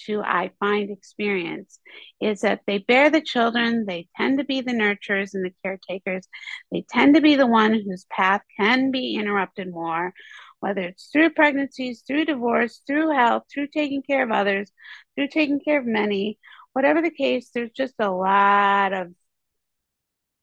to 0.06 0.22
I 0.22 0.52
find 0.60 0.89
experience 0.89 1.80
is 2.22 2.41
that 2.41 2.62
they 2.68 2.80
bear 2.80 3.10
the 3.10 3.22
children, 3.22 3.86
they 3.86 4.08
tend 4.16 4.39
to 4.39 4.45
be 4.45 4.62
the 4.62 4.72
nurturers 4.74 5.34
and 5.34 5.45
the 5.45 5.54
caretakers, 5.64 6.28
they 6.72 6.86
tend 6.89 7.16
to 7.16 7.22
be 7.22 7.36
the 7.36 7.48
one 7.48 7.74
whose 7.74 8.06
path 8.10 8.41
can 8.60 8.91
be 8.91 9.16
interrupted 9.16 9.72
more, 9.72 10.14
whether 10.60 10.82
it's 10.82 11.10
through 11.12 11.32
pregnancies, 11.32 12.04
through 12.06 12.26
divorce, 12.26 12.82
through 12.88 13.12
health, 13.12 13.43
through 13.52 13.68
taking 13.68 14.02
care 14.02 14.24
of 14.24 14.32
others, 14.32 14.72
through 15.16 15.28
taking 15.28 15.60
care 15.60 15.80
of 15.80 15.86
many, 15.86 16.38
whatever 16.74 17.02
the 17.02 17.12
case, 17.12 17.50
there's 17.54 17.72
just 17.72 17.95
a 18.00 18.10
lot 18.10 18.93
of 18.93 19.14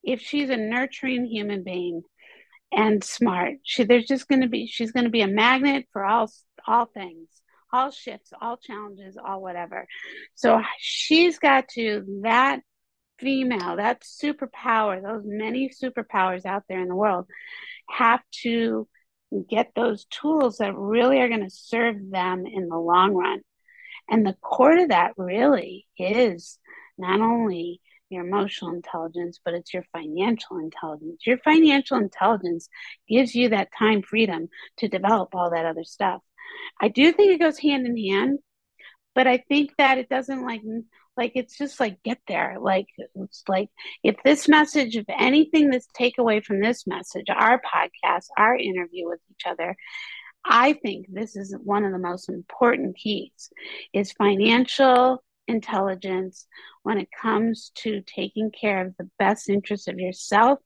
if 0.03 0.21
she's 0.21 0.51
a 0.51 0.57
nurturing 0.57 1.27
human 1.27 1.63
being 1.63 2.03
and 2.73 3.03
smart, 3.03 3.55
she 3.63 3.85
there's 3.85 4.07
just 4.07 4.29
gonna 4.29 4.49
be 4.49 4.67
she's 4.67 4.93
gonna 4.93 5.11
be 5.11 5.23
a 5.23 5.29
magnet 5.29 5.87
for 5.93 6.05
all 6.05 6.31
all 6.67 6.87
things 6.87 7.29
all 7.75 7.91
shifts, 7.91 8.33
all 8.41 8.57
challenges, 8.57 9.17
all 9.17 9.43
whatever. 9.43 9.87
So 10.37 10.63
she's 10.79 11.41
got 11.41 11.67
to, 11.71 12.21
that 12.23 12.61
female, 13.19 13.77
that 13.77 14.03
superpower, 14.03 15.03
those 15.03 15.25
many 15.27 15.71
superpowers 15.71 16.47
out 16.47 16.63
there 16.69 16.81
in 16.81 16.89
the 16.89 16.95
world, 16.95 17.27
have 17.91 18.23
to 18.43 18.87
get 19.51 19.73
those 19.75 20.05
tools 20.05 20.59
that 20.59 20.77
really 20.77 21.19
are 21.19 21.29
going 21.29 21.43
to 21.43 21.51
serve 21.51 21.97
them 22.11 22.45
in 22.47 22.69
the 22.69 22.79
long 22.79 23.13
run. 23.13 23.41
And 24.09 24.25
the 24.25 24.37
core 24.41 24.77
to 24.77 24.87
that 24.89 25.13
really 25.17 25.87
is 25.99 26.59
not 26.97 27.21
only 27.21 27.81
your 28.09 28.25
emotional 28.25 28.73
intelligence, 28.73 29.41
but 29.45 29.55
it's 29.55 29.75
your 29.75 29.85
financial 29.93 30.59
intelligence. 30.59 31.27
Your 31.27 31.39
financial 31.39 31.99
intelligence 31.99 32.69
gives 33.09 33.35
you 33.35 33.49
that 33.49 33.71
time 33.77 34.03
freedom 34.03 34.49
to 34.79 34.89
develop 34.89 35.35
all 35.35 35.51
that 35.51 35.67
other 35.67 35.83
stuff. 35.83 36.21
I 36.81 36.89
do 36.89 37.13
think 37.13 37.33
it 37.33 37.41
goes 37.41 37.59
hand 37.59 37.87
in 37.87 37.97
hand, 37.97 38.39
but 39.15 39.27
I 39.27 39.39
think 39.49 39.73
that 39.79 39.99
it 39.99 40.09
doesn't 40.09 40.45
like 40.45 40.63
like 41.17 41.33
it's 41.35 41.57
just 41.57 41.79
like 41.79 42.03
get 42.03 42.19
there. 42.27 42.57
Like 42.61 42.87
it's 43.15 43.45
like 43.49 43.69
if 44.03 44.17
this 44.25 44.49
message, 44.49 44.97
if 44.97 45.05
anything 45.09 45.71
that's 45.71 45.87
take 45.95 46.19
away 46.19 46.41
from 46.41 46.61
this 46.61 46.87
message, 46.87 47.27
our 47.29 47.61
podcast, 47.61 48.27
our 48.37 48.57
interview 48.57 49.09
with 49.09 49.21
each 49.31 49.47
other, 49.47 49.77
I 50.45 50.75
think 50.75 51.07
this 51.09 51.37
is 51.37 51.57
one 51.63 51.85
of 51.85 51.93
the 51.93 51.99
most 51.99 52.29
important 52.29 52.97
keys 52.97 53.51
is 53.93 54.13
financial 54.13 55.23
intelligence 55.47 56.47
when 56.83 56.99
it 56.99 57.09
comes 57.21 57.71
to 57.77 58.03
taking 58.07 58.51
care 58.51 58.87
of 58.87 58.95
the 58.99 59.09
best 59.19 59.49
interests 59.49 59.89
of 59.89 59.99
yourself, 59.99 60.59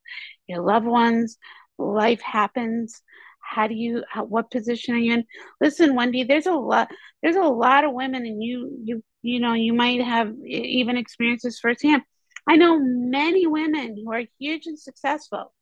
your 0.47 0.62
loved 0.62 0.86
ones. 0.86 1.36
Life 1.78 2.20
happens 2.22 3.03
how 3.49 3.66
do 3.66 3.74
you 3.74 4.05
how, 4.11 4.24
what 4.24 4.51
position 4.51 4.94
are 4.94 4.99
you 4.99 5.14
in? 5.14 5.24
Listen 5.61 5.94
wendy 5.94 6.24
there's 6.24 6.46
a 6.46 6.53
lot 6.53 6.88
there's 7.22 7.36
a 7.36 7.42
lot 7.42 7.84
of 7.84 7.92
women 7.92 8.26
and 8.26 8.42
you 8.42 8.78
you 8.84 9.03
you 9.22 9.40
know 9.40 9.55
you 9.55 9.72
might 9.72 10.03
have 10.03 10.32
even 10.44 10.96
experienced 10.96 11.44
this 11.44 11.61
firsthand. 11.61 12.03
I 12.46 12.57
know 12.57 12.78
many 12.80 13.46
women 13.46 13.96
who 13.96 14.12
are 14.12 14.22
huge 14.38 14.66
and 14.66 14.78
successful 14.78 15.53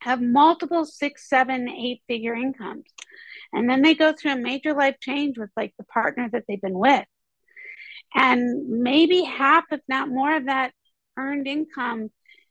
have 0.00 0.20
multiple 0.20 0.84
six 0.84 1.28
seven 1.28 1.68
eight 1.68 2.02
figure 2.08 2.34
incomes. 2.34 2.86
And 3.52 3.68
then 3.68 3.82
they 3.82 3.94
go 3.94 4.12
through 4.12 4.32
a 4.32 4.36
major 4.36 4.72
life 4.72 4.96
change 5.00 5.36
with 5.38 5.50
like 5.56 5.74
the 5.78 5.84
partner 5.84 6.28
that 6.32 6.44
they've 6.48 6.60
been 6.60 6.78
with. 6.78 7.04
And 8.14 8.68
maybe 8.82 9.22
half 9.22 9.64
if 9.70 9.80
not 9.88 10.08
more 10.08 10.36
of 10.36 10.46
that 10.46 10.72
earned 11.18 11.46
income 11.46 12.10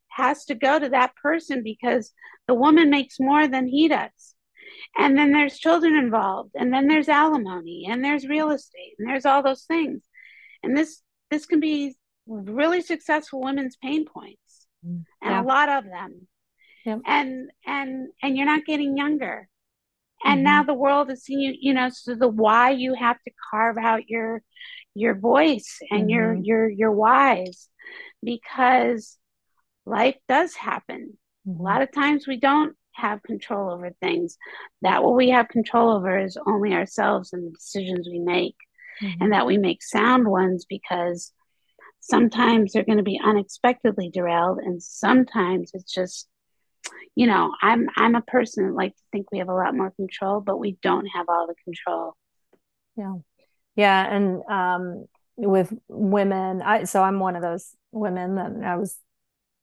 has 0.10 0.46
to 0.46 0.56
go 0.56 0.78
to 0.78 0.90
that 0.90 1.16
person 1.16 1.64
because 1.64 2.12
the 2.48 2.54
woman 2.54 2.90
makes 2.90 3.20
more 3.20 3.48
than 3.48 3.68
he 3.68 3.88
does 3.88 4.36
and 4.98 5.18
then 5.18 5.32
there's 5.32 5.58
children 5.58 5.96
involved 5.96 6.52
and 6.56 6.74
then 6.74 6.88
there's 6.88 7.10
alimony 7.10 7.88
and 7.90 8.04
there's 8.04 8.28
real 8.28 8.52
estate 8.52 8.94
and 9.00 9.10
there's 9.10 9.26
all 9.26 9.44
those 9.44 9.64
things 9.64 10.02
and 10.64 10.76
this 10.76 11.02
this 11.30 11.46
can 11.46 11.60
be 11.60 11.96
really 12.28 12.82
successful 12.82 13.42
women's 13.42 13.78
pain 13.82 14.06
points 14.06 14.68
mm, 14.86 15.04
and 15.22 15.32
yeah. 15.32 15.42
a 15.42 15.44
lot 15.44 15.70
of 15.70 15.86
them 15.86 16.28
yeah. 16.86 16.98
and 17.06 17.50
and 17.66 18.10
and 18.22 18.38
you're 18.38 18.46
not 18.46 18.66
getting 18.66 18.98
younger 18.98 19.48
and 20.24 20.40
mm-hmm. 20.40 20.44
now 20.44 20.64
the 20.64 20.74
world 20.74 21.10
is 21.12 21.24
seeing 21.24 21.40
you 21.40 21.56
you 21.60 21.74
know 21.74 21.90
so 21.90 22.16
the 22.16 22.28
why 22.28 22.72
you 22.72 22.94
have 22.94 23.18
to 23.24 23.32
carve 23.50 23.78
out 23.78 24.08
your 24.08 24.42
your 24.94 25.16
voice 25.16 25.80
and 25.90 26.02
mm-hmm. 26.02 26.10
your 26.10 26.34
your 26.36 26.70
your 26.70 26.92
whys 26.92 27.70
because 28.24 29.18
life 29.86 30.18
does 30.28 30.54
happen 30.54 31.18
mm-hmm. 31.48 31.60
a 31.60 31.64
lot 31.64 31.82
of 31.82 31.92
times 31.92 32.28
we 32.28 32.40
don't 32.40 32.76
have 32.94 33.24
control 33.24 33.72
over 33.72 33.92
things 34.02 34.38
that 34.82 35.04
what 35.04 35.16
we 35.16 35.30
have 35.30 35.48
control 35.48 35.92
over 35.96 36.20
is 36.20 36.38
only 36.46 36.74
ourselves 36.74 37.34
and 37.34 37.46
the 37.46 37.52
decisions 37.52 38.08
we 38.10 38.20
make. 38.20 38.56
Mm-hmm. 39.02 39.24
and 39.24 39.34
that 39.34 39.48
we 39.48 39.58
make 39.58 39.82
sound 39.82 40.28
ones 40.28 40.66
because 40.70 41.34
sometimes 42.02 42.74
they're 42.74 42.84
going 42.84 42.98
to 42.98 43.04
be 43.04 43.20
unexpectedly 43.24 44.12
derailed 44.14 44.60
and 44.60 44.84
sometimes 44.84 45.72
it's 45.74 45.92
just 45.92 46.28
you 47.16 47.26
know 47.26 47.52
i'm 47.62 47.88
i'm 47.96 48.16
a 48.16 48.22
person 48.22 48.68
that 48.68 48.74
like 48.74 48.96
to 48.96 49.04
think 49.12 49.32
we 49.32 49.40
have 49.40 49.50
a 49.50 49.56
lot 49.56 49.76
more 49.76 49.92
control 49.92 50.42
but 50.42 50.60
we 50.60 50.78
don't 50.82 51.08
have 51.08 51.28
all 51.30 51.48
the 51.48 51.56
control. 51.64 52.16
Yeah. 52.96 53.16
Yeah 53.76 54.16
and 54.16 54.44
um 54.50 55.06
with 55.38 55.74
women 55.88 56.62
i 56.62 56.84
so 56.84 57.02
i'm 57.02 57.20
one 57.20 57.36
of 57.36 57.42
those 57.42 57.76
women 57.92 58.36
that 58.36 58.52
i 58.64 58.76
was 58.76 58.98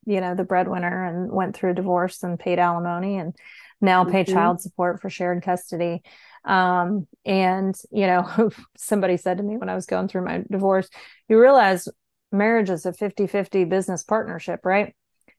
you 0.08 0.20
know 0.20 0.34
the 0.34 0.44
breadwinner 0.44 1.04
and 1.04 1.30
went 1.30 1.54
through 1.54 1.70
a 1.70 1.74
divorce 1.74 2.22
and 2.22 2.38
paid 2.38 2.58
alimony 2.58 3.18
and 3.18 3.36
now 3.80 4.04
pay 4.04 4.24
mm-hmm. 4.24 4.32
child 4.32 4.60
support 4.60 5.00
for 5.00 5.10
shared 5.10 5.42
custody 5.42 6.02
um 6.44 7.06
and 7.26 7.76
you 7.92 8.06
know 8.06 8.50
somebody 8.76 9.16
said 9.16 9.36
to 9.36 9.42
me 9.42 9.56
when 9.56 9.68
i 9.68 9.74
was 9.74 9.86
going 9.86 10.08
through 10.08 10.24
my 10.24 10.42
divorce 10.50 10.88
you 11.28 11.38
realize 11.38 11.88
marriage 12.32 12.70
is 12.70 12.86
a 12.86 12.92
50-50 12.92 13.68
business 13.68 14.02
partnership 14.02 14.60
right 14.64 14.94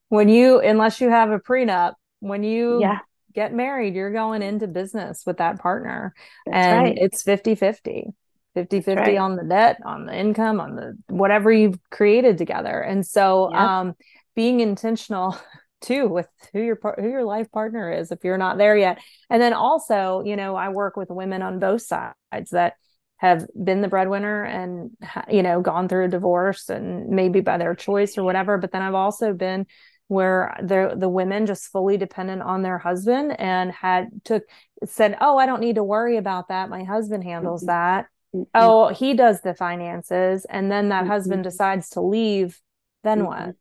when 0.09 0.29
you 0.29 0.59
unless 0.59 1.01
you 1.01 1.09
have 1.09 1.31
a 1.31 1.39
prenup 1.39 1.93
when 2.19 2.43
you 2.43 2.79
yeah. 2.79 2.99
get 3.33 3.53
married 3.53 3.95
you're 3.95 4.13
going 4.13 4.41
into 4.43 4.67
business 4.67 5.23
with 5.25 5.37
that 5.37 5.59
partner 5.59 6.13
That's 6.45 6.55
and 6.57 6.83
right. 6.83 6.97
it's 6.97 7.23
50-50 7.23 8.13
50-50 8.55 8.95
right. 8.95 9.17
on 9.17 9.35
the 9.35 9.43
debt 9.43 9.79
on 9.83 10.05
the 10.05 10.15
income 10.15 10.59
on 10.59 10.75
the 10.75 10.97
whatever 11.07 11.51
you've 11.51 11.79
created 11.89 12.37
together 12.37 12.79
and 12.79 13.05
so 13.05 13.51
um 13.53 13.95
being 14.39 14.61
intentional 14.61 15.37
too 15.81 16.07
with 16.07 16.27
who 16.53 16.61
your 16.61 16.79
who 16.97 17.09
your 17.09 17.25
life 17.25 17.51
partner 17.51 17.91
is 17.91 18.09
if 18.09 18.23
you're 18.23 18.37
not 18.37 18.57
there 18.57 18.77
yet 18.77 18.97
and 19.29 19.41
then 19.41 19.51
also 19.53 20.23
you 20.25 20.37
know 20.37 20.55
i 20.55 20.69
work 20.69 20.95
with 20.95 21.09
women 21.09 21.41
on 21.41 21.59
both 21.59 21.81
sides 21.81 22.49
that 22.51 22.75
have 23.17 23.45
been 23.61 23.81
the 23.81 23.89
breadwinner 23.89 24.43
and 24.45 24.91
you 25.29 25.43
know 25.43 25.59
gone 25.59 25.89
through 25.89 26.05
a 26.05 26.09
divorce 26.09 26.69
and 26.69 27.09
maybe 27.09 27.41
by 27.41 27.57
their 27.57 27.75
choice 27.75 28.17
or 28.17 28.23
whatever 28.23 28.57
but 28.57 28.71
then 28.71 28.81
i've 28.81 28.93
also 28.93 29.33
been 29.33 29.65
where 30.07 30.55
the 30.61 30.95
the 30.97 31.09
women 31.09 31.45
just 31.45 31.69
fully 31.69 31.97
dependent 31.97 32.41
on 32.41 32.61
their 32.61 32.77
husband 32.77 33.37
and 33.39 33.73
had 33.73 34.07
took 34.23 34.43
said 34.85 35.17
oh 35.19 35.37
i 35.37 35.45
don't 35.45 35.61
need 35.61 35.75
to 35.75 35.83
worry 35.83 36.15
about 36.15 36.47
that 36.47 36.69
my 36.69 36.85
husband 36.85 37.25
handles 37.25 37.61
mm-hmm. 37.61 37.71
that 37.71 38.05
mm-hmm. 38.33 38.43
oh 38.53 38.87
he 38.87 39.13
does 39.13 39.41
the 39.41 39.53
finances 39.53 40.45
and 40.49 40.71
then 40.71 40.89
that 40.89 41.01
mm-hmm. 41.01 41.11
husband 41.11 41.43
decides 41.43 41.89
to 41.89 41.99
leave 41.99 42.61
then 43.03 43.25
what 43.25 43.39
mm-hmm. 43.39 43.51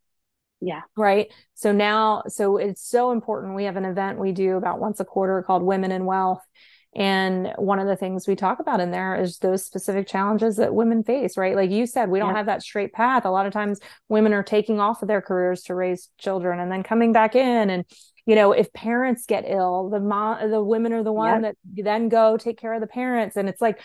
Yeah 0.61 0.81
right 0.97 1.33
so 1.55 1.73
now 1.73 2.23
so 2.29 2.57
it's 2.57 2.83
so 2.83 3.13
important 3.13 3.55
we 3.55 3.65
have 3.65 3.77
an 3.77 3.85
event 3.85 4.19
we 4.19 4.33
do 4.33 4.57
about 4.57 4.81
once 4.81 5.01
a 5.01 5.05
quarter 5.05 5.43
called 5.43 5.63
women 5.63 5.93
in 5.93 6.05
wealth 6.05 6.43
and 6.97 7.53
one 7.57 7.79
of 7.79 7.87
the 7.87 7.97
things 7.97 8.27
we 8.27 8.35
talk 8.35 8.61
about 8.61 8.81
in 8.81 8.91
there 8.91 9.15
is 9.15 9.39
those 9.39 9.65
specific 9.65 10.09
challenges 10.09 10.57
that 10.57 10.75
women 10.75 11.05
face, 11.05 11.37
right? 11.37 11.55
Like 11.55 11.71
you 11.71 11.87
said, 11.87 12.09
we 12.09 12.19
don't 12.19 12.31
yeah. 12.31 12.39
have 12.39 12.47
that 12.47 12.63
straight 12.63 12.93
path. 12.93 13.25
A 13.25 13.31
lot 13.31 13.47
of 13.47 13.53
times 13.53 13.79
women 14.09 14.33
are 14.33 14.43
taking 14.43 14.81
off 14.81 15.03
of 15.03 15.09
their 15.09 15.21
careers 15.21 15.63
to 15.65 15.75
raise 15.75 16.09
children 16.19 16.59
and 16.59 16.73
then 16.73 16.83
coming 16.83 17.13
back 17.13 17.37
in. 17.37 17.69
And, 17.69 17.85
you 18.25 18.35
know, 18.35 18.53
if 18.53 18.73
parents 18.73 19.27
get 19.27 19.45
ill, 19.47 19.91
the 19.91 20.01
mom, 20.01 20.51
the 20.51 20.63
women 20.63 20.93
are 20.95 21.05
the 21.05 21.13
one 21.13 21.45
yep. 21.45 21.57
that 21.75 21.85
then 21.85 22.09
go 22.09 22.39
take 22.39 22.59
care 22.59 22.73
of 22.73 22.81
the 22.81 22.87
parents. 22.87 23.37
And 23.37 23.49
it's 23.49 23.61
like, 23.61 23.81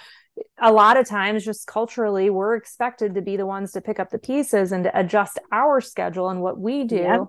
a 0.60 0.72
lot 0.72 0.98
of 0.98 1.08
times 1.08 1.46
just 1.46 1.68
culturally 1.68 2.30
we're 2.30 2.56
expected 2.56 3.16
to 3.16 3.22
be 3.22 3.38
the 3.38 3.46
ones 3.46 3.72
to 3.72 3.82
pick 3.82 4.00
up 4.00 4.10
the 4.10 4.18
pieces 4.18 4.72
and 4.72 4.86
to 4.86 5.00
adjust 5.00 5.40
our 5.52 5.80
schedule 5.82 6.30
and 6.30 6.42
what 6.42 6.60
we 6.60 6.84
do 6.86 6.96
yep. 6.96 7.22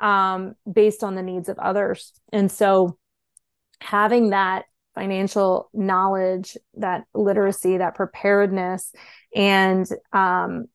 um, 0.00 0.54
based 0.70 1.04
on 1.04 1.14
the 1.14 1.22
needs 1.22 1.48
of 1.48 1.58
others. 1.58 2.12
And 2.32 2.50
so 2.50 2.96
having 3.80 4.30
that 4.30 4.64
financial 4.94 5.70
knowledge, 5.72 6.56
that 6.74 7.04
literacy, 7.14 7.78
that 7.78 7.94
preparedness, 7.94 8.92
and 9.34 9.86
um, 10.12 10.66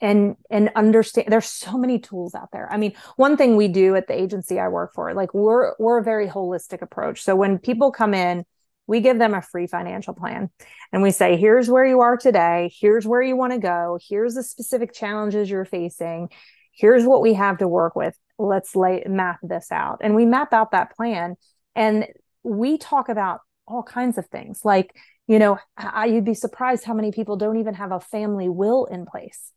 and 0.00 0.36
and 0.50 0.70
understand 0.74 1.28
there's 1.30 1.46
so 1.46 1.78
many 1.78 1.98
tools 1.98 2.34
out 2.34 2.50
there. 2.52 2.68
I 2.70 2.76
mean 2.76 2.94
one 3.16 3.36
thing 3.36 3.56
we 3.56 3.68
do 3.68 3.94
at 3.94 4.08
the 4.08 4.20
agency 4.20 4.58
i 4.58 4.68
work 4.68 4.92
for 4.92 5.14
like 5.14 5.32
we're 5.32 5.74
we're 5.78 5.98
a 5.98 6.04
very 6.04 6.28
holistic 6.28 6.82
approach. 6.82 7.22
So 7.22 7.36
when 7.36 7.58
people 7.58 7.92
come 7.92 8.12
in 8.12 8.44
we 8.86 9.00
give 9.00 9.18
them 9.18 9.34
a 9.34 9.42
free 9.42 9.66
financial 9.66 10.14
plan. 10.14 10.50
And 10.92 11.02
we 11.02 11.10
say 11.10 11.36
here's 11.36 11.68
where 11.68 11.86
you 11.86 12.00
are 12.00 12.16
today. 12.16 12.72
Here's 12.78 13.06
where 13.06 13.22
you 13.22 13.36
want 13.36 13.52
to 13.52 13.58
go. 13.58 13.98
Here's 14.08 14.34
the 14.34 14.42
specific 14.42 14.92
challenges 14.92 15.48
you're 15.50 15.64
facing. 15.64 16.28
Here's 16.72 17.04
what 17.04 17.22
we 17.22 17.34
have 17.34 17.58
to 17.58 17.68
work 17.68 17.96
with. 17.96 18.16
Let's 18.38 18.74
lay 18.76 19.02
map 19.06 19.38
this 19.42 19.70
out. 19.70 19.98
And 20.02 20.14
we 20.14 20.26
map 20.26 20.52
out 20.52 20.72
that 20.72 20.94
plan 20.96 21.36
and 21.74 22.06
we 22.42 22.78
talk 22.78 23.08
about 23.08 23.40
all 23.66 23.82
kinds 23.82 24.18
of 24.18 24.26
things. 24.26 24.60
Like 24.64 24.94
you 25.26 25.38
know 25.38 25.58
I, 25.76 26.06
you'd 26.06 26.24
be 26.24 26.34
surprised 26.34 26.84
how 26.84 26.94
many 26.94 27.10
people 27.10 27.36
don't 27.36 27.58
even 27.58 27.74
have 27.74 27.92
a 27.92 28.00
family 28.00 28.48
will 28.48 28.86
in 28.86 29.06
place. 29.06 29.52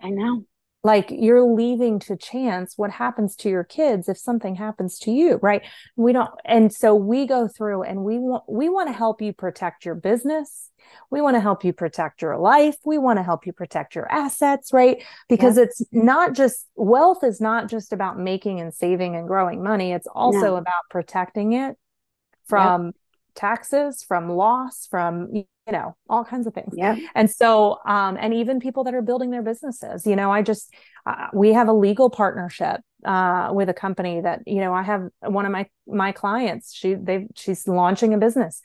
I 0.00 0.10
know 0.10 0.44
like 0.84 1.10
you're 1.10 1.44
leaving 1.44 1.98
to 2.00 2.16
chance 2.16 2.76
what 2.76 2.90
happens 2.90 3.36
to 3.36 3.48
your 3.48 3.64
kids 3.64 4.08
if 4.08 4.18
something 4.18 4.56
happens 4.56 4.98
to 5.00 5.10
you 5.10 5.38
right? 5.42 5.62
We 5.96 6.12
don't 6.12 6.30
and 6.44 6.72
so 6.72 6.94
we 6.94 7.26
go 7.26 7.48
through 7.48 7.82
and 7.82 8.04
we 8.04 8.18
want 8.18 8.44
we 8.48 8.68
want 8.68 8.88
to 8.88 8.92
help 8.92 9.22
you 9.22 9.32
protect 9.32 9.84
your 9.84 9.94
business. 9.94 10.70
We 11.10 11.20
want 11.20 11.36
to 11.36 11.40
help 11.40 11.64
you 11.64 11.72
protect 11.72 12.22
your 12.22 12.36
life. 12.36 12.76
We 12.84 12.98
want 12.98 13.18
to 13.18 13.22
help 13.22 13.46
you 13.46 13.52
protect 13.52 13.94
your 13.94 14.10
assets 14.10 14.72
right? 14.72 15.02
Because 15.28 15.56
yeah. 15.56 15.64
it's 15.64 15.82
not 15.92 16.34
just 16.34 16.66
wealth 16.74 17.22
is 17.22 17.40
not 17.40 17.68
just 17.68 17.92
about 17.92 18.18
making 18.18 18.60
and 18.60 18.74
saving 18.74 19.16
and 19.16 19.28
growing 19.28 19.62
money. 19.62 19.92
It's 19.92 20.08
also 20.08 20.40
no. 20.40 20.56
about 20.56 20.82
protecting 20.90 21.52
it 21.52 21.76
from 22.46 22.86
yep 22.86 22.94
taxes, 23.34 24.02
from 24.02 24.28
loss, 24.28 24.86
from 24.90 25.28
you 25.32 25.44
know 25.70 25.96
all 26.08 26.24
kinds 26.24 26.46
of 26.46 26.54
things. 26.54 26.74
Yeah. 26.76 26.96
And 27.14 27.30
so, 27.30 27.78
um, 27.86 28.16
and 28.20 28.34
even 28.34 28.60
people 28.60 28.84
that 28.84 28.94
are 28.94 29.02
building 29.02 29.30
their 29.30 29.42
businesses. 29.42 30.06
You 30.06 30.16
know, 30.16 30.30
I 30.30 30.42
just 30.42 30.72
uh, 31.06 31.28
we 31.32 31.52
have 31.52 31.68
a 31.68 31.72
legal 31.72 32.10
partnership 32.10 32.80
uh, 33.04 33.50
with 33.52 33.68
a 33.68 33.74
company 33.74 34.20
that 34.20 34.40
you 34.46 34.60
know 34.60 34.72
I 34.72 34.82
have 34.82 35.08
one 35.20 35.46
of 35.46 35.52
my 35.52 35.66
my 35.86 36.12
clients. 36.12 36.74
She 36.74 36.94
they 36.94 37.26
she's 37.34 37.66
launching 37.66 38.14
a 38.14 38.18
business 38.18 38.60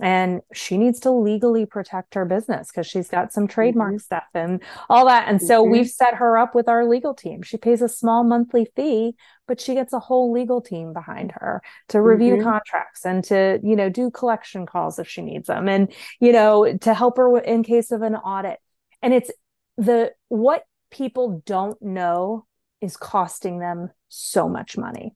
and 0.00 0.40
she 0.52 0.78
needs 0.78 1.00
to 1.00 1.10
legally 1.10 1.66
protect 1.66 2.14
her 2.14 2.24
business 2.24 2.70
because 2.70 2.86
she's 2.86 3.08
got 3.08 3.32
some 3.32 3.46
trademark 3.46 3.92
mm-hmm. 3.92 3.98
stuff 3.98 4.24
and 4.34 4.62
all 4.88 5.06
that 5.06 5.28
and 5.28 5.42
so 5.42 5.62
mm-hmm. 5.62 5.72
we've 5.72 5.88
set 5.88 6.14
her 6.14 6.38
up 6.38 6.54
with 6.54 6.68
our 6.68 6.88
legal 6.88 7.14
team 7.14 7.42
she 7.42 7.56
pays 7.56 7.82
a 7.82 7.88
small 7.88 8.24
monthly 8.24 8.66
fee 8.76 9.14
but 9.46 9.60
she 9.60 9.74
gets 9.74 9.92
a 9.92 9.98
whole 9.98 10.32
legal 10.32 10.60
team 10.60 10.92
behind 10.92 11.32
her 11.32 11.62
to 11.88 12.00
review 12.00 12.34
mm-hmm. 12.34 12.44
contracts 12.44 13.04
and 13.04 13.22
to 13.24 13.60
you 13.62 13.76
know 13.76 13.88
do 13.88 14.10
collection 14.10 14.64
calls 14.64 14.98
if 14.98 15.08
she 15.08 15.22
needs 15.22 15.48
them 15.48 15.68
and 15.68 15.92
you 16.20 16.32
know 16.32 16.76
to 16.78 16.94
help 16.94 17.16
her 17.16 17.38
in 17.38 17.62
case 17.62 17.90
of 17.90 18.02
an 18.02 18.16
audit 18.16 18.58
and 19.02 19.12
it's 19.12 19.30
the 19.76 20.12
what 20.28 20.64
people 20.90 21.42
don't 21.44 21.80
know 21.82 22.46
is 22.80 22.96
costing 22.96 23.58
them 23.58 23.90
so 24.08 24.48
much 24.48 24.76
money 24.76 25.14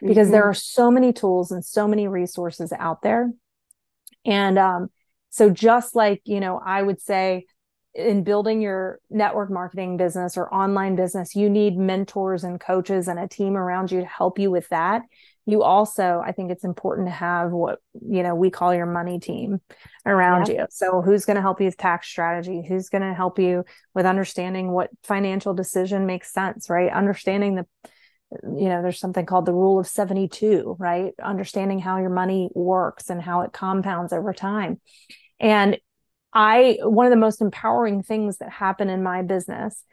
because 0.00 0.30
there 0.30 0.42
mm-hmm. 0.42 0.50
are 0.50 0.54
so 0.54 0.90
many 0.90 1.12
tools 1.12 1.50
and 1.50 1.64
so 1.64 1.86
many 1.86 2.08
resources 2.08 2.72
out 2.78 3.02
there 3.02 3.30
and 4.24 4.58
um, 4.58 4.88
so 5.30 5.50
just 5.50 5.94
like, 5.94 6.22
you 6.24 6.40
know, 6.40 6.60
I 6.64 6.82
would 6.82 7.00
say 7.00 7.46
in 7.94 8.24
building 8.24 8.60
your 8.60 8.98
network 9.08 9.50
marketing 9.50 9.96
business 9.96 10.36
or 10.36 10.52
online 10.52 10.96
business, 10.96 11.36
you 11.36 11.48
need 11.48 11.76
mentors 11.76 12.42
and 12.42 12.60
coaches 12.60 13.06
and 13.06 13.18
a 13.18 13.28
team 13.28 13.56
around 13.56 13.92
you 13.92 14.00
to 14.00 14.06
help 14.06 14.38
you 14.38 14.50
with 14.50 14.68
that. 14.70 15.02
You 15.46 15.62
also, 15.62 16.22
I 16.24 16.32
think 16.32 16.50
it's 16.50 16.64
important 16.64 17.06
to 17.06 17.12
have 17.12 17.50
what, 17.50 17.78
you 18.08 18.22
know, 18.22 18.34
we 18.34 18.50
call 18.50 18.74
your 18.74 18.86
money 18.86 19.20
team 19.20 19.60
around 20.06 20.48
yeah. 20.48 20.62
you. 20.62 20.66
So 20.70 21.02
who's 21.02 21.24
going 21.24 21.36
to 21.36 21.42
help 21.42 21.60
you 21.60 21.66
with 21.66 21.76
tax 21.76 22.08
strategy? 22.08 22.64
Who's 22.66 22.88
going 22.88 23.02
to 23.02 23.14
help 23.14 23.38
you 23.38 23.64
with 23.94 24.06
understanding 24.06 24.70
what 24.70 24.90
financial 25.04 25.52
decision 25.52 26.06
makes 26.06 26.32
sense, 26.32 26.70
right? 26.70 26.90
Understanding 26.90 27.54
the 27.56 27.66
you 28.42 28.68
know 28.68 28.82
there's 28.82 28.98
something 28.98 29.26
called 29.26 29.46
the 29.46 29.52
rule 29.52 29.78
of 29.78 29.86
72 29.86 30.76
right 30.78 31.12
understanding 31.22 31.78
how 31.78 31.98
your 31.98 32.10
money 32.10 32.50
works 32.54 33.10
and 33.10 33.22
how 33.22 33.42
it 33.42 33.52
compounds 33.52 34.12
over 34.12 34.32
time 34.32 34.80
and 35.38 35.78
i 36.32 36.78
one 36.82 37.06
of 37.06 37.10
the 37.10 37.16
most 37.16 37.40
empowering 37.40 38.02
things 38.02 38.38
that 38.38 38.50
happen 38.50 38.88
in 38.88 39.02
my 39.02 39.22
business 39.22 39.84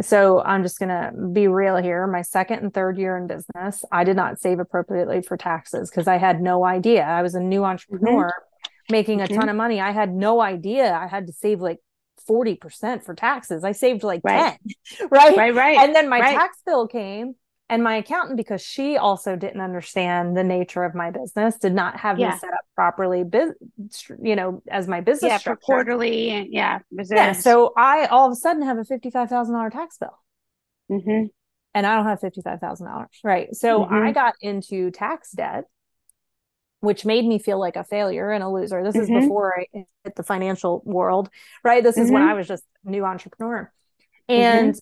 so 0.00 0.40
i'm 0.42 0.62
just 0.62 0.78
going 0.78 0.88
to 0.88 1.12
be 1.32 1.48
real 1.48 1.76
here 1.76 2.06
my 2.06 2.22
second 2.22 2.60
and 2.60 2.72
third 2.72 2.98
year 2.98 3.16
in 3.16 3.26
business 3.26 3.84
i 3.92 4.04
did 4.04 4.16
not 4.16 4.40
save 4.40 4.58
appropriately 4.58 5.20
for 5.20 5.36
taxes 5.36 5.90
because 5.90 6.06
i 6.06 6.16
had 6.16 6.40
no 6.40 6.64
idea 6.64 7.02
i 7.02 7.22
was 7.22 7.34
a 7.34 7.40
new 7.40 7.64
entrepreneur 7.64 8.28
mm-hmm. 8.28 8.92
making 8.92 9.20
a 9.20 9.24
mm-hmm. 9.24 9.38
ton 9.38 9.48
of 9.48 9.56
money 9.56 9.80
i 9.80 9.90
had 9.90 10.14
no 10.14 10.40
idea 10.40 10.94
i 10.94 11.06
had 11.06 11.26
to 11.26 11.32
save 11.32 11.60
like 11.60 11.78
40% 12.30 13.04
for 13.04 13.14
taxes. 13.14 13.64
I 13.64 13.72
saved 13.72 14.02
like 14.02 14.20
right. 14.22 14.58
10. 14.98 15.08
Right. 15.10 15.36
Right. 15.36 15.54
Right. 15.54 15.78
And 15.78 15.94
then 15.94 16.08
my 16.08 16.20
right. 16.20 16.36
tax 16.36 16.58
bill 16.64 16.86
came 16.86 17.34
and 17.70 17.84
my 17.84 17.94
accountant 17.94 18.36
because 18.36 18.60
she 18.60 18.96
also 18.96 19.36
didn't 19.36 19.60
understand 19.60 20.36
the 20.36 20.44
nature 20.44 20.82
of 20.82 20.94
my 20.94 21.10
business 21.10 21.56
did 21.56 21.72
not 21.72 21.98
have 21.98 22.18
yeah. 22.18 22.32
me 22.32 22.38
set 22.38 22.52
up 22.52 22.60
properly 22.74 23.24
you 24.22 24.36
know 24.36 24.60
as 24.68 24.88
my 24.88 25.00
business 25.00 25.30
yeah 25.30 25.38
for 25.38 25.56
quarterly 25.56 26.30
and 26.30 26.52
yeah 26.52 26.80
reserves. 26.90 27.16
yeah 27.16 27.32
so 27.32 27.72
i 27.76 28.06
all 28.06 28.26
of 28.26 28.32
a 28.32 28.36
sudden 28.36 28.62
have 28.62 28.76
a 28.76 28.82
$55000 28.82 29.70
tax 29.70 29.98
bill 29.98 30.18
mm-hmm. 30.90 31.26
and 31.74 31.86
i 31.86 31.94
don't 31.94 32.04
have 32.04 32.20
$55000 32.20 33.06
right 33.24 33.54
so 33.54 33.84
mm-hmm. 33.84 33.94
i 33.94 34.12
got 34.12 34.34
into 34.40 34.90
tax 34.90 35.30
debt 35.30 35.64
which 36.80 37.04
made 37.04 37.24
me 37.24 37.38
feel 37.38 37.58
like 37.58 37.76
a 37.76 37.84
failure 37.84 38.30
and 38.30 38.42
a 38.42 38.48
loser 38.48 38.82
this 38.82 38.96
mm-hmm. 38.96 39.16
is 39.16 39.22
before 39.22 39.58
i 39.58 39.66
hit 39.72 40.14
the 40.16 40.22
financial 40.22 40.82
world 40.84 41.28
right 41.62 41.82
this 41.82 41.96
is 41.96 42.10
when 42.10 42.22
mm-hmm. 42.22 42.30
i 42.30 42.34
was 42.34 42.48
just 42.48 42.64
new 42.84 43.04
entrepreneur 43.04 43.70
mm-hmm. 44.28 44.40
and 44.40 44.80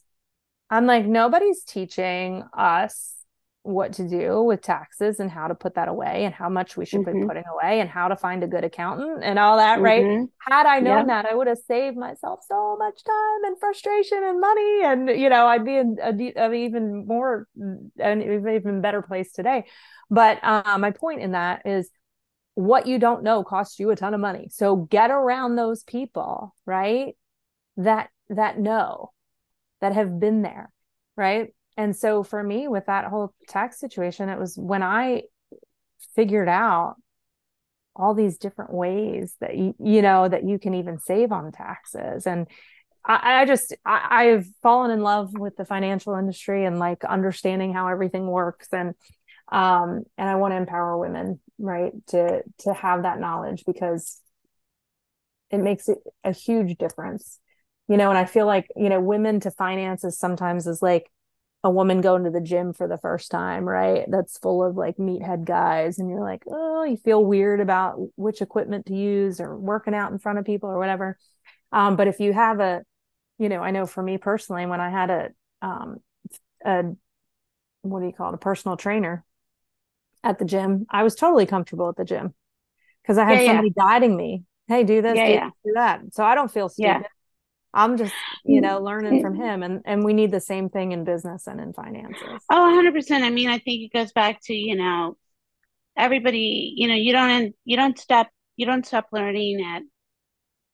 I'm 0.70 0.86
like, 0.86 1.06
nobody's 1.06 1.64
teaching 1.64 2.44
us 2.52 3.14
what 3.62 3.92
to 3.92 4.08
do 4.08 4.42
with 4.42 4.62
taxes 4.62 5.20
and 5.20 5.30
how 5.30 5.48
to 5.48 5.54
put 5.54 5.74
that 5.74 5.88
away 5.88 6.24
and 6.24 6.32
how 6.32 6.48
much 6.48 6.76
we 6.76 6.86
should 6.86 7.00
mm-hmm. 7.00 7.20
be 7.20 7.26
putting 7.26 7.44
away 7.52 7.80
and 7.80 7.90
how 7.90 8.08
to 8.08 8.16
find 8.16 8.42
a 8.42 8.46
good 8.46 8.64
accountant 8.64 9.22
and 9.22 9.38
all 9.38 9.58
that, 9.58 9.78
mm-hmm. 9.78 9.84
right? 9.84 10.28
Had 10.38 10.66
I 10.66 10.80
known 10.80 11.08
that, 11.08 11.26
I 11.26 11.34
would 11.34 11.48
have 11.48 11.58
saved 11.66 11.96
myself 11.96 12.40
so 12.48 12.76
much 12.78 13.04
time 13.04 13.44
and 13.44 13.58
frustration 13.58 14.22
and 14.24 14.40
money. 14.40 14.84
And, 14.84 15.08
you 15.20 15.28
know, 15.28 15.46
I'd 15.46 15.64
be 15.64 15.76
in 15.76 15.98
a, 16.02 16.32
a 16.36 16.52
even 16.52 17.06
more, 17.06 17.46
an 17.98 18.22
even 18.22 18.80
better 18.80 19.02
place 19.02 19.32
today. 19.32 19.64
But 20.08 20.42
uh, 20.42 20.78
my 20.78 20.92
point 20.92 21.20
in 21.20 21.32
that 21.32 21.62
is 21.66 21.90
what 22.54 22.86
you 22.86 22.98
don't 22.98 23.22
know 23.22 23.44
costs 23.44 23.78
you 23.78 23.90
a 23.90 23.96
ton 23.96 24.14
of 24.14 24.20
money. 24.20 24.48
So 24.50 24.76
get 24.76 25.10
around 25.10 25.56
those 25.56 25.82
people, 25.82 26.54
right? 26.64 27.14
That, 27.76 28.08
that 28.30 28.58
know 28.58 29.12
that 29.80 29.92
have 29.92 30.18
been 30.18 30.42
there. 30.42 30.72
Right. 31.16 31.52
And 31.78 31.96
so 31.96 32.24
for 32.24 32.42
me, 32.42 32.66
with 32.66 32.86
that 32.86 33.04
whole 33.04 33.32
tax 33.46 33.78
situation, 33.78 34.28
it 34.28 34.38
was 34.38 34.56
when 34.58 34.82
I 34.82 35.22
figured 36.16 36.48
out 36.48 36.96
all 37.94 38.14
these 38.14 38.36
different 38.36 38.72
ways 38.72 39.36
that 39.40 39.56
you, 39.56 39.74
you 39.78 40.02
know, 40.02 40.28
that 40.28 40.44
you 40.44 40.58
can 40.58 40.74
even 40.74 40.98
save 40.98 41.30
on 41.30 41.52
taxes. 41.52 42.26
And 42.26 42.48
I, 43.06 43.42
I 43.42 43.44
just, 43.44 43.76
I, 43.84 44.26
I've 44.26 44.46
fallen 44.60 44.90
in 44.90 45.02
love 45.02 45.38
with 45.38 45.56
the 45.56 45.64
financial 45.64 46.16
industry 46.16 46.64
and 46.64 46.80
like 46.80 47.04
understanding 47.04 47.72
how 47.72 47.86
everything 47.86 48.26
works. 48.26 48.66
And, 48.72 48.94
um, 49.52 50.02
and 50.18 50.28
I 50.28 50.34
want 50.34 50.52
to 50.52 50.56
empower 50.56 50.98
women, 50.98 51.38
right, 51.60 51.92
to, 52.08 52.42
to 52.58 52.74
have 52.74 53.04
that 53.04 53.20
knowledge 53.20 53.62
because 53.64 54.20
it 55.50 55.58
makes 55.58 55.88
it 55.88 55.98
a 56.24 56.32
huge 56.32 56.76
difference 56.76 57.38
you 57.88 57.96
know 57.96 58.10
and 58.10 58.18
i 58.18 58.26
feel 58.26 58.44
like 58.44 58.68
you 58.76 58.90
know 58.90 59.00
women 59.00 59.40
to 59.40 59.50
finances 59.50 60.18
sometimes 60.18 60.66
is 60.66 60.82
like 60.82 61.10
a 61.64 61.70
woman 61.70 62.00
going 62.00 62.24
to 62.24 62.30
the 62.30 62.40
gym 62.40 62.72
for 62.72 62.86
the 62.86 62.98
first 62.98 63.30
time 63.30 63.64
right? 63.64 64.04
That's 64.08 64.38
full 64.38 64.62
of 64.64 64.76
like 64.76 64.96
meathead 64.96 65.44
guys 65.44 65.98
and 65.98 66.08
you're 66.08 66.24
like 66.24 66.42
oh 66.46 66.84
you 66.84 66.96
feel 66.96 67.24
weird 67.24 67.60
about 67.60 67.96
which 68.16 68.42
equipment 68.42 68.86
to 68.86 68.94
use 68.94 69.40
or 69.40 69.56
working 69.56 69.94
out 69.94 70.12
in 70.12 70.18
front 70.18 70.38
of 70.38 70.44
people 70.44 70.70
or 70.70 70.78
whatever. 70.78 71.18
Um, 71.72 71.96
but 71.96 72.08
if 72.08 72.20
you 72.20 72.32
have 72.32 72.60
a 72.60 72.82
you 73.38 73.48
know 73.48 73.62
i 73.62 73.70
know 73.70 73.86
for 73.86 74.02
me 74.02 74.18
personally 74.18 74.66
when 74.66 74.80
i 74.80 74.90
had 74.90 75.10
a 75.10 75.28
um 75.62 75.98
a 76.64 76.82
what 77.82 78.00
do 78.00 78.06
you 78.06 78.12
call 78.12 78.30
it 78.30 78.34
a 78.34 78.38
personal 78.38 78.76
trainer 78.76 79.24
at 80.22 80.38
the 80.38 80.44
gym 80.44 80.86
i 80.90 81.02
was 81.02 81.14
totally 81.14 81.46
comfortable 81.46 81.88
at 81.88 81.96
the 81.96 82.04
gym 82.04 82.34
because 83.02 83.16
i 83.16 83.24
had 83.24 83.40
yeah, 83.40 83.46
somebody 83.46 83.72
yeah. 83.76 83.84
guiding 83.84 84.16
me 84.16 84.42
hey 84.66 84.84
do 84.84 85.00
this 85.00 85.16
yeah, 85.16 85.46
do, 85.46 85.52
do, 85.64 85.72
that. 85.74 86.00
So 86.12 86.24
i 86.24 86.34
don't 86.34 86.50
feel 86.50 86.68
stupid 86.68 87.06
I'm 87.74 87.96
just, 87.96 88.14
you 88.44 88.60
know, 88.60 88.80
learning 88.80 89.14
mm-hmm. 89.14 89.22
from 89.22 89.36
him 89.36 89.62
and 89.62 89.82
and 89.84 90.04
we 90.04 90.14
need 90.14 90.30
the 90.30 90.40
same 90.40 90.68
thing 90.70 90.92
in 90.92 91.04
business 91.04 91.46
and 91.46 91.60
in 91.60 91.72
finances. 91.72 92.42
Oh, 92.50 92.82
100%. 92.82 93.22
I 93.22 93.30
mean, 93.30 93.48
I 93.48 93.58
think 93.58 93.82
it 93.82 93.92
goes 93.92 94.12
back 94.12 94.40
to, 94.44 94.54
you 94.54 94.74
know, 94.74 95.16
everybody, 95.96 96.72
you 96.76 96.88
know, 96.88 96.94
you 96.94 97.12
don't 97.12 97.54
you 97.64 97.76
don't 97.76 97.98
stop 97.98 98.28
you 98.56 98.66
don't 98.66 98.86
stop 98.86 99.08
learning 99.12 99.62
at 99.64 99.82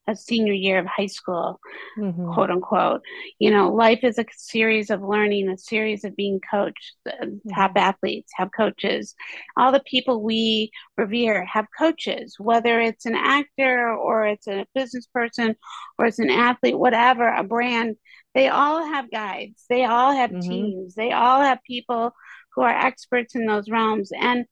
a 0.07 0.15
senior 0.15 0.53
year 0.53 0.79
of 0.79 0.85
high 0.85 1.07
school, 1.07 1.59
mm-hmm. 1.97 2.33
quote 2.33 2.49
unquote. 2.49 3.01
You 3.39 3.51
know, 3.51 3.73
life 3.73 3.99
is 4.03 4.17
a 4.17 4.25
series 4.35 4.89
of 4.89 5.01
learning, 5.01 5.49
a 5.49 5.57
series 5.57 6.03
of 6.03 6.15
being 6.15 6.39
coached. 6.39 6.95
Mm-hmm. 7.07 7.49
Top 7.49 7.71
athletes 7.75 8.31
have 8.35 8.49
coaches. 8.55 9.15
All 9.57 9.71
the 9.71 9.83
people 9.85 10.21
we 10.21 10.71
revere 10.97 11.45
have 11.45 11.65
coaches, 11.77 12.35
whether 12.37 12.79
it's 12.79 13.05
an 13.05 13.15
actor 13.15 13.93
or 13.93 14.27
it's 14.27 14.47
a 14.47 14.65
business 14.75 15.07
person 15.07 15.55
or 15.97 16.05
it's 16.05 16.19
an 16.19 16.29
athlete, 16.29 16.77
whatever, 16.77 17.27
a 17.27 17.43
brand. 17.43 17.95
They 18.33 18.49
all 18.49 18.85
have 18.85 19.11
guides. 19.11 19.63
They 19.69 19.85
all 19.85 20.13
have 20.13 20.29
mm-hmm. 20.29 20.49
teams. 20.49 20.95
They 20.95 21.11
all 21.11 21.41
have 21.41 21.59
people 21.65 22.13
who 22.53 22.61
are 22.61 22.69
experts 22.69 23.35
in 23.35 23.45
those 23.45 23.69
realms. 23.69 24.11
And 24.17 24.45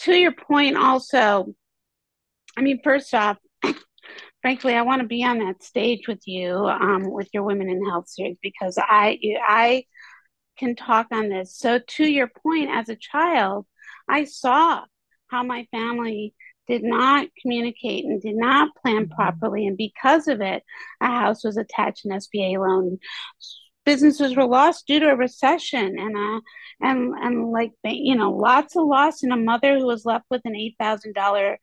to 0.00 0.14
your 0.14 0.32
point, 0.32 0.76
also, 0.76 1.54
I 2.56 2.60
mean, 2.60 2.80
first 2.82 3.14
off, 3.14 3.38
frankly, 4.42 4.74
I 4.74 4.82
want 4.82 5.02
to 5.02 5.08
be 5.08 5.24
on 5.24 5.38
that 5.38 5.62
stage 5.62 6.08
with 6.08 6.20
you, 6.26 6.54
um, 6.66 7.10
with 7.10 7.28
your 7.32 7.44
Women 7.44 7.70
in 7.70 7.80
Wealth 7.80 8.08
series, 8.08 8.36
because 8.42 8.76
I 8.78 9.18
I 9.46 9.84
can 10.58 10.76
talk 10.76 11.06
on 11.12 11.28
this. 11.28 11.56
So 11.56 11.78
to 11.78 12.04
your 12.04 12.28
point, 12.42 12.70
as 12.70 12.88
a 12.88 12.96
child, 12.96 13.66
I 14.08 14.24
saw 14.24 14.84
how 15.28 15.42
my 15.42 15.66
family 15.70 16.34
did 16.68 16.82
not 16.82 17.26
communicate 17.40 18.04
and 18.04 18.20
did 18.20 18.36
not 18.36 18.74
plan 18.76 19.04
mm-hmm. 19.04 19.14
properly, 19.14 19.66
and 19.66 19.76
because 19.76 20.28
of 20.28 20.40
it, 20.40 20.62
a 21.00 21.06
house 21.06 21.44
was 21.44 21.56
attached 21.56 22.04
an 22.04 22.12
SBA 22.12 22.58
loan. 22.58 22.98
Businesses 23.84 24.36
were 24.36 24.46
lost 24.46 24.86
due 24.86 25.00
to 25.00 25.10
a 25.10 25.16
recession, 25.16 25.98
and 25.98 26.16
uh, 26.16 26.40
and 26.80 27.14
and 27.14 27.50
like 27.50 27.72
you 27.84 28.16
know, 28.16 28.32
lots 28.32 28.76
of 28.76 28.86
loss, 28.86 29.22
and 29.22 29.32
a 29.32 29.36
mother 29.36 29.78
who 29.78 29.86
was 29.86 30.04
left 30.04 30.26
with 30.30 30.42
an 30.44 30.54
eight 30.54 30.76
thousand 30.78 31.14
dollar 31.14 31.58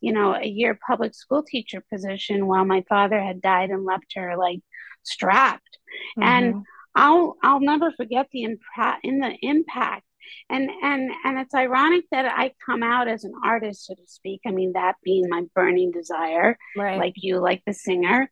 you 0.00 0.12
know, 0.12 0.34
a 0.34 0.46
year 0.46 0.78
public 0.86 1.14
school 1.14 1.42
teacher 1.42 1.82
position 1.92 2.46
while 2.46 2.64
my 2.64 2.84
father 2.88 3.20
had 3.20 3.42
died 3.42 3.70
and 3.70 3.84
left 3.84 4.14
her 4.14 4.36
like 4.36 4.60
strapped. 5.02 5.78
Mm-hmm. 6.18 6.22
And 6.22 6.64
I'll 6.94 7.36
I'll 7.42 7.60
never 7.60 7.92
forget 7.92 8.28
the 8.32 8.44
impact 8.44 9.04
in 9.04 9.20
the 9.20 9.34
impact. 9.42 10.04
And 10.50 10.70
and 10.82 11.10
and 11.24 11.38
it's 11.38 11.54
ironic 11.54 12.04
that 12.10 12.26
I 12.26 12.52
come 12.66 12.82
out 12.82 13.08
as 13.08 13.24
an 13.24 13.32
artist, 13.44 13.86
so 13.86 13.94
to 13.94 14.02
speak. 14.06 14.42
I 14.46 14.50
mean, 14.50 14.72
that 14.74 14.96
being 15.02 15.28
my 15.28 15.44
burning 15.54 15.90
desire, 15.90 16.58
right. 16.76 16.98
like 16.98 17.14
you, 17.16 17.38
like 17.38 17.62
the 17.66 17.72
singer. 17.72 18.30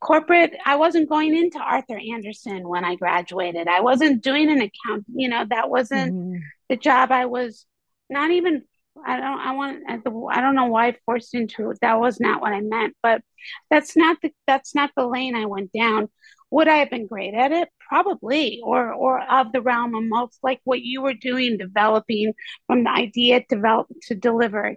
Corporate, 0.00 0.56
I 0.64 0.76
wasn't 0.76 1.10
going 1.10 1.36
into 1.36 1.58
Arthur 1.58 1.98
Andersen 1.98 2.66
when 2.66 2.86
I 2.86 2.94
graduated. 2.94 3.68
I 3.68 3.82
wasn't 3.82 4.22
doing 4.22 4.50
an 4.50 4.62
account, 4.62 5.04
you 5.14 5.28
know, 5.28 5.44
that 5.50 5.68
wasn't 5.68 6.14
mm-hmm. 6.14 6.38
the 6.70 6.76
job 6.76 7.12
I 7.12 7.26
was 7.26 7.66
not 8.08 8.30
even 8.30 8.64
I 9.06 9.16
don't 9.16 9.40
I 9.40 9.52
want 9.52 9.82
uh, 9.88 10.26
I 10.28 10.40
don't 10.40 10.54
know 10.54 10.66
why 10.66 10.88
I 10.88 10.96
forced 11.04 11.34
into 11.34 11.70
it. 11.70 11.78
That 11.80 12.00
was 12.00 12.20
not 12.20 12.40
what 12.40 12.52
I 12.52 12.60
meant, 12.60 12.94
but 13.02 13.22
that's 13.70 13.96
not 13.96 14.18
the 14.22 14.32
that's 14.46 14.74
not 14.74 14.90
the 14.96 15.06
lane 15.06 15.34
I 15.34 15.46
went 15.46 15.72
down. 15.72 16.08
Would 16.50 16.68
I 16.68 16.76
have 16.76 16.90
been 16.90 17.06
great 17.06 17.34
at 17.34 17.52
it? 17.52 17.68
Probably, 17.88 18.60
or 18.64 18.92
or 18.92 19.20
of 19.20 19.52
the 19.52 19.62
realm 19.62 19.94
of 19.94 20.04
most 20.04 20.38
like 20.42 20.60
what 20.64 20.82
you 20.82 21.02
were 21.02 21.14
doing, 21.14 21.58
developing 21.58 22.34
from 22.66 22.84
the 22.84 22.90
idea 22.90 23.44
develop 23.48 23.88
to 24.08 24.14
delivery. 24.14 24.76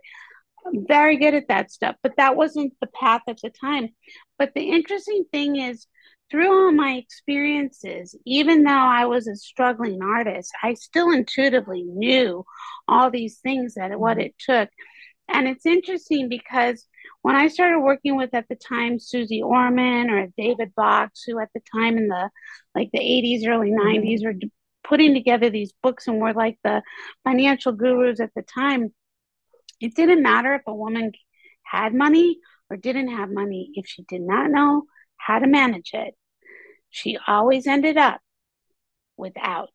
Very 0.73 1.17
good 1.17 1.33
at 1.33 1.49
that 1.49 1.71
stuff, 1.71 1.95
but 2.03 2.15
that 2.17 2.35
wasn't 2.35 2.73
the 2.79 2.87
path 2.87 3.21
at 3.27 3.39
the 3.41 3.49
time. 3.49 3.89
But 4.37 4.53
the 4.55 4.71
interesting 4.71 5.25
thing 5.31 5.57
is 5.57 5.87
through 6.31 6.51
all 6.51 6.71
my 6.71 6.93
experiences, 6.93 8.15
even 8.25 8.63
though 8.63 8.71
I 8.71 9.05
was 9.05 9.27
a 9.27 9.35
struggling 9.35 10.01
artist, 10.01 10.51
I 10.63 10.73
still 10.73 11.11
intuitively 11.11 11.83
knew 11.83 12.43
all 12.87 13.11
these 13.11 13.39
things 13.39 13.75
that 13.75 13.99
what 13.99 14.17
mm-hmm. 14.17 14.27
it 14.27 14.35
took. 14.39 14.69
And 15.27 15.47
it's 15.47 15.65
interesting 15.65 16.29
because 16.29 16.85
when 17.21 17.35
I 17.35 17.47
started 17.47 17.79
working 17.79 18.17
with 18.17 18.33
at 18.33 18.47
the 18.49 18.55
time 18.55 18.99
Suze 18.99 19.31
Orman 19.43 20.09
or 20.09 20.27
David 20.37 20.73
Bach, 20.75 21.11
who 21.25 21.39
at 21.39 21.49
the 21.53 21.61
time 21.73 21.97
in 21.97 22.07
the 22.07 22.29
like 22.75 22.89
the 22.91 22.99
80s, 22.99 23.47
early 23.47 23.71
90s 23.71 24.03
mm-hmm. 24.03 24.25
were 24.25 24.49
putting 24.83 25.13
together 25.13 25.49
these 25.49 25.73
books 25.81 26.07
and 26.07 26.19
were 26.19 26.33
like 26.33 26.57
the 26.63 26.81
financial 27.23 27.71
gurus 27.71 28.19
at 28.19 28.31
the 28.35 28.41
time, 28.41 28.93
it 29.79 29.95
didn't 29.95 30.23
matter 30.23 30.55
if 30.55 30.63
a 30.67 30.73
woman 30.73 31.11
had 31.63 31.93
money 31.93 32.39
or 32.69 32.77
didn't 32.77 33.09
have 33.09 33.29
money 33.29 33.71
if 33.75 33.85
she 33.87 34.03
did 34.03 34.21
not 34.21 34.51
know 34.51 34.83
how 35.25 35.39
to 35.39 35.47
manage 35.47 35.91
it. 35.93 36.13
She 36.89 37.17
always 37.27 37.67
ended 37.67 37.97
up 37.97 38.19
without. 39.17 39.71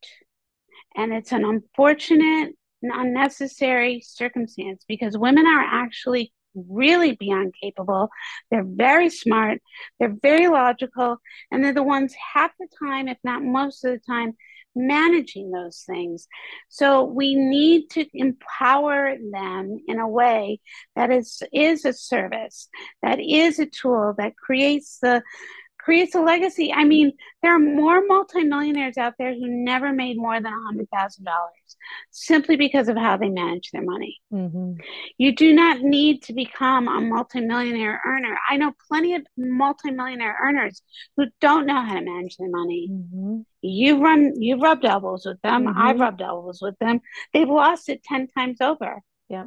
And 0.96 1.12
it's 1.12 1.32
an 1.32 1.44
unfortunate 1.44 2.54
unnecessary 2.82 4.00
circumstance 4.04 4.84
because 4.86 5.18
women 5.18 5.46
are 5.46 5.60
actually 5.60 6.32
really 6.54 7.12
beyond 7.12 7.54
capable. 7.60 8.08
They're 8.50 8.64
very 8.66 9.10
smart, 9.10 9.60
they're 9.98 10.16
very 10.22 10.48
logical, 10.48 11.18
and 11.50 11.62
they're 11.62 11.72
the 11.72 11.82
ones 11.82 12.14
half 12.34 12.52
the 12.58 12.68
time, 12.78 13.08
if 13.08 13.18
not 13.22 13.42
most 13.42 13.84
of 13.84 13.92
the 13.92 14.00
time, 14.00 14.34
managing 14.78 15.50
those 15.50 15.84
things. 15.86 16.28
So 16.68 17.04
we 17.04 17.34
need 17.34 17.90
to 17.90 18.06
empower 18.14 19.16
them 19.30 19.78
in 19.86 19.98
a 19.98 20.08
way 20.08 20.60
that 20.96 21.10
is 21.10 21.42
is 21.52 21.84
a 21.84 21.92
service, 21.92 22.68
that 23.02 23.18
is 23.20 23.58
a 23.58 23.66
tool 23.66 24.14
that 24.18 24.36
creates 24.36 24.98
the 25.00 25.22
creates 25.88 26.14
a 26.14 26.20
legacy. 26.20 26.70
I 26.70 26.84
mean, 26.84 27.12
there 27.40 27.54
are 27.54 27.58
more 27.58 28.04
multimillionaires 28.06 28.98
out 28.98 29.14
there 29.18 29.32
who 29.32 29.48
never 29.48 29.90
made 29.90 30.18
more 30.18 30.38
than 30.38 30.52
a 30.52 30.74
$100,000 30.74 31.24
simply 32.10 32.56
because 32.56 32.88
of 32.88 32.98
how 32.98 33.16
they 33.16 33.30
manage 33.30 33.70
their 33.70 33.82
money. 33.82 34.18
Mm-hmm. 34.30 34.72
You 35.16 35.34
do 35.34 35.54
not 35.54 35.80
need 35.80 36.22
to 36.24 36.34
become 36.34 36.88
a 36.88 37.00
multimillionaire 37.00 38.02
earner. 38.04 38.36
I 38.50 38.58
know 38.58 38.74
plenty 38.86 39.14
of 39.14 39.22
multimillionaire 39.38 40.36
earners 40.42 40.82
who 41.16 41.24
don't 41.40 41.64
know 41.64 41.80
how 41.80 41.94
to 41.94 42.02
manage 42.02 42.36
their 42.36 42.50
money. 42.50 42.90
Mm-hmm. 42.92 43.38
You 43.62 44.04
run, 44.04 44.34
you've 44.36 44.60
rubbed 44.60 44.84
elbows 44.84 45.24
with 45.24 45.40
them. 45.40 45.64
Mm-hmm. 45.64 45.80
I've 45.80 46.00
rubbed 46.00 46.20
elbows 46.20 46.58
with 46.60 46.78
them. 46.80 47.00
They've 47.32 47.48
lost 47.48 47.88
it 47.88 48.04
10 48.04 48.28
times 48.36 48.60
over. 48.60 49.00
Yeah 49.30 49.46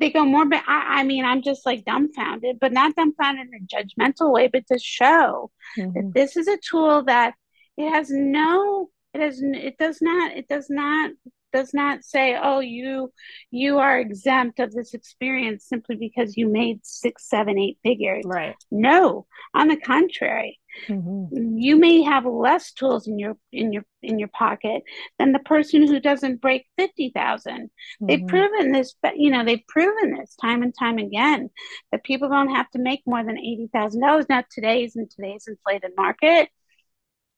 they 0.00 0.10
go 0.10 0.24
more 0.24 0.46
but 0.46 0.62
I, 0.66 1.00
I, 1.00 1.04
mean 1.04 1.24
i'm 1.24 1.42
just 1.42 1.64
like 1.64 1.84
dumbfounded 1.84 2.58
but 2.60 2.72
not 2.72 2.96
dumbfounded 2.96 3.48
in 3.52 3.62
a 3.62 3.66
judgmental 3.66 4.32
way 4.32 4.48
but 4.48 4.66
to 4.68 4.78
show 4.78 5.50
mm-hmm. 5.78 5.92
that 5.92 6.14
this 6.14 6.36
is 6.36 6.48
a 6.48 6.58
tool 6.58 7.04
that 7.04 7.34
it 7.76 7.90
has 7.90 8.10
no 8.10 8.90
it 9.14 9.20
has 9.20 9.40
it 9.42 9.78
does 9.78 9.98
not 10.00 10.32
it 10.32 10.48
does 10.48 10.68
not 10.70 11.10
does 11.52 11.72
not 11.74 12.04
say 12.04 12.38
oh 12.40 12.60
you 12.60 13.12
you 13.50 13.78
are 13.78 13.98
exempt 13.98 14.60
of 14.60 14.72
this 14.72 14.94
experience 14.94 15.64
simply 15.64 15.96
because 15.96 16.36
you 16.36 16.48
made 16.48 16.80
six 16.84 17.28
seven 17.28 17.58
eight 17.58 17.78
figures 17.82 18.24
right 18.26 18.56
no 18.70 19.26
on 19.54 19.68
the 19.68 19.76
contrary 19.76 20.60
Mm-hmm. 20.88 21.58
You 21.58 21.76
may 21.76 22.02
have 22.02 22.24
less 22.24 22.72
tools 22.72 23.06
in 23.06 23.18
your 23.18 23.36
in 23.52 23.72
your 23.72 23.84
in 24.02 24.18
your 24.18 24.28
pocket 24.28 24.82
than 25.18 25.32
the 25.32 25.40
person 25.40 25.86
who 25.86 26.00
doesn't 26.00 26.40
break 26.40 26.66
fifty. 26.76 27.12
Mm-hmm. 27.12 28.06
They've 28.06 28.26
proven 28.26 28.72
this, 28.72 28.94
but 29.02 29.16
you 29.16 29.30
know 29.30 29.44
they've 29.44 29.66
proven 29.68 30.16
this 30.16 30.36
time 30.40 30.62
and 30.62 30.74
time 30.76 30.98
again 30.98 31.50
that 31.90 32.04
people 32.04 32.28
don't 32.28 32.54
have 32.54 32.70
to 32.70 32.78
make 32.78 33.02
more 33.04 33.24
than 33.24 33.38
eighty 33.38 33.68
thousand 33.72 34.00
dollars. 34.00 34.26
Now 34.28 34.44
today's 34.50 34.96
in 34.96 35.08
today's 35.08 35.48
inflated 35.48 35.92
market, 35.96 36.48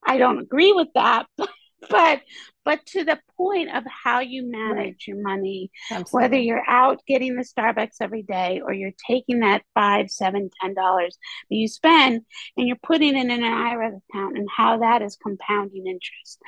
I 0.05 0.17
don't 0.17 0.39
agree 0.39 0.71
with 0.71 0.89
that, 0.95 1.25
but 1.37 1.49
but 1.89 2.21
but 2.65 2.85
to 2.85 3.03
the 3.03 3.19
point 3.37 3.75
of 3.75 3.83
how 4.03 4.19
you 4.19 4.49
manage 4.49 5.05
your 5.07 5.21
money 5.21 5.71
Absolutely. 5.91 6.09
whether 6.11 6.39
you're 6.39 6.69
out 6.69 6.99
getting 7.07 7.35
the 7.35 7.43
starbucks 7.43 7.97
every 8.01 8.23
day 8.23 8.61
or 8.63 8.73
you're 8.73 8.93
taking 9.07 9.39
that 9.39 9.63
five 9.73 10.09
seven 10.09 10.49
ten 10.61 10.73
dollars 10.73 11.17
that 11.49 11.55
you 11.55 11.67
spend 11.67 12.21
and 12.57 12.67
you're 12.67 12.77
putting 12.83 13.17
it 13.17 13.21
in 13.21 13.31
an 13.31 13.43
ira 13.43 13.87
account 13.87 14.37
and 14.37 14.47
how 14.55 14.79
that 14.79 15.01
is 15.01 15.17
compounding 15.21 15.87
interest 15.87 16.39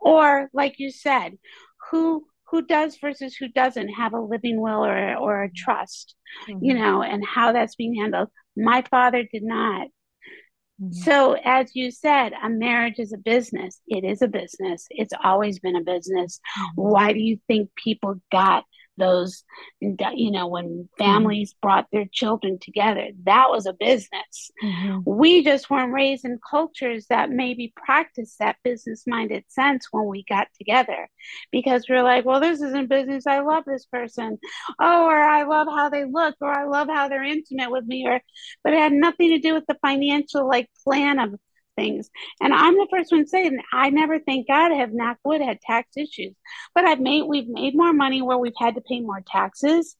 or 0.00 0.48
like 0.52 0.74
you 0.78 0.90
said 0.90 1.38
who 1.90 2.24
who 2.50 2.62
does 2.62 2.98
versus 3.00 3.34
who 3.34 3.48
doesn't 3.48 3.88
have 3.88 4.12
a 4.12 4.20
living 4.20 4.60
will 4.60 4.84
or, 4.84 5.16
or 5.16 5.44
a 5.44 5.52
trust 5.52 6.14
mm-hmm. 6.48 6.64
you 6.64 6.74
know 6.74 7.02
and 7.02 7.24
how 7.24 7.52
that's 7.52 7.76
being 7.76 7.94
handled 7.94 8.28
my 8.56 8.82
father 8.90 9.24
did 9.32 9.42
not 9.42 9.88
Mm-hmm. 10.82 10.92
So, 10.92 11.36
as 11.44 11.70
you 11.74 11.90
said, 11.90 12.32
a 12.42 12.48
marriage 12.48 12.98
is 12.98 13.12
a 13.12 13.18
business. 13.18 13.80
It 13.86 14.04
is 14.04 14.20
a 14.22 14.28
business. 14.28 14.86
It's 14.90 15.12
always 15.22 15.60
been 15.60 15.76
a 15.76 15.82
business. 15.82 16.40
Mm-hmm. 16.58 16.82
Why 16.82 17.12
do 17.12 17.20
you 17.20 17.38
think 17.46 17.70
people 17.76 18.20
got 18.32 18.64
those 18.98 19.44
you 19.80 20.30
know 20.30 20.46
when 20.46 20.66
mm-hmm. 20.66 21.04
families 21.04 21.52
mm-hmm. 21.52 21.66
brought 21.66 21.86
their 21.92 22.04
children 22.12 22.58
together 22.60 23.08
that 23.24 23.46
was 23.48 23.66
a 23.66 23.72
business 23.72 24.50
mm-hmm. 24.62 24.98
we 25.06 25.42
just 25.42 25.70
weren't 25.70 25.92
raised 25.92 26.24
in 26.24 26.38
cultures 26.48 27.06
that 27.08 27.30
maybe 27.30 27.72
practiced 27.74 28.38
that 28.38 28.56
business 28.62 29.04
minded 29.06 29.44
sense 29.48 29.86
when 29.90 30.06
we 30.06 30.24
got 30.28 30.46
together 30.58 31.08
because 31.50 31.86
we're 31.88 32.02
like 32.02 32.24
well 32.24 32.40
this 32.40 32.60
isn't 32.60 32.88
business 32.88 33.26
i 33.26 33.40
love 33.40 33.64
this 33.66 33.86
person 33.86 34.38
oh 34.78 35.06
or 35.06 35.18
i 35.18 35.44
love 35.44 35.66
how 35.68 35.88
they 35.88 36.04
look 36.04 36.34
or 36.40 36.52
i 36.52 36.64
love 36.64 36.88
how 36.88 37.08
they're 37.08 37.24
intimate 37.24 37.70
with 37.70 37.84
me 37.84 38.06
or 38.06 38.20
but 38.62 38.74
it 38.74 38.78
had 38.78 38.92
nothing 38.92 39.30
to 39.30 39.38
do 39.38 39.54
with 39.54 39.64
the 39.66 39.78
financial 39.80 40.46
like 40.46 40.68
plan 40.84 41.18
of 41.18 41.34
things. 41.76 42.10
And 42.40 42.52
I'm 42.52 42.74
the 42.74 42.88
first 42.90 43.12
one 43.12 43.26
saying 43.26 43.58
I 43.72 43.90
never, 43.90 44.18
thank 44.18 44.48
God, 44.48 44.72
have 44.72 44.92
knock 44.92 45.18
wood 45.24 45.40
had 45.40 45.60
tax 45.60 45.90
issues. 45.96 46.34
But 46.74 46.84
I've 46.84 47.00
made 47.00 47.22
we've 47.22 47.48
made 47.48 47.74
more 47.76 47.92
money 47.92 48.22
where 48.22 48.38
we've 48.38 48.52
had 48.58 48.74
to 48.74 48.80
pay 48.80 49.00
more 49.00 49.22
taxes 49.26 49.96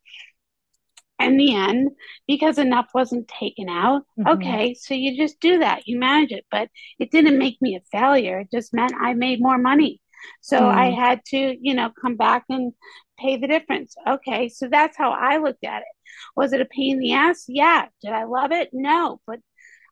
in 1.21 1.37
the 1.37 1.55
end 1.55 1.91
because 2.27 2.59
enough 2.59 2.89
wasn't 2.95 3.29
taken 3.29 3.69
out. 3.69 4.03
Mm-hmm. 4.19 4.29
Okay, 4.29 4.75
so 4.75 4.95
you 4.95 5.17
just 5.17 5.41
do 5.41 5.59
that, 5.61 5.87
you 5.87 5.99
manage 5.99 6.33
it. 6.33 6.45
But 6.51 6.69
it 6.99 7.11
didn't 7.11 7.39
make 7.39 7.61
me 7.61 7.77
a 7.77 7.97
failure. 7.97 8.41
It 8.41 8.49
just 8.53 8.75
meant 8.75 8.95
I 9.01 9.15
made 9.15 9.41
more 9.41 9.59
money. 9.59 10.01
So 10.41 10.61
mm. 10.61 10.69
I 10.69 10.91
had 10.91 11.25
to, 11.27 11.57
you 11.61 11.75
know, 11.75 11.91
come 12.01 12.17
back 12.17 12.45
and 12.49 12.73
pay 13.19 13.37
the 13.37 13.49
difference. 13.49 13.95
Okay, 14.07 14.49
so 14.49 14.69
that's 14.69 14.97
how 14.97 15.11
I 15.11 15.39
looked 15.39 15.65
at 15.65 15.83
it. 15.83 15.89
Was 16.37 16.53
it 16.53 16.61
a 16.61 16.67
pain 16.67 16.95
in 16.95 16.99
the 17.01 17.13
ass? 17.15 17.45
Yeah. 17.49 17.87
Did 18.03 18.13
I 18.13 18.25
love 18.25 18.53
it? 18.53 18.71
No. 18.73 19.21
But 19.27 19.41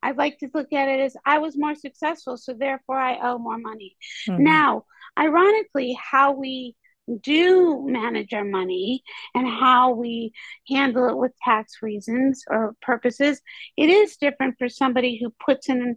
I 0.02 0.12
like 0.12 0.38
to 0.38 0.50
look 0.54 0.72
at 0.72 0.88
it 0.88 1.00
as 1.00 1.16
I 1.26 1.38
was 1.38 1.56
more 1.56 1.74
successful, 1.74 2.36
so 2.36 2.54
therefore 2.54 2.98
I 2.98 3.18
owe 3.22 3.38
more 3.38 3.58
money. 3.58 3.96
Mm-hmm. 4.28 4.42
Now, 4.42 4.84
ironically, 5.18 5.98
how 6.00 6.32
we 6.32 6.74
do 7.22 7.84
manage 7.86 8.32
our 8.32 8.44
money 8.44 9.02
and 9.34 9.46
how 9.46 9.92
we 9.92 10.32
handle 10.68 11.08
it 11.08 11.16
with 11.16 11.32
tax 11.44 11.78
reasons 11.82 12.44
or 12.48 12.74
purposes, 12.82 13.40
it 13.76 13.90
is 13.90 14.16
different 14.16 14.56
for 14.58 14.68
somebody 14.68 15.18
who 15.20 15.32
puts 15.44 15.68
in 15.68 15.96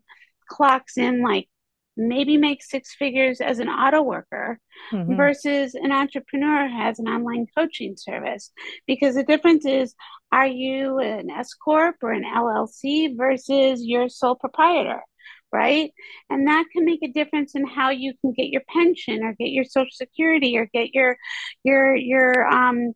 clocks 0.49 0.97
in 0.97 1.21
like 1.21 1.47
maybe 1.95 2.37
make 2.37 2.63
six 2.63 2.95
figures 2.95 3.39
as 3.39 3.59
an 3.59 3.69
auto 3.69 4.01
worker 4.01 4.59
mm-hmm. 4.91 5.15
versus 5.15 5.75
an 5.75 5.91
entrepreneur 5.91 6.67
has 6.67 6.99
an 6.99 7.07
online 7.07 7.45
coaching 7.55 7.95
service 7.95 8.51
because 8.87 9.15
the 9.15 9.23
difference 9.23 9.65
is 9.65 9.93
are 10.31 10.47
you 10.47 10.97
an 10.99 11.29
s 11.29 11.53
corp 11.53 11.95
or 12.01 12.11
an 12.11 12.23
llc 12.23 13.15
versus 13.17 13.83
your 13.83 14.09
sole 14.09 14.35
proprietor 14.35 15.01
right 15.51 15.91
and 16.29 16.47
that 16.47 16.65
can 16.73 16.83
make 16.83 17.03
a 17.03 17.11
difference 17.11 17.53
in 17.53 17.65
how 17.65 17.91
you 17.91 18.13
can 18.21 18.33
get 18.33 18.49
your 18.49 18.63
pension 18.67 19.23
or 19.23 19.33
get 19.33 19.49
your 19.49 19.63
social 19.63 19.87
security 19.91 20.57
or 20.57 20.67
get 20.73 20.93
your 20.93 21.15
your 21.63 21.95
your 21.95 22.47
um 22.47 22.93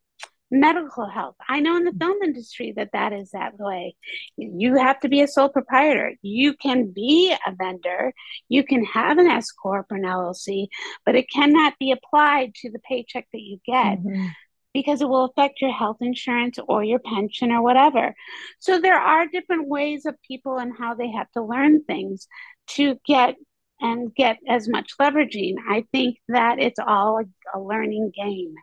medical 0.49 1.07
health. 1.07 1.35
I 1.47 1.59
know 1.59 1.75
in 1.75 1.83
the 1.83 1.93
film 1.99 2.21
industry 2.23 2.73
that 2.77 2.91
that 2.93 3.13
is 3.13 3.31
that 3.31 3.59
way. 3.59 3.95
You 4.37 4.75
have 4.75 4.99
to 5.01 5.09
be 5.09 5.21
a 5.21 5.27
sole 5.27 5.49
proprietor. 5.49 6.13
You 6.21 6.53
can 6.53 6.91
be 6.91 7.35
a 7.45 7.51
vendor. 7.55 8.13
You 8.47 8.63
can 8.63 8.85
have 8.85 9.17
an 9.17 9.27
S 9.27 9.51
corp 9.51 9.87
or 9.91 9.97
an 9.97 10.03
LLC, 10.03 10.67
but 11.05 11.15
it 11.15 11.29
cannot 11.29 11.73
be 11.79 11.91
applied 11.91 12.53
to 12.55 12.71
the 12.71 12.79
paycheck 12.79 13.27
that 13.33 13.41
you 13.41 13.59
get. 13.65 13.99
Mm-hmm. 13.99 14.27
Because 14.73 15.01
it 15.01 15.09
will 15.09 15.25
affect 15.25 15.59
your 15.59 15.71
health 15.71 15.97
insurance 16.01 16.59
or 16.67 16.83
your 16.83 16.99
pension 16.99 17.51
or 17.51 17.63
whatever. 17.63 18.13
So, 18.59 18.79
there 18.79 18.99
are 18.99 19.25
different 19.25 19.67
ways 19.67 20.05
of 20.05 20.21
people 20.21 20.57
and 20.59 20.71
how 20.77 20.93
they 20.93 21.09
have 21.11 21.31
to 21.31 21.41
learn 21.41 21.83
things 21.85 22.27
to 22.71 22.99
get 23.07 23.35
and 23.79 24.13
get 24.13 24.37
as 24.47 24.67
much 24.67 24.91
leveraging. 24.99 25.55
I 25.67 25.85
think 25.91 26.17
that 26.27 26.59
it's 26.59 26.79
all 26.79 27.19
a, 27.19 27.57
a 27.57 27.59
learning 27.59 28.11
game. 28.15 28.53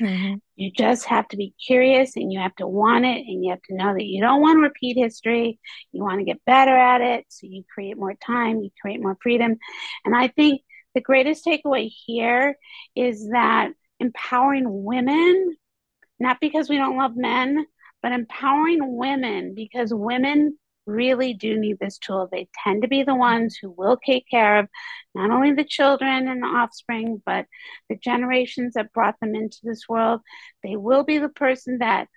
Mm-hmm. 0.00 0.34
You 0.56 0.70
just 0.76 1.06
have 1.06 1.28
to 1.28 1.36
be 1.36 1.54
curious 1.64 2.16
and 2.16 2.32
you 2.32 2.40
have 2.40 2.54
to 2.56 2.66
want 2.66 3.04
it 3.04 3.18
and 3.26 3.44
you 3.44 3.50
have 3.50 3.62
to 3.68 3.74
know 3.74 3.92
that 3.92 4.04
you 4.04 4.20
don't 4.20 4.40
want 4.40 4.56
to 4.56 4.62
repeat 4.62 4.96
history. 4.96 5.58
You 5.92 6.02
want 6.02 6.18
to 6.20 6.24
get 6.24 6.44
better 6.44 6.76
at 6.76 7.00
it. 7.00 7.24
So 7.28 7.46
you 7.46 7.64
create 7.72 7.96
more 7.96 8.14
time, 8.14 8.60
you 8.60 8.70
create 8.80 9.00
more 9.00 9.16
freedom. 9.22 9.56
And 10.04 10.14
I 10.14 10.28
think 10.28 10.62
the 10.94 11.00
greatest 11.00 11.44
takeaway 11.44 11.90
here 12.06 12.56
is 12.94 13.28
that 13.30 13.70
empowering 14.00 14.64
women, 14.66 15.56
not 16.18 16.38
because 16.40 16.68
we 16.68 16.76
don't 16.76 16.98
love 16.98 17.16
men, 17.16 17.66
but 18.02 18.12
empowering 18.12 18.96
women 18.96 19.54
because 19.54 19.94
women 19.94 20.58
really 20.86 21.34
do 21.34 21.58
need 21.58 21.78
this 21.78 21.98
tool. 21.98 22.28
They 22.30 22.48
tend 22.64 22.82
to 22.82 22.88
be 22.88 23.02
the 23.02 23.14
ones 23.14 23.56
who 23.56 23.70
will 23.70 23.96
take 23.96 24.26
care 24.28 24.58
of 24.58 24.68
not 25.14 25.30
only 25.30 25.52
the 25.52 25.64
children 25.64 26.28
and 26.28 26.42
the 26.42 26.46
offspring, 26.46 27.22
but 27.24 27.46
the 27.88 27.96
generations 27.96 28.74
that 28.74 28.92
brought 28.92 29.18
them 29.20 29.34
into 29.34 29.58
this 29.62 29.88
world. 29.88 30.20
They 30.62 30.76
will 30.76 31.04
be 31.04 31.18
the 31.18 31.28
person 31.28 31.78
that 31.78 32.08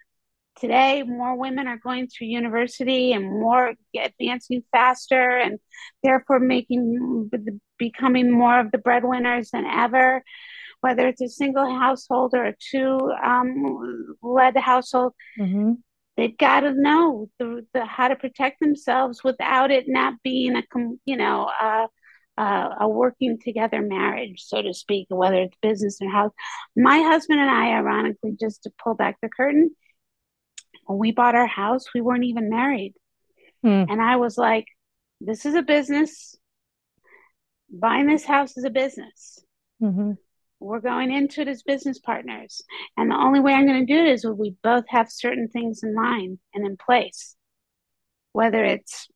today 0.59 1.03
more 1.03 1.37
women 1.37 1.67
are 1.67 1.77
going 1.77 2.07
through 2.07 2.27
university 2.27 3.11
and 3.11 3.25
more 3.25 3.73
advancing 3.99 4.63
faster 4.71 5.37
and 5.37 5.59
therefore 6.03 6.39
making 6.39 7.29
becoming 7.77 8.31
more 8.31 8.59
of 8.59 8.71
the 8.71 8.77
breadwinners 8.77 9.51
than 9.51 9.65
ever 9.65 10.23
whether 10.81 11.07
it's 11.07 11.21
a 11.21 11.27
single 11.27 11.69
household 11.77 12.33
or 12.33 12.45
a 12.45 12.55
two 12.71 12.97
um, 13.21 14.15
led 14.21 14.55
household 14.55 15.13
mm-hmm 15.37 15.73
they've 16.17 16.37
got 16.37 16.61
to 16.61 16.73
know 16.73 17.29
the, 17.39 17.65
the 17.73 17.85
how 17.85 18.07
to 18.07 18.15
protect 18.15 18.59
themselves 18.59 19.23
without 19.23 19.71
it 19.71 19.85
not 19.87 20.15
being 20.23 20.55
a 20.55 20.63
you 21.05 21.17
know 21.17 21.49
a, 21.61 21.87
a, 22.37 22.69
a 22.81 22.89
working 22.89 23.37
together 23.39 23.81
marriage 23.81 24.43
so 24.45 24.61
to 24.61 24.73
speak 24.73 25.07
whether 25.09 25.41
it's 25.41 25.57
business 25.61 25.99
or 26.01 26.09
house. 26.09 26.31
My 26.75 26.99
husband 26.99 27.39
and 27.39 27.49
i 27.49 27.69
ironically 27.69 28.35
just 28.39 28.63
to 28.63 28.71
pull 28.83 28.95
back 28.95 29.17
the 29.21 29.29
curtain 29.29 29.71
when 30.85 30.99
we 30.99 31.11
bought 31.11 31.35
our 31.35 31.47
house 31.47 31.85
we 31.93 32.01
weren't 32.01 32.25
even 32.25 32.49
married. 32.49 32.93
Hmm. 33.61 33.85
and 33.89 34.01
i 34.01 34.15
was 34.15 34.37
like 34.37 34.65
this 35.21 35.45
is 35.45 35.55
a 35.55 35.61
business. 35.61 36.35
Buying 37.71 38.05
this 38.05 38.25
house 38.25 38.57
is 38.57 38.63
a 38.63 38.69
business. 38.69 39.43
Mm-hmm 39.81 40.11
we're 40.65 40.79
going 40.79 41.11
into 41.11 41.41
it 41.41 41.47
as 41.47 41.63
business 41.63 41.99
partners. 41.99 42.61
And 42.97 43.11
the 43.11 43.15
only 43.15 43.39
way 43.39 43.53
I'm 43.53 43.67
going 43.67 43.85
to 43.85 43.93
do 43.93 43.99
it 43.99 44.09
is 44.09 44.25
when 44.25 44.37
we 44.37 44.55
both 44.63 44.85
have 44.89 45.11
certain 45.11 45.47
things 45.47 45.83
in 45.83 45.93
mind 45.93 46.39
and 46.53 46.65
in 46.65 46.77
place, 46.77 47.35
whether 48.33 48.63
it's 48.63 49.07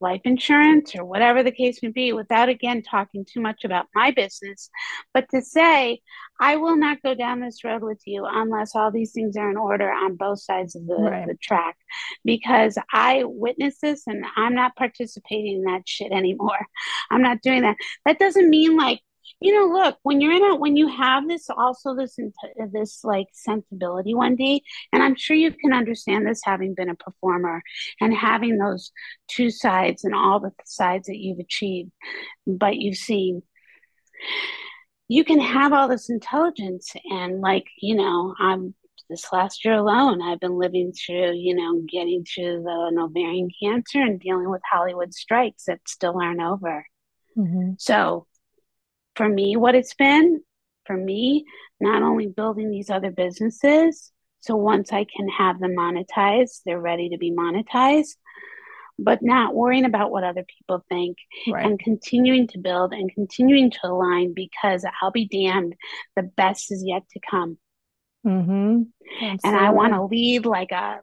life 0.00 0.22
insurance 0.24 0.94
or 0.96 1.04
whatever 1.04 1.42
the 1.42 1.52
case 1.52 1.82
may 1.82 1.90
be 1.90 2.12
without 2.12 2.48
again 2.48 2.82
talking 2.82 3.24
too 3.24 3.40
much 3.40 3.64
about 3.64 3.86
my 3.94 4.10
business 4.10 4.70
but 5.12 5.28
to 5.28 5.42
say 5.42 6.00
i 6.40 6.56
will 6.56 6.74
not 6.74 7.02
go 7.02 7.14
down 7.14 7.38
this 7.38 7.62
road 7.64 7.82
with 7.82 8.00
you 8.06 8.26
unless 8.26 8.74
all 8.74 8.90
these 8.90 9.12
things 9.12 9.36
are 9.36 9.50
in 9.50 9.58
order 9.58 9.90
on 9.92 10.16
both 10.16 10.40
sides 10.40 10.74
of 10.74 10.86
the, 10.86 10.94
right. 10.94 11.28
the 11.28 11.34
track 11.42 11.76
because 12.24 12.78
i 12.94 13.22
witnessed 13.26 13.82
this 13.82 14.04
and 14.06 14.24
i'm 14.36 14.54
not 14.54 14.74
participating 14.74 15.56
in 15.56 15.64
that 15.64 15.86
shit 15.86 16.12
anymore 16.12 16.66
i'm 17.10 17.20
not 17.20 17.42
doing 17.42 17.60
that 17.60 17.76
that 18.06 18.18
doesn't 18.18 18.48
mean 18.48 18.78
like 18.78 19.00
you 19.40 19.54
know 19.54 19.72
look 19.72 19.96
when 20.02 20.20
you're 20.20 20.32
in 20.32 20.44
a 20.44 20.56
when 20.56 20.76
you 20.76 20.86
have 20.86 21.26
this 21.26 21.48
also 21.50 21.94
this 21.94 22.16
this 22.72 23.02
like 23.04 23.26
sensibility 23.32 24.14
wendy 24.14 24.62
and 24.92 25.02
i'm 25.02 25.16
sure 25.16 25.36
you 25.36 25.50
can 25.50 25.72
understand 25.72 26.26
this 26.26 26.40
having 26.44 26.74
been 26.74 26.90
a 26.90 26.94
performer 26.94 27.62
and 28.00 28.14
having 28.14 28.58
those 28.58 28.92
two 29.28 29.50
sides 29.50 30.04
and 30.04 30.14
all 30.14 30.40
the 30.40 30.52
sides 30.64 31.06
that 31.06 31.18
you've 31.18 31.38
achieved 31.38 31.90
but 32.46 32.76
you've 32.76 32.96
seen 32.96 33.42
you 35.08 35.24
can 35.24 35.40
have 35.40 35.72
all 35.72 35.88
this 35.88 36.10
intelligence 36.10 36.92
and 37.04 37.40
like 37.40 37.66
you 37.80 37.94
know 37.94 38.34
i'm 38.38 38.74
this 39.08 39.32
last 39.32 39.64
year 39.64 39.74
alone 39.74 40.22
i've 40.22 40.40
been 40.40 40.58
living 40.58 40.92
through 40.92 41.32
you 41.32 41.54
know 41.54 41.82
getting 41.88 42.24
through 42.24 42.62
the 42.62 43.00
ovarian 43.00 43.48
cancer 43.62 44.00
and 44.00 44.20
dealing 44.20 44.48
with 44.50 44.62
hollywood 44.70 45.12
strikes 45.12 45.64
that 45.64 45.80
still 45.88 46.20
aren't 46.20 46.40
over 46.40 46.86
mm-hmm. 47.36 47.72
so 47.78 48.26
for 49.16 49.28
me, 49.28 49.56
what 49.56 49.74
it's 49.74 49.94
been 49.94 50.42
for 50.86 50.96
me, 50.96 51.44
not 51.80 52.02
only 52.02 52.26
building 52.26 52.70
these 52.70 52.90
other 52.90 53.10
businesses. 53.10 54.12
So 54.40 54.56
once 54.56 54.92
I 54.92 55.04
can 55.04 55.28
have 55.28 55.60
them 55.60 55.76
monetized, 55.76 56.62
they're 56.64 56.80
ready 56.80 57.10
to 57.10 57.18
be 57.18 57.30
monetized, 57.30 58.16
but 58.98 59.22
not 59.22 59.54
worrying 59.54 59.84
about 59.84 60.10
what 60.10 60.24
other 60.24 60.44
people 60.44 60.84
think 60.88 61.18
right. 61.48 61.64
and 61.64 61.78
continuing 61.78 62.48
to 62.48 62.58
build 62.58 62.92
and 62.92 63.12
continuing 63.14 63.70
to 63.70 63.78
align 63.84 64.32
because 64.34 64.84
I'll 65.02 65.10
be 65.10 65.28
damned, 65.28 65.74
the 66.16 66.22
best 66.22 66.72
is 66.72 66.82
yet 66.84 67.02
to 67.10 67.20
come. 67.30 67.58
Mm-hmm. 68.26 68.82
And 69.44 69.56
I 69.56 69.70
want 69.70 69.92
to 69.92 70.04
lead 70.04 70.46
like 70.46 70.72
a 70.72 71.00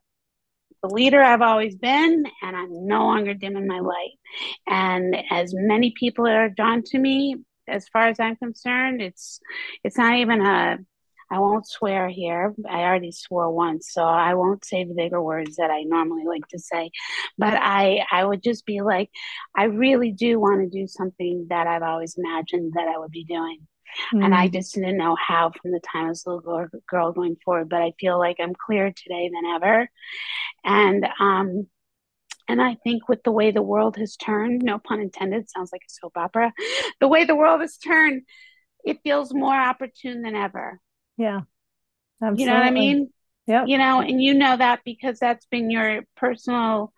the 0.83 0.89
leader 0.89 1.21
I've 1.21 1.41
always 1.41 1.75
been, 1.75 2.23
and 2.43 2.55
I'm 2.55 2.85
no 2.85 3.05
longer 3.05 3.33
dimming 3.33 3.67
my 3.67 3.79
light. 3.79 4.11
And 4.67 5.15
as 5.31 5.51
many 5.55 5.93
people 5.97 6.27
are 6.27 6.49
drawn 6.49 6.83
to 6.87 6.99
me, 6.99 7.35
as 7.67 7.87
far 7.89 8.07
as 8.07 8.19
I'm 8.19 8.35
concerned, 8.35 9.01
it's 9.01 9.39
it's 9.83 9.97
not 9.97 10.15
even 10.15 10.41
a 10.41 10.77
I 11.29 11.39
won't 11.39 11.67
swear 11.67 12.07
here. 12.07 12.55
I 12.69 12.83
already 12.83 13.11
swore 13.11 13.51
once, 13.51 13.91
so 13.91 14.01
I 14.03 14.33
won't 14.35 14.63
say 14.63 14.85
the 14.85 14.93
bigger 14.93 15.21
words 15.21 15.57
that 15.57 15.69
I 15.69 15.83
normally 15.83 16.23
like 16.25 16.47
to 16.49 16.59
say. 16.59 16.89
But 17.37 17.53
I, 17.53 18.05
I 18.11 18.23
would 18.23 18.41
just 18.41 18.65
be 18.65 18.81
like, 18.81 19.09
I 19.55 19.65
really 19.65 20.11
do 20.11 20.39
want 20.39 20.61
to 20.61 20.69
do 20.69 20.87
something 20.87 21.47
that 21.49 21.67
I've 21.67 21.83
always 21.83 22.17
imagined 22.17 22.73
that 22.75 22.87
I 22.87 22.97
would 22.97 23.11
be 23.11 23.25
doing. 23.25 23.59
Mm. 24.13 24.25
And 24.25 24.35
I 24.35 24.47
mm. 24.47 24.53
just 24.53 24.73
didn't 24.75 24.97
know 24.97 25.15
how 25.15 25.51
from 25.61 25.71
the 25.71 25.81
time 25.81 26.05
I 26.05 26.09
was 26.09 26.25
a 26.25 26.29
little 26.29 26.67
girl 26.89 27.11
going 27.11 27.35
forward. 27.43 27.69
But 27.69 27.81
I 27.81 27.93
feel 27.99 28.17
like 28.17 28.37
I'm 28.39 28.53
clearer 28.55 28.91
today 28.91 29.29
than 29.33 29.51
ever. 29.53 29.89
And 30.63 31.07
um, 31.19 31.67
and 32.47 32.61
I 32.61 32.75
think 32.83 33.09
with 33.09 33.23
the 33.23 33.31
way 33.31 33.51
the 33.51 33.61
world 33.61 33.97
has 33.97 34.15
turned, 34.15 34.61
no 34.63 34.79
pun 34.79 34.99
intended, 34.99 35.49
sounds 35.49 35.71
like 35.71 35.81
a 35.81 35.91
soap 35.91 36.17
opera, 36.17 36.53
the 36.99 37.07
way 37.07 37.25
the 37.25 37.35
world 37.35 37.61
has 37.61 37.77
turned, 37.77 38.23
it 38.85 38.99
feels 39.03 39.33
more 39.33 39.55
opportune 39.55 40.21
than 40.21 40.35
ever. 40.35 40.79
Yeah. 41.17 41.41
Absolutely. 42.21 42.43
You 42.43 42.49
know 42.49 42.55
what 42.55 42.67
I 42.67 42.71
mean? 42.71 43.13
Yeah. 43.47 43.65
You 43.65 43.77
know, 43.77 44.01
and 44.01 44.21
you 44.21 44.33
know 44.33 44.57
that 44.57 44.81
because 44.85 45.19
that's 45.19 45.45
been 45.45 45.69
your 45.69 46.01
personal 46.15 46.93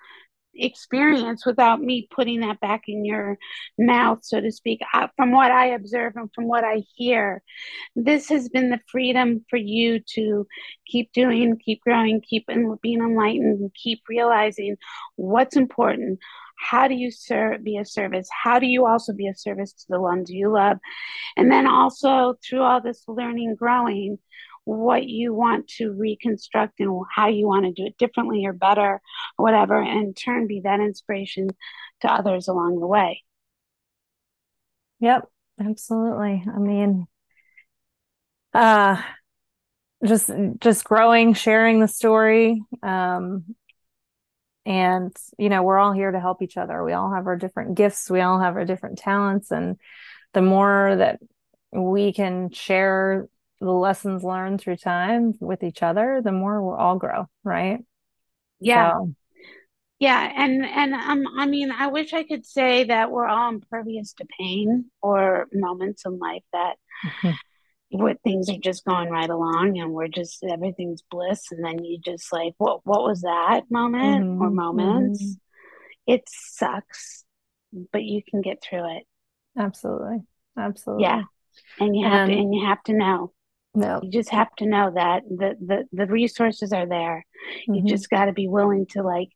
experience 0.56 1.46
without 1.46 1.82
me 1.82 2.08
putting 2.14 2.42
that 2.42 2.60
back 2.60 2.84
in 2.88 3.06
your 3.06 3.38
mouth, 3.78 4.20
so 4.22 4.42
to 4.42 4.52
speak. 4.52 4.80
Uh, 4.94 5.08
from 5.16 5.32
what 5.32 5.52
I 5.52 5.68
observe 5.68 6.14
and 6.16 6.30
from 6.34 6.48
what 6.48 6.64
I 6.64 6.84
hear, 6.96 7.42
this 7.96 8.30
has 8.30 8.50
been 8.50 8.70
the 8.70 8.80
freedom 8.92 9.46
for 9.50 9.58
you 9.58 10.00
to 10.16 10.48
keep 10.86 11.12
doing, 11.14 11.58
keep 11.64 11.82
growing, 11.82 12.22
keep 12.22 12.48
being 12.82 13.00
enlightened, 13.00 13.72
keep 13.76 14.02
realizing 14.10 14.78
what's 15.16 15.56
important. 15.56 16.20
How 16.60 16.90
do 16.90 16.94
you 16.94 17.10
serve, 17.10 17.64
be 17.64 17.78
a 17.78 17.86
service? 17.86 18.28
How 18.44 18.60
do 18.60 18.66
you 18.66 18.86
also 18.86 19.14
be 19.14 19.28
a 19.28 19.36
service 19.36 19.72
to 19.72 19.86
the 19.88 20.02
ones 20.02 20.30
you 20.30 20.52
love? 20.52 20.78
And 21.38 21.50
then 21.50 21.66
also 21.66 22.36
through 22.44 22.64
all 22.64 22.82
this 22.82 23.04
learning, 23.08 23.56
growing, 23.56 24.20
what 24.70 25.06
you 25.06 25.34
want 25.34 25.68
to 25.68 25.92
reconstruct 25.92 26.80
and 26.80 27.04
how 27.14 27.28
you 27.28 27.48
want 27.48 27.66
to 27.66 27.72
do 27.72 27.88
it 27.88 27.98
differently 27.98 28.46
or 28.46 28.54
better 28.54 29.02
or 29.38 29.44
whatever 29.44 29.82
and 29.82 30.16
turn 30.16 30.46
be 30.46 30.62
that 30.62 30.80
inspiration 30.80 31.50
to 32.02 32.12
others 32.12 32.48
along 32.48 32.80
the 32.80 32.88
way. 32.88 33.24
Yep 35.00 35.28
absolutely. 35.60 36.44
I 36.48 36.60
mean 36.60 37.08
uh 38.54 39.02
just 40.06 40.30
just 40.60 40.84
growing 40.86 41.34
sharing 41.34 41.80
the 41.80 41.88
story 41.88 42.62
um 42.84 43.44
and 44.66 45.16
you 45.40 45.50
know 45.50 45.64
we're 45.64 45.80
all 45.80 45.94
here 45.94 46.12
to 46.12 46.20
help 46.20 46.44
each 46.44 46.58
other. 46.58 46.84
We 46.84 46.94
all 46.94 47.12
have 47.12 47.26
our 47.26 47.38
different 47.38 47.76
gifts. 47.76 48.08
We 48.08 48.22
all 48.22 48.40
have 48.40 48.56
our 48.56 48.66
different 48.66 49.00
talents 49.00 49.50
and 49.50 49.78
the 50.34 50.44
more 50.44 50.96
that 50.96 51.20
we 51.72 52.14
can 52.14 52.52
share 52.52 53.28
the 53.60 53.72
lessons 53.72 54.24
learned 54.24 54.62
through 54.62 54.78
time 54.78 55.34
with 55.40 55.64
each 55.64 55.84
other, 55.84 56.22
the 56.24 56.32
more 56.32 56.62
we'll 56.62 56.76
all 56.76 56.98
grow, 56.98 57.28
right? 57.44 57.80
Yeah. 58.60 58.92
So. 58.92 59.14
Yeah, 60.02 60.32
and 60.34 60.66
and 60.66 60.94
um, 60.94 61.26
I 61.38 61.46
mean, 61.46 61.72
I 61.72 61.88
wish 61.88 62.14
I 62.14 62.24
could 62.24 62.46
say 62.46 62.86
that 62.86 63.12
we're 63.12 63.28
all 63.28 63.50
impervious 63.50 64.14
to 64.14 64.26
pain 64.40 64.86
or 65.02 65.48
moments 65.52 66.06
in 66.06 66.18
life 66.20 66.44
that 66.54 66.76
mm-hmm. 67.06 67.32
where 68.02 68.16
things 68.24 68.50
are 68.50 68.58
just 68.58 68.86
going 68.86 69.10
right 69.10 69.30
along 69.30 69.78
and 69.78 69.92
we're 69.92 70.08
just 70.08 70.42
everything's 70.42 71.02
bliss, 71.02 71.52
and 71.52 71.66
then 71.66 71.84
you 71.84 72.00
just 72.00 72.32
like, 72.32 72.54
what 72.60 72.80
what 72.86 73.04
was 73.04 73.24
that 73.24 73.64
moment 73.70 74.24
mm-hmm. 74.24 74.42
or 74.42 74.50
moments? 74.50 75.22
Mm-hmm. 75.22 76.14
It 76.14 76.24
sucks, 76.30 77.26
but 77.92 78.04
you 78.06 78.22
can 78.24 78.40
get 78.40 78.64
through 78.64 78.96
it. 79.00 79.04
Absolutely, 79.58 80.20
absolutely. 80.58 81.04
Yeah, 81.04 81.24
and 81.82 81.94
you 81.94 82.08
have 82.08 82.30
and, 82.30 82.32
to, 82.32 82.38
and 82.38 82.56
you 82.56 82.66
have 82.66 82.82
to 82.84 82.94
know 82.94 83.34
no. 83.76 84.00
You 84.02 84.12
just 84.12 84.30
have 84.30 84.54
to 84.58 84.66
know 84.66 84.92
that 84.96 85.24
the 85.30 85.56
the, 85.60 85.84
the 85.92 86.06
resources 86.08 86.74
are 86.74 86.88
there. 86.88 87.26
Mm-hmm. 87.70 87.76
You 87.76 87.84
just 87.86 88.10
got 88.10 88.26
to 88.26 88.34
be 88.34 88.48
willing 88.48 88.88
to 88.92 89.04
like 89.04 89.30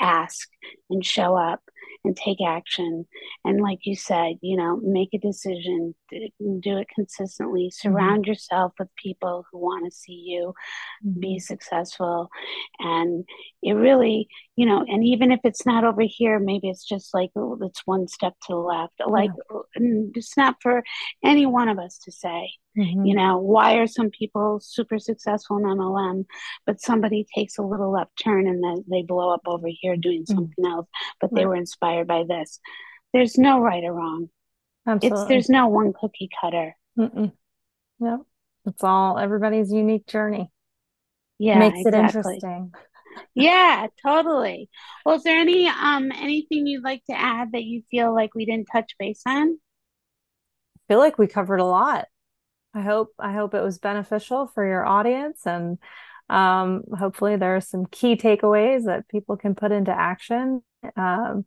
ask 0.00 0.48
and 0.90 1.04
show 1.04 1.36
up 1.36 1.60
and 2.04 2.16
take 2.16 2.38
action. 2.46 3.06
And 3.44 3.60
like 3.60 3.80
you 3.82 3.94
said, 3.96 4.36
you 4.40 4.56
know, 4.56 4.76
make 4.82 5.10
a 5.14 5.18
decision, 5.18 5.94
do 6.10 6.78
it 6.78 6.88
consistently, 6.94 7.66
mm-hmm. 7.66 7.88
surround 7.88 8.22
mm-hmm. 8.22 8.30
yourself 8.30 8.72
with 8.78 8.88
people 8.96 9.44
who 9.50 9.58
want 9.58 9.90
to 9.90 9.96
see 9.96 10.24
you 10.26 10.54
mm-hmm. 11.06 11.20
be 11.20 11.38
successful. 11.38 12.28
And 12.78 13.24
it 13.62 13.72
really, 13.72 14.28
you 14.56 14.66
know, 14.66 14.84
and 14.86 15.04
even 15.04 15.30
if 15.30 15.40
it's 15.44 15.66
not 15.66 15.84
over 15.84 16.02
here, 16.02 16.38
maybe 16.38 16.68
it's 16.68 16.84
just 16.86 17.12
like 17.12 17.30
oh, 17.36 17.58
it's 17.62 17.82
one 17.84 18.08
step 18.08 18.34
to 18.46 18.54
the 18.54 18.56
left. 18.56 18.94
Like 19.06 19.30
yeah. 19.50 19.90
it's 20.14 20.36
not 20.36 20.56
for 20.62 20.82
any 21.22 21.46
one 21.46 21.68
of 21.68 21.78
us 21.78 21.98
to 22.04 22.12
say. 22.12 22.50
Mm-hmm. 22.76 23.04
You 23.04 23.14
know, 23.14 23.38
why 23.38 23.74
are 23.74 23.86
some 23.86 24.10
people 24.10 24.58
super 24.60 24.98
successful 24.98 25.58
in 25.58 25.64
MLM, 25.64 26.26
but 26.66 26.80
somebody 26.80 27.26
takes 27.34 27.58
a 27.58 27.62
little 27.62 27.92
left 27.92 28.12
turn 28.22 28.48
and 28.48 28.62
then 28.62 28.84
they 28.90 29.02
blow 29.02 29.32
up 29.32 29.42
over 29.46 29.68
here 29.68 29.96
doing 29.96 30.22
mm-hmm. 30.22 30.34
something 30.34 30.66
else, 30.66 30.88
but 31.20 31.30
they 31.32 31.46
were 31.46 31.56
inspired 31.56 32.08
by 32.08 32.24
this. 32.28 32.58
There's 33.12 33.38
no 33.38 33.60
right 33.60 33.84
or 33.84 33.92
wrong. 33.92 34.28
Absolutely. 34.86 35.20
It's 35.20 35.28
there's 35.28 35.48
no 35.48 35.68
one 35.68 35.92
cookie 35.98 36.28
cutter. 36.40 36.76
Mm-mm. 36.98 37.32
No, 38.00 38.26
it's 38.66 38.82
all 38.82 39.18
everybody's 39.18 39.72
unique 39.72 40.06
journey. 40.06 40.50
Yeah, 41.38 41.58
makes 41.58 41.78
exactly. 41.78 41.98
it 41.98 42.04
interesting. 42.04 42.72
yeah, 43.34 43.86
totally. 44.04 44.68
Well, 45.04 45.16
is 45.16 45.22
there 45.22 45.38
any 45.38 45.68
um 45.68 46.10
anything 46.12 46.66
you'd 46.66 46.84
like 46.84 47.04
to 47.06 47.18
add 47.18 47.52
that 47.52 47.64
you 47.64 47.82
feel 47.90 48.12
like 48.14 48.34
we 48.34 48.44
didn't 48.44 48.68
touch 48.70 48.94
base 48.98 49.22
on? 49.26 49.58
I 50.76 50.80
feel 50.92 50.98
like 50.98 51.18
we 51.18 51.26
covered 51.26 51.60
a 51.60 51.64
lot. 51.64 52.06
I 52.74 52.82
hope 52.82 53.14
I 53.18 53.32
hope 53.32 53.54
it 53.54 53.62
was 53.62 53.78
beneficial 53.78 54.48
for 54.48 54.66
your 54.66 54.84
audience 54.84 55.46
and 55.46 55.78
um, 56.28 56.84
hopefully 56.98 57.36
there 57.36 57.56
are 57.56 57.60
some 57.60 57.86
key 57.86 58.16
takeaways 58.16 58.84
that 58.86 59.08
people 59.08 59.36
can 59.36 59.54
put 59.54 59.72
into 59.72 59.92
action. 59.92 60.62
Um, 60.96 61.44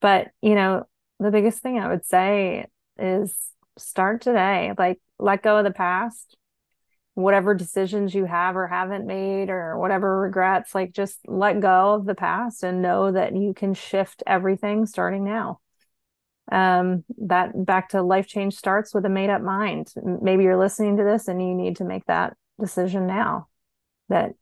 but 0.00 0.28
you 0.42 0.54
know, 0.54 0.86
the 1.18 1.30
biggest 1.30 1.60
thing 1.60 1.78
I 1.78 1.88
would 1.88 2.04
say 2.04 2.66
is 2.98 3.34
start 3.76 4.22
today. 4.22 4.72
Like 4.78 5.00
let 5.18 5.42
go 5.42 5.58
of 5.58 5.64
the 5.64 5.70
past. 5.72 6.36
Whatever 7.14 7.52
decisions 7.52 8.14
you 8.14 8.26
have 8.26 8.56
or 8.56 8.68
haven't 8.68 9.04
made 9.04 9.50
or 9.50 9.76
whatever 9.76 10.20
regrets, 10.20 10.72
like 10.72 10.92
just 10.92 11.18
let 11.26 11.58
go 11.58 11.94
of 11.94 12.04
the 12.04 12.14
past 12.14 12.62
and 12.62 12.80
know 12.80 13.10
that 13.10 13.34
you 13.34 13.54
can 13.54 13.74
shift 13.74 14.22
everything 14.24 14.86
starting 14.86 15.24
now 15.24 15.58
um, 16.50 17.04
that 17.18 17.52
back 17.64 17.90
to 17.90 18.02
life 18.02 18.26
change 18.26 18.54
starts 18.54 18.94
with 18.94 19.04
a 19.04 19.10
made 19.10 19.30
up 19.30 19.42
mind. 19.42 19.92
Maybe 19.96 20.44
you're 20.44 20.58
listening 20.58 20.96
to 20.96 21.04
this 21.04 21.28
and 21.28 21.40
you 21.40 21.54
need 21.54 21.76
to 21.76 21.84
make 21.84 22.06
that 22.06 22.36
decision 22.58 23.06
now 23.06 23.48
that 24.08 24.32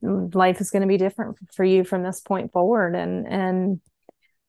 life 0.00 0.60
is 0.60 0.70
going 0.70 0.82
to 0.82 0.88
be 0.88 0.96
different 0.96 1.36
for 1.54 1.64
you 1.64 1.84
from 1.84 2.02
this 2.02 2.20
point 2.20 2.52
forward 2.52 2.94
and 2.94 3.26
and 3.28 3.80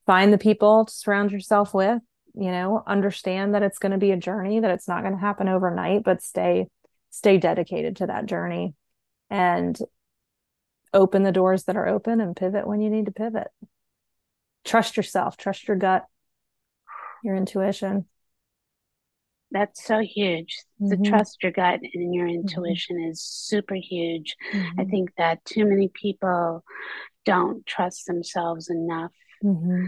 find 0.05 0.31
the 0.31 0.37
people 0.37 0.85
to 0.85 0.93
surround 0.93 1.31
yourself 1.31 1.73
with 1.73 2.01
you 2.35 2.51
know 2.51 2.81
understand 2.87 3.53
that 3.53 3.63
it's 3.63 3.77
going 3.77 3.91
to 3.91 3.97
be 3.97 4.11
a 4.11 4.17
journey 4.17 4.59
that 4.59 4.71
it's 4.71 4.87
not 4.87 5.01
going 5.01 5.13
to 5.13 5.19
happen 5.19 5.49
overnight 5.49 6.03
but 6.03 6.21
stay 6.21 6.67
stay 7.09 7.37
dedicated 7.37 7.97
to 7.97 8.07
that 8.07 8.25
journey 8.25 8.73
and 9.29 9.77
open 10.93 11.23
the 11.23 11.31
doors 11.31 11.65
that 11.65 11.75
are 11.75 11.87
open 11.87 12.21
and 12.21 12.35
pivot 12.35 12.67
when 12.67 12.81
you 12.81 12.89
need 12.89 13.05
to 13.05 13.11
pivot 13.11 13.47
trust 14.63 14.95
yourself 14.95 15.37
trust 15.37 15.67
your 15.67 15.77
gut 15.77 16.05
your 17.25 17.35
intuition 17.35 18.05
that's 19.51 19.85
so 19.85 19.99
huge 19.99 20.57
mm-hmm. 20.81 21.03
to 21.03 21.09
trust 21.09 21.41
your 21.41 21.51
gut 21.51 21.79
and 21.93 22.13
your 22.13 22.27
mm-hmm. 22.27 22.41
intuition 22.41 22.97
mm-hmm. 22.97 23.11
is 23.11 23.21
super 23.21 23.75
huge 23.75 24.35
mm-hmm. 24.53 24.79
i 24.79 24.85
think 24.85 25.09
that 25.17 25.43
too 25.45 25.65
many 25.65 25.89
people 25.89 26.63
don't 27.25 27.65
trust 27.65 28.05
themselves 28.05 28.69
enough 28.69 29.11
mm-hmm 29.43 29.87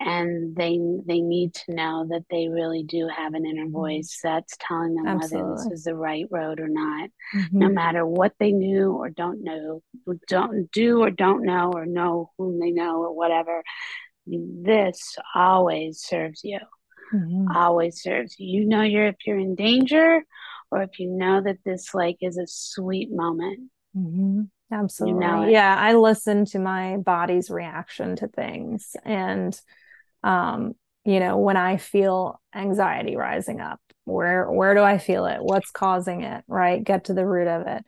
and 0.00 0.56
they 0.56 0.80
they 1.06 1.20
need 1.20 1.52
to 1.52 1.74
know 1.74 2.06
that 2.08 2.24
they 2.30 2.48
really 2.48 2.82
do 2.82 3.06
have 3.14 3.34
an 3.34 3.44
inner 3.44 3.64
mm-hmm. 3.64 3.72
voice 3.72 4.18
that's 4.22 4.56
telling 4.58 4.94
them 4.94 5.06
Absolutely. 5.06 5.42
whether 5.42 5.54
this 5.54 5.72
is 5.72 5.84
the 5.84 5.94
right 5.94 6.24
road 6.30 6.58
or 6.58 6.68
not 6.68 7.10
mm-hmm. 7.34 7.58
no 7.58 7.68
matter 7.68 8.04
what 8.04 8.32
they 8.40 8.50
knew 8.50 8.92
or 8.92 9.10
don't 9.10 9.44
know 9.44 9.82
don't 10.26 10.72
do 10.72 11.02
or 11.02 11.10
don't 11.10 11.44
know 11.44 11.70
or 11.74 11.84
know 11.84 12.30
whom 12.38 12.58
they 12.58 12.70
know 12.70 13.02
or 13.02 13.14
whatever 13.14 13.62
this 14.26 15.16
always 15.34 16.00
serves 16.00 16.42
you. 16.44 16.58
Mm-hmm. 17.12 17.48
always 17.56 18.02
serves 18.02 18.36
you. 18.38 18.60
You 18.60 18.68
know 18.68 18.82
you're 18.82 19.08
if 19.08 19.16
you're 19.26 19.38
in 19.38 19.56
danger 19.56 20.22
or 20.70 20.82
if 20.82 20.98
you 20.98 21.08
know 21.08 21.40
that 21.42 21.58
this 21.64 21.92
like 21.94 22.18
is 22.20 22.38
a 22.38 22.46
sweet 22.46 23.10
moment. 23.10 23.70
Mm-hmm. 23.96 24.42
Absolutely. 24.72 25.14
You 25.14 25.28
know 25.28 25.44
yeah, 25.48 25.76
I 25.76 25.94
listen 25.94 26.44
to 26.46 26.58
my 26.58 26.98
body's 26.98 27.50
reaction 27.50 28.16
to 28.16 28.28
things. 28.28 28.94
And 29.04 29.58
um 30.22 30.74
you 31.04 31.18
know 31.18 31.38
when 31.38 31.56
i 31.56 31.78
feel 31.78 32.38
anxiety 32.54 33.16
rising 33.16 33.58
up 33.58 33.80
where 34.04 34.50
where 34.50 34.74
do 34.74 34.82
i 34.82 34.98
feel 34.98 35.26
it? 35.26 35.38
What's 35.40 35.70
causing 35.70 36.22
it? 36.22 36.44
Right? 36.46 36.82
Get 36.82 37.04
to 37.04 37.14
the 37.14 37.26
root 37.26 37.48
of 37.48 37.66
it. 37.66 37.84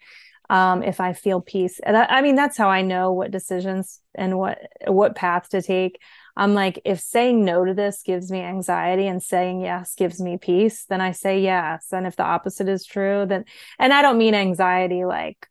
Um 0.50 0.82
if 0.82 0.98
i 0.98 1.12
feel 1.12 1.40
peace 1.40 1.78
i 1.86 2.22
mean 2.22 2.34
that's 2.34 2.58
how 2.58 2.68
i 2.68 2.82
know 2.82 3.12
what 3.12 3.30
decisions 3.30 4.00
and 4.14 4.36
what 4.36 4.58
what 4.86 5.14
path 5.14 5.48
to 5.50 5.62
take 5.62 6.00
i'm 6.36 6.54
like 6.54 6.80
if 6.84 7.00
saying 7.00 7.44
no 7.44 7.64
to 7.64 7.74
this 7.74 8.02
gives 8.04 8.30
me 8.30 8.40
anxiety 8.40 9.06
and 9.06 9.22
saying 9.22 9.60
yes 9.60 9.94
gives 9.94 10.20
me 10.20 10.36
peace 10.36 10.84
then 10.86 11.00
i 11.00 11.12
say 11.12 11.40
yes 11.40 11.88
and 11.92 12.06
if 12.06 12.16
the 12.16 12.22
opposite 12.22 12.68
is 12.68 12.84
true 12.84 13.24
then 13.26 13.44
and 13.78 13.92
i 13.92 14.02
don't 14.02 14.18
mean 14.18 14.34
anxiety 14.34 15.04
like 15.04 15.46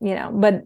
you 0.00 0.14
know 0.14 0.30
but 0.32 0.62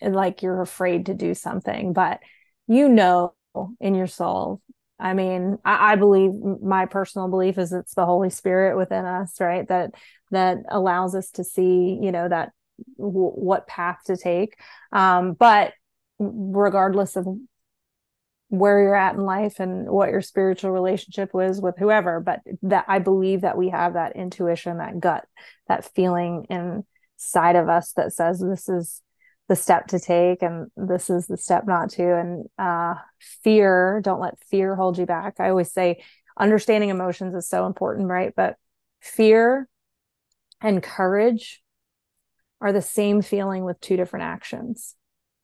like 0.00 0.42
you're 0.42 0.60
afraid 0.60 1.06
to 1.06 1.14
do 1.14 1.34
something 1.34 1.92
but 1.92 2.20
you 2.66 2.88
know 2.88 3.34
in 3.80 3.94
your 3.94 4.06
soul 4.06 4.60
I 4.98 5.12
mean, 5.12 5.58
I, 5.64 5.92
I, 5.92 5.96
believe 5.96 6.30
my 6.62 6.86
personal 6.86 7.28
belief 7.28 7.58
is 7.58 7.72
it's 7.72 7.94
the 7.94 8.06
Holy 8.06 8.30
Spirit 8.30 8.76
within 8.76 9.04
us, 9.04 9.40
right? 9.40 9.66
That 9.66 9.94
that 10.30 10.58
allows 10.68 11.14
us 11.14 11.30
to 11.32 11.44
see, 11.44 11.98
you 12.00 12.12
know, 12.12 12.28
that 12.28 12.52
what 12.96 13.66
path 13.66 13.98
to 14.06 14.16
take. 14.16 14.58
Um, 14.92 15.32
but 15.32 15.72
regardless 16.18 17.16
of 17.16 17.26
where 18.58 18.80
you're 18.80 18.94
at 18.94 19.14
in 19.14 19.24
life 19.24 19.60
and 19.60 19.88
what 19.88 20.10
your 20.10 20.20
spiritual 20.20 20.70
relationship 20.70 21.32
was 21.34 21.60
with 21.60 21.76
whoever, 21.78 22.20
but 22.20 22.40
that 22.62 22.84
I 22.88 22.98
believe 22.98 23.42
that 23.42 23.58
we 23.58 23.70
have 23.70 23.94
that 23.94 24.16
intuition, 24.16 24.78
that 24.78 25.00
gut, 25.00 25.26
that 25.68 25.84
feeling 25.94 26.46
inside 26.50 27.56
of 27.56 27.68
us 27.68 27.92
that 27.92 28.12
says 28.12 28.40
this 28.40 28.68
is 28.68 29.02
the 29.48 29.56
step 29.56 29.88
to 29.88 30.00
take 30.00 30.42
and 30.42 30.70
this 30.76 31.10
is 31.10 31.26
the 31.26 31.36
step 31.36 31.66
not 31.66 31.90
to. 31.90 32.16
And 32.16 32.46
uh, 32.58 32.94
fear 33.42 34.00
don't 34.02 34.20
let 34.20 34.38
fear 34.50 34.74
hold 34.74 34.98
you 34.98 35.06
back. 35.06 35.34
I 35.38 35.50
always 35.50 35.72
say 35.72 36.02
understanding 36.38 36.90
emotions 36.90 37.34
is 37.34 37.48
so 37.48 37.66
important 37.66 38.08
right? 38.08 38.32
But 38.34 38.56
fear 39.00 39.68
and 40.60 40.82
courage 40.82 41.62
are 42.60 42.72
the 42.72 42.82
same 42.82 43.20
feeling 43.20 43.64
with 43.64 43.80
two 43.80 43.96
different 43.96 44.24
actions 44.24 44.96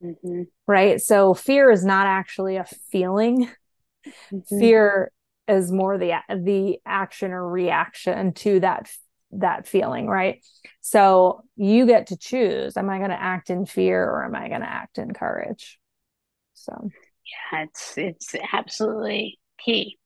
mm-hmm. 0.02 0.42
right 0.66 1.00
so 1.00 1.34
fear 1.34 1.70
is 1.70 1.84
not 1.84 2.06
actually 2.06 2.56
a 2.56 2.64
feeling 2.90 3.50
mm-hmm. 4.06 4.58
fear 4.58 5.10
is 5.48 5.72
more 5.72 5.98
the 5.98 6.12
the 6.28 6.78
action 6.86 7.32
or 7.32 7.48
reaction 7.48 8.32
to 8.32 8.60
that 8.60 8.88
that 9.32 9.66
feeling, 9.66 10.06
right? 10.06 10.44
So 10.80 11.42
you 11.56 11.86
get 11.86 12.08
to 12.08 12.16
choose 12.16 12.76
am 12.76 12.90
I 12.90 12.98
going 12.98 13.10
to 13.10 13.20
act 13.20 13.50
in 13.50 13.66
fear 13.66 14.02
or 14.04 14.24
am 14.24 14.34
I 14.34 14.48
going 14.48 14.60
to 14.60 14.70
act 14.70 14.98
in 14.98 15.12
courage? 15.12 15.78
So, 16.54 16.90
yeah, 17.52 17.64
it's 17.64 17.94
it's 17.96 18.34
absolutely 18.52 19.38
key. 19.58 19.98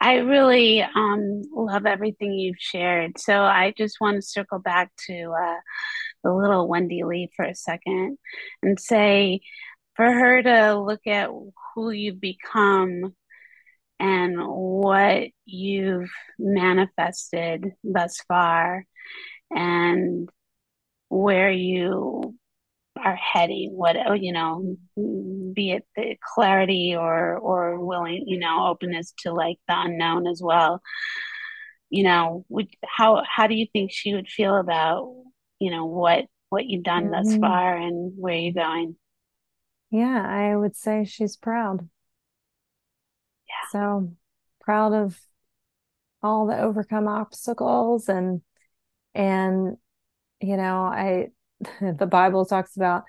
I 0.00 0.16
really 0.16 0.82
um, 0.82 1.42
love 1.54 1.84
everything 1.84 2.32
you've 2.32 2.56
shared. 2.58 3.18
So 3.18 3.42
I 3.42 3.74
just 3.76 4.00
want 4.00 4.16
to 4.16 4.22
circle 4.22 4.58
back 4.58 4.90
to 5.06 5.32
uh, 5.32 5.60
the 6.22 6.32
little 6.32 6.68
Wendy 6.68 7.02
Lee 7.04 7.30
for 7.36 7.44
a 7.44 7.54
second 7.54 8.18
and 8.62 8.78
say, 8.78 9.40
for 9.96 10.10
her 10.10 10.42
to 10.42 10.80
look 10.80 11.06
at 11.06 11.30
who 11.74 11.90
you've 11.90 12.20
become 12.20 13.14
and 13.98 14.36
what 14.38 15.28
you've 15.44 16.10
manifested 16.38 17.72
thus 17.84 18.18
far 18.26 18.84
and 19.50 20.28
where 21.08 21.50
you 21.50 22.34
are 22.96 23.16
heading 23.16 23.70
what 23.72 23.96
oh, 24.06 24.12
you 24.12 24.32
know 24.32 24.76
be 25.54 25.72
it 25.72 25.86
the 25.96 26.16
clarity 26.34 26.94
or 26.96 27.38
or 27.38 27.84
willing 27.84 28.24
you 28.26 28.38
know 28.38 28.66
openness 28.68 29.12
to 29.18 29.32
like 29.32 29.56
the 29.68 29.74
unknown 29.76 30.26
as 30.26 30.40
well. 30.42 30.82
You 31.90 32.04
know 32.04 32.44
would 32.48 32.68
how 32.86 33.22
how 33.28 33.46
do 33.46 33.54
you 33.54 33.66
think 33.72 33.92
she 33.92 34.14
would 34.14 34.28
feel 34.28 34.56
about 34.56 35.14
you 35.62 35.70
know 35.70 35.86
what 35.86 36.24
what 36.48 36.66
you've 36.66 36.84
done 36.84 37.04
mm-hmm. 37.04 37.28
thus 37.28 37.36
far 37.36 37.76
and 37.76 38.12
where 38.16 38.34
you're 38.34 38.52
going 38.52 38.96
yeah 39.90 40.24
i 40.26 40.54
would 40.54 40.76
say 40.76 41.04
she's 41.04 41.36
proud 41.36 41.88
Yeah. 43.48 43.70
so 43.70 44.12
proud 44.60 44.92
of 44.92 45.18
all 46.22 46.46
the 46.46 46.58
overcome 46.58 47.08
obstacles 47.08 48.08
and 48.08 48.42
and 49.14 49.76
you 50.42 50.56
know, 50.56 50.82
I 50.82 51.28
the 51.80 52.06
Bible 52.06 52.44
talks 52.44 52.76
about 52.76 53.04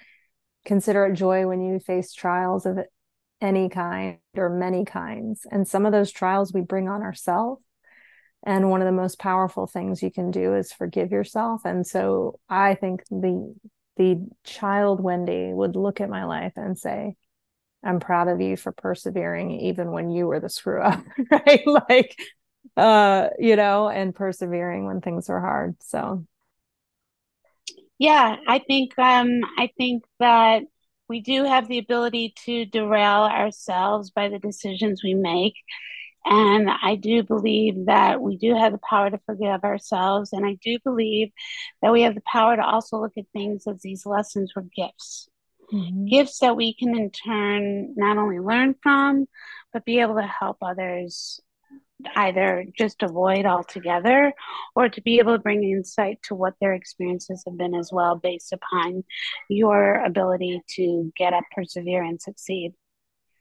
consider 0.66 1.06
it 1.06 1.16
joy 1.16 1.46
when 1.48 1.62
you 1.62 1.80
face 1.80 2.14
trials 2.14 2.66
of 2.66 2.80
any 3.42 3.68
kind 3.68 4.20
or 4.38 4.50
many 4.50 4.86
kinds. 4.86 5.46
And 5.52 5.68
some 5.68 5.86
of 5.86 5.92
those 5.92 6.12
trials 6.12 6.54
we 6.54 6.62
bring 6.62 6.88
on 6.88 7.02
ourselves. 7.02 7.63
And 8.46 8.70
one 8.70 8.82
of 8.82 8.86
the 8.86 8.92
most 8.92 9.20
powerful 9.20 9.68
things 9.68 10.04
you 10.04 10.12
can 10.12 10.32
do 10.32 10.56
is 10.56 10.74
forgive 10.74 11.12
yourself. 11.12 11.62
And 11.66 11.86
so 11.88 12.40
I 12.50 12.76
think 12.76 13.04
the 13.10 13.56
the 13.96 14.28
child 14.44 15.02
Wendy 15.02 15.54
would 15.54 15.76
look 15.76 16.02
at 16.02 16.10
my 16.10 16.26
life 16.26 16.54
and 16.56 16.78
say, 16.78 17.16
I'm 17.84 18.00
proud 18.00 18.28
of 18.28 18.42
you 18.42 18.58
for 18.58 18.72
persevering 18.72 19.52
even 19.52 19.92
when 19.92 20.10
you 20.10 20.26
were 20.28 20.40
the 20.40 20.50
screw 20.50 20.82
up, 20.82 21.04
right? 21.32 21.62
like 21.68 22.18
uh, 22.76 23.30
you 23.40 23.56
know, 23.56 23.90
and 23.90 24.16
persevering 24.16 24.86
when 24.86 25.02
things 25.02 25.30
are 25.30 25.40
hard. 25.40 25.76
So 25.84 26.26
yeah, 28.00 28.38
I 28.48 28.60
think 28.60 28.98
um 28.98 29.42
I 29.58 29.70
think 29.78 30.04
that 30.20 30.64
we 31.08 31.22
do 31.22 31.44
have 31.44 31.68
the 31.68 31.78
ability 31.78 32.34
to 32.46 32.66
derail 32.66 33.24
ourselves 33.24 34.10
by 34.12 34.30
the 34.30 34.40
decisions 34.40 35.02
we 35.04 35.14
make. 35.14 35.54
And 36.26 36.70
I 36.70 36.96
do 36.96 37.24
believe 37.24 37.88
that 37.88 38.22
we 38.22 38.38
do 38.38 38.56
have 38.56 38.72
the 38.72 38.80
power 38.90 39.10
to 39.10 39.20
forgive 39.26 39.64
ourselves. 39.64 40.32
And 40.32 40.46
I 40.46 40.58
do 40.64 40.80
believe 40.84 41.32
that 41.82 41.92
we 41.92 42.04
have 42.04 42.16
the 42.16 42.24
power 42.26 42.56
to 42.56 42.64
also 42.64 43.00
look 43.00 43.18
at 43.18 43.26
things 43.34 43.68
as 43.68 43.82
these 43.82 44.06
lessons 44.06 44.54
were 44.56 44.66
gifts 44.76 45.30
mm-hmm. 45.74 46.06
gifts 46.06 46.40
that 46.40 46.56
we 46.56 46.74
can 46.74 46.96
in 46.98 47.10
turn 47.12 47.94
not 47.96 48.18
only 48.18 48.40
learn 48.40 48.76
from, 48.82 49.28
but 49.72 49.86
be 49.86 50.00
able 50.00 50.16
to 50.16 50.22
help 50.22 50.58
others 50.62 51.40
either 52.16 52.66
just 52.78 53.02
avoid 53.02 53.46
altogether 53.46 54.34
or 54.76 54.90
to 54.90 55.02
be 55.02 55.20
able 55.20 55.34
to 55.34 55.42
bring 55.42 55.64
insight 55.64 56.20
to 56.24 56.36
what 56.36 56.54
their 56.60 56.74
experiences 56.74 57.44
have 57.46 57.58
been 57.58 57.74
as 57.74 57.92
well 57.94 58.16
based 58.16 58.52
upon 58.52 59.04
your 59.50 60.04
ability 60.04 60.62
to 60.68 61.14
get 61.16 61.34
up 61.34 61.46
persevere 61.56 62.04
and 62.04 62.22
succeed 62.22 62.74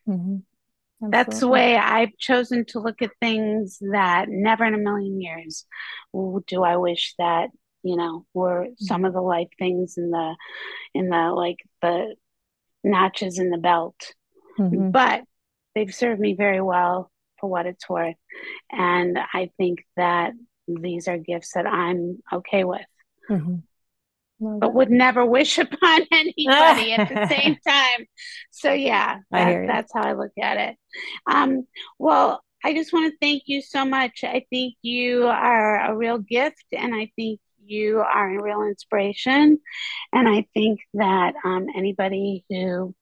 mm-hmm. 0.08 0.36
That's 1.10 1.40
the 1.40 1.48
way 1.48 1.76
i've 1.76 2.16
chosen 2.18 2.64
to 2.64 2.78
look 2.78 3.02
at 3.02 3.10
things 3.20 3.78
that 3.92 4.26
never 4.28 4.64
in 4.64 4.74
a 4.74 4.78
million 4.78 5.20
years 5.20 5.64
do 6.46 6.62
i 6.62 6.76
wish 6.76 7.14
that 7.18 7.48
you 7.82 7.96
know 7.96 8.24
were 8.34 8.64
mm-hmm. 8.64 8.84
some 8.84 9.04
of 9.04 9.12
the 9.12 9.20
life 9.20 9.48
things 9.58 9.94
in 9.96 10.10
the 10.10 10.36
in 10.94 11.08
the 11.08 11.32
like 11.34 11.58
the 11.80 12.14
notches 12.84 13.38
in 13.38 13.50
the 13.50 13.58
belt. 13.58 14.12
Mm-hmm. 14.58 14.90
But 14.90 15.22
they've 15.74 15.94
served 15.94 16.20
me 16.20 16.34
very 16.34 16.60
well 16.60 17.10
for 17.38 17.48
what 17.48 17.66
it's 17.66 17.88
worth. 17.88 18.16
And 18.70 19.18
I 19.32 19.50
think 19.56 19.84
that 19.96 20.32
these 20.66 21.08
are 21.08 21.18
gifts 21.18 21.52
that 21.54 21.66
I'm 21.66 22.18
okay 22.32 22.64
with. 22.64 22.86
Mm-hmm. 23.30 23.56
But 24.42 24.74
would 24.74 24.90
never 24.90 25.24
wish 25.24 25.58
upon 25.58 26.02
anybody 26.10 26.92
at 26.92 27.08
the 27.08 27.28
same 27.28 27.56
time. 27.66 28.06
So 28.50 28.72
yeah, 28.72 29.18
that, 29.30 29.66
that's 29.66 29.92
how 29.92 30.02
I 30.02 30.12
look 30.12 30.32
at 30.40 30.58
it. 30.58 30.76
Um, 31.26 31.66
well, 31.98 32.42
I 32.64 32.74
just 32.74 32.92
want 32.92 33.12
to 33.12 33.18
thank 33.20 33.44
you 33.46 33.60
so 33.60 33.84
much. 33.84 34.22
I 34.24 34.44
think 34.50 34.74
you 34.82 35.26
are 35.26 35.90
a 35.90 35.96
real 35.96 36.18
gift, 36.18 36.64
and 36.72 36.94
I 36.94 37.10
think 37.16 37.40
you 37.64 38.00
are 38.00 38.38
a 38.38 38.42
real 38.42 38.62
inspiration. 38.62 39.58
And 40.12 40.28
I 40.28 40.46
think 40.54 40.80
that 40.94 41.34
um, 41.44 41.66
anybody 41.74 42.44
who 42.48 42.94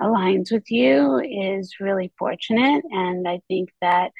aligns 0.00 0.50
with 0.50 0.70
you 0.70 1.18
is 1.20 1.76
really 1.80 2.12
fortunate. 2.18 2.84
And 2.90 3.28
I 3.28 3.40
think 3.48 3.70
that 3.80 4.12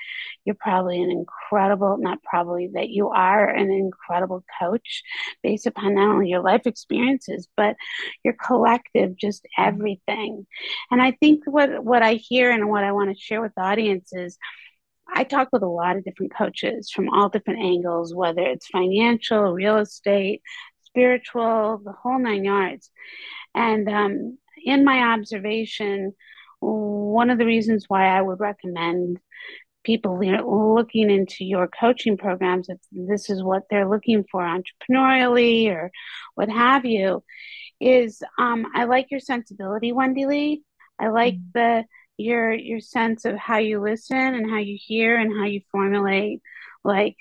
you're 0.44 0.56
probably 0.58 1.02
an 1.02 1.10
incredible, 1.10 1.96
not 1.98 2.22
probably, 2.22 2.70
that 2.74 2.88
you 2.88 3.08
are 3.08 3.48
an 3.48 3.70
incredible 3.70 4.44
coach 4.60 5.02
based 5.42 5.66
upon 5.66 5.94
not 5.94 6.08
only 6.08 6.28
your 6.28 6.42
life 6.42 6.66
experiences, 6.66 7.48
but 7.56 7.76
your 8.24 8.34
collective, 8.34 9.16
just 9.16 9.46
everything. 9.58 10.46
And 10.90 11.00
I 11.02 11.12
think 11.12 11.44
what, 11.46 11.82
what 11.84 12.02
I 12.02 12.14
hear 12.14 12.50
and 12.50 12.68
what 12.68 12.84
I 12.84 12.92
want 12.92 13.10
to 13.10 13.20
share 13.20 13.40
with 13.40 13.52
the 13.56 13.62
audience 13.62 14.12
is 14.12 14.38
I 15.12 15.24
talk 15.24 15.48
with 15.52 15.62
a 15.62 15.68
lot 15.68 15.96
of 15.96 16.04
different 16.04 16.34
coaches 16.34 16.90
from 16.90 17.08
all 17.08 17.28
different 17.28 17.60
angles, 17.60 18.14
whether 18.14 18.42
it's 18.42 18.68
financial, 18.68 19.52
real 19.52 19.78
estate, 19.78 20.42
spiritual, 20.84 21.80
the 21.84 21.92
whole 21.92 22.18
nine 22.18 22.44
yards. 22.44 22.90
And 23.54 23.88
um, 23.88 24.38
in 24.64 24.84
my 24.84 25.14
observation, 25.14 26.14
one 26.60 27.30
of 27.30 27.38
the 27.38 27.46
reasons 27.46 27.86
why 27.88 28.06
I 28.06 28.20
would 28.20 28.40
recommend 28.40 29.18
people 29.82 30.18
looking 30.74 31.10
into 31.10 31.44
your 31.44 31.68
coaching 31.68 32.16
programs, 32.16 32.68
if 32.68 32.78
this 32.92 33.30
is 33.30 33.42
what 33.42 33.62
they're 33.70 33.88
looking 33.88 34.24
for 34.30 34.42
entrepreneurially 34.42 35.68
or 35.68 35.90
what 36.34 36.50
have 36.50 36.84
you, 36.84 37.22
is 37.80 38.22
um, 38.38 38.66
I 38.74 38.84
like 38.84 39.10
your 39.10 39.20
sensibility, 39.20 39.92
Wendy 39.92 40.26
Lee. 40.26 40.62
I 40.98 41.08
like 41.08 41.34
mm-hmm. 41.34 41.50
the 41.54 41.84
your 42.18 42.52
your 42.52 42.80
sense 42.80 43.24
of 43.24 43.36
how 43.36 43.56
you 43.56 43.80
listen 43.80 44.18
and 44.18 44.50
how 44.50 44.58
you 44.58 44.76
hear 44.78 45.16
and 45.16 45.32
how 45.32 45.46
you 45.46 45.62
formulate 45.72 46.42
like 46.84 47.16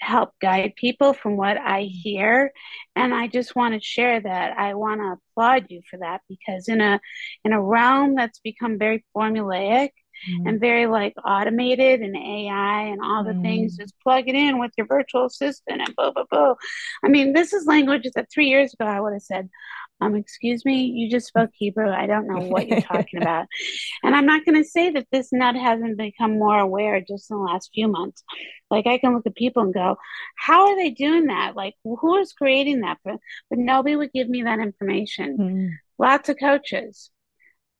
help 0.00 0.30
guide 0.40 0.72
people 0.76 1.12
from 1.12 1.36
what 1.36 1.56
I 1.56 1.82
hear. 1.82 2.52
And 2.96 3.14
I 3.14 3.28
just 3.28 3.54
want 3.54 3.74
to 3.74 3.80
share 3.80 4.20
that. 4.20 4.58
I 4.58 4.74
want 4.74 5.00
to 5.00 5.16
applaud 5.32 5.66
you 5.68 5.82
for 5.88 5.98
that 5.98 6.22
because 6.28 6.68
in 6.68 6.80
a 6.80 7.00
in 7.44 7.52
a 7.52 7.62
realm 7.62 8.14
that's 8.14 8.40
become 8.40 8.78
very 8.78 9.04
formulaic 9.16 9.90
mm. 10.28 10.48
and 10.48 10.60
very 10.60 10.86
like 10.86 11.14
automated 11.24 12.00
and 12.00 12.16
AI 12.16 12.82
and 12.82 13.00
all 13.02 13.24
the 13.24 13.32
mm. 13.32 13.42
things, 13.42 13.76
just 13.76 13.94
plug 14.02 14.28
it 14.28 14.34
in 14.34 14.58
with 14.58 14.72
your 14.76 14.86
virtual 14.86 15.26
assistant 15.26 15.82
and 15.82 15.94
blah 15.96 16.10
blah 16.10 16.24
blah. 16.30 16.54
I 17.04 17.08
mean, 17.08 17.32
this 17.32 17.52
is 17.52 17.66
language 17.66 18.08
that 18.14 18.28
three 18.32 18.48
years 18.48 18.74
ago 18.74 18.86
I 18.86 19.00
would 19.00 19.12
have 19.12 19.22
said, 19.22 19.48
um, 20.00 20.14
excuse 20.14 20.64
me, 20.64 20.84
you 20.84 21.10
just 21.10 21.26
spoke 21.26 21.50
Hebrew. 21.52 21.90
I 21.90 22.06
don't 22.06 22.26
know 22.26 22.46
what 22.46 22.68
you're 22.68 22.80
talking 22.80 23.20
about. 23.20 23.46
And 24.02 24.14
I'm 24.14 24.26
not 24.26 24.44
going 24.44 24.62
to 24.62 24.68
say 24.68 24.90
that 24.90 25.06
this 25.12 25.28
nut 25.32 25.56
hasn't 25.56 25.98
become 25.98 26.38
more 26.38 26.58
aware 26.58 27.00
just 27.00 27.30
in 27.30 27.36
the 27.36 27.42
last 27.42 27.70
few 27.74 27.88
months. 27.88 28.22
Like 28.70 28.86
I 28.86 28.98
can 28.98 29.14
look 29.14 29.26
at 29.26 29.34
people 29.34 29.62
and 29.62 29.74
go, 29.74 29.96
how 30.36 30.68
are 30.68 30.76
they 30.76 30.90
doing 30.90 31.26
that? 31.26 31.54
Like 31.54 31.74
who 31.84 32.16
is 32.16 32.32
creating 32.32 32.80
that? 32.80 32.98
But, 33.04 33.16
but 33.50 33.58
nobody 33.58 33.96
would 33.96 34.12
give 34.12 34.28
me 34.28 34.42
that 34.44 34.58
information. 34.58 35.36
Mm. 35.38 35.70
Lots 35.98 36.28
of 36.28 36.38
coaches. 36.38 37.10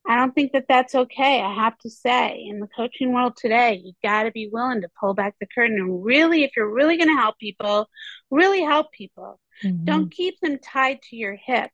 I 0.09 0.17
don't 0.17 0.35
think 0.35 0.53
that 0.53 0.65
that's 0.69 0.95
okay. 0.95 1.41
I 1.41 1.55
have 1.55 1.77
to 1.79 1.91
say, 1.91 2.47
in 2.49 2.59
the 2.59 2.69
coaching 2.75 3.13
world 3.13 3.35
today, 3.37 3.81
you 3.85 3.93
got 4.03 4.23
to 4.25 4.31
be 4.31 4.49
willing 4.51 4.81
to 4.81 4.89
pull 4.99 5.13
back 5.13 5.35
the 5.39 5.47
curtain 5.55 5.77
and 5.77 6.03
really, 6.03 6.43
if 6.43 6.53
you're 6.57 6.73
really 6.73 6.97
going 6.97 7.15
to 7.15 7.21
help 7.21 7.39
people, 7.39 7.89
really 8.31 8.63
help 8.63 8.91
people. 8.93 9.39
Mm-hmm. 9.63 9.85
Don't 9.85 10.11
keep 10.11 10.41
them 10.41 10.59
tied 10.59 11.03
to 11.03 11.17
your 11.17 11.37
hip 11.37 11.71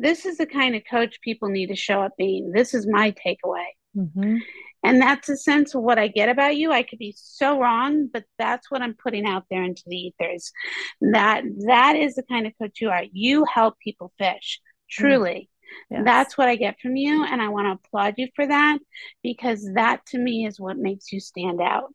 this 0.00 0.26
is 0.26 0.38
the 0.38 0.46
kind 0.46 0.74
of 0.74 0.82
coach 0.90 1.20
people 1.22 1.48
need 1.48 1.68
to 1.68 1.76
show 1.76 2.00
up 2.00 2.12
being. 2.16 2.52
This 2.52 2.74
is 2.74 2.86
my 2.86 3.12
takeaway. 3.12 3.66
Mm-hmm. 3.96 4.36
And 4.82 5.00
that's 5.00 5.28
a 5.28 5.36
sense 5.36 5.74
of 5.74 5.82
what 5.82 5.98
I 5.98 6.08
get 6.08 6.30
about 6.30 6.56
you. 6.56 6.72
I 6.72 6.82
could 6.82 6.98
be 6.98 7.14
so 7.16 7.60
wrong, 7.60 8.08
but 8.10 8.24
that's 8.38 8.70
what 8.70 8.80
I'm 8.80 8.94
putting 8.94 9.26
out 9.26 9.44
there 9.50 9.62
into 9.62 9.82
the 9.86 9.96
ethers. 9.96 10.52
That 11.00 11.44
that 11.66 11.96
is 11.96 12.14
the 12.14 12.22
kind 12.22 12.46
of 12.46 12.54
coach 12.58 12.80
you 12.80 12.88
are. 12.88 13.04
You 13.12 13.44
help 13.44 13.78
people 13.78 14.12
fish, 14.18 14.60
truly. 14.90 15.50
Mm. 15.92 15.96
Yes. 15.96 16.02
That's 16.04 16.38
what 16.38 16.48
I 16.48 16.56
get 16.56 16.80
from 16.80 16.96
you. 16.96 17.24
And 17.24 17.42
I 17.42 17.48
want 17.48 17.66
to 17.66 17.72
applaud 17.72 18.14
you 18.16 18.28
for 18.34 18.46
that 18.46 18.78
because 19.22 19.68
that 19.74 20.04
to 20.06 20.18
me 20.18 20.46
is 20.46 20.58
what 20.58 20.78
makes 20.78 21.12
you 21.12 21.20
stand 21.20 21.60
out. 21.60 21.90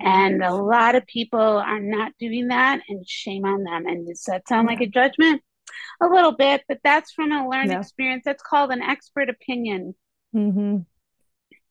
And 0.00 0.42
a 0.42 0.54
lot 0.54 0.94
of 0.94 1.04
people 1.06 1.40
are 1.40 1.80
not 1.80 2.12
doing 2.20 2.48
that, 2.48 2.80
and 2.88 3.08
shame 3.08 3.44
on 3.44 3.64
them. 3.64 3.86
And 3.86 4.06
does 4.06 4.22
that 4.28 4.46
sound 4.46 4.68
yeah. 4.68 4.74
like 4.76 4.82
a 4.82 4.90
judgment? 4.90 5.42
A 6.00 6.06
little 6.06 6.32
bit, 6.32 6.62
but 6.68 6.78
that's 6.82 7.12
from 7.12 7.32
a 7.32 7.48
learned 7.48 7.70
yeah. 7.70 7.80
experience. 7.80 8.22
That's 8.24 8.42
called 8.42 8.70
an 8.70 8.82
expert 8.82 9.28
opinion. 9.28 9.94
Mm-hmm. 10.34 10.78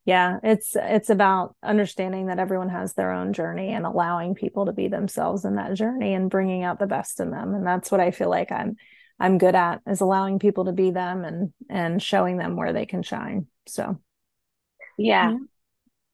Yeah, 0.06 0.40
it's 0.42 0.72
it's 0.76 1.10
about 1.10 1.56
understanding 1.62 2.28
that 2.28 2.40
everyone 2.40 2.70
has 2.70 2.94
their 2.94 3.12
own 3.12 3.34
journey 3.34 3.74
and 3.74 3.86
allowing 3.86 4.36
people 4.36 4.68
to 4.68 4.72
be 4.72 4.88
themselves 4.88 5.44
in 5.44 5.56
that 5.56 5.74
journey 5.74 6.14
and 6.14 6.30
bringing 6.30 6.64
out 6.64 6.80
the 6.80 6.88
best 6.88 7.20
in 7.20 7.30
them. 7.30 7.54
And 7.54 7.68
that's 7.68 7.92
what 7.92 8.00
I 8.00 8.12
feel 8.12 8.30
like 8.30 8.50
I'm 8.50 8.78
I'm 9.20 9.38
good 9.38 9.54
at 9.54 9.82
is 9.86 10.00
allowing 10.00 10.40
people 10.40 10.66
to 10.66 10.72
be 10.72 10.92
them 10.92 11.26
and 11.26 11.52
and 11.70 12.02
showing 12.02 12.38
them 12.38 12.56
where 12.56 12.72
they 12.72 12.86
can 12.86 13.04
shine. 13.04 13.48
So, 13.68 14.00
yeah. 14.98 15.32
yeah. 15.32 15.38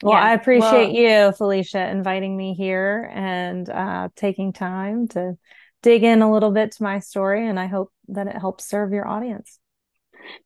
Well, 0.01 0.13
yeah. 0.13 0.21
I 0.21 0.33
appreciate 0.33 0.93
well, 0.93 1.27
you, 1.27 1.31
Felicia, 1.33 1.87
inviting 1.87 2.35
me 2.35 2.55
here 2.55 3.11
and 3.13 3.69
uh, 3.69 4.09
taking 4.15 4.53
time 4.53 5.07
to 5.09 5.37
dig 5.83 6.03
in 6.03 6.23
a 6.23 6.31
little 6.31 6.49
bit 6.49 6.71
to 6.71 6.83
my 6.83 6.99
story 6.99 7.47
and 7.47 7.59
I 7.59 7.67
hope 7.67 7.91
that 8.07 8.27
it 8.27 8.35
helps 8.35 8.65
serve 8.65 8.91
your 8.91 9.07
audience. 9.07 9.59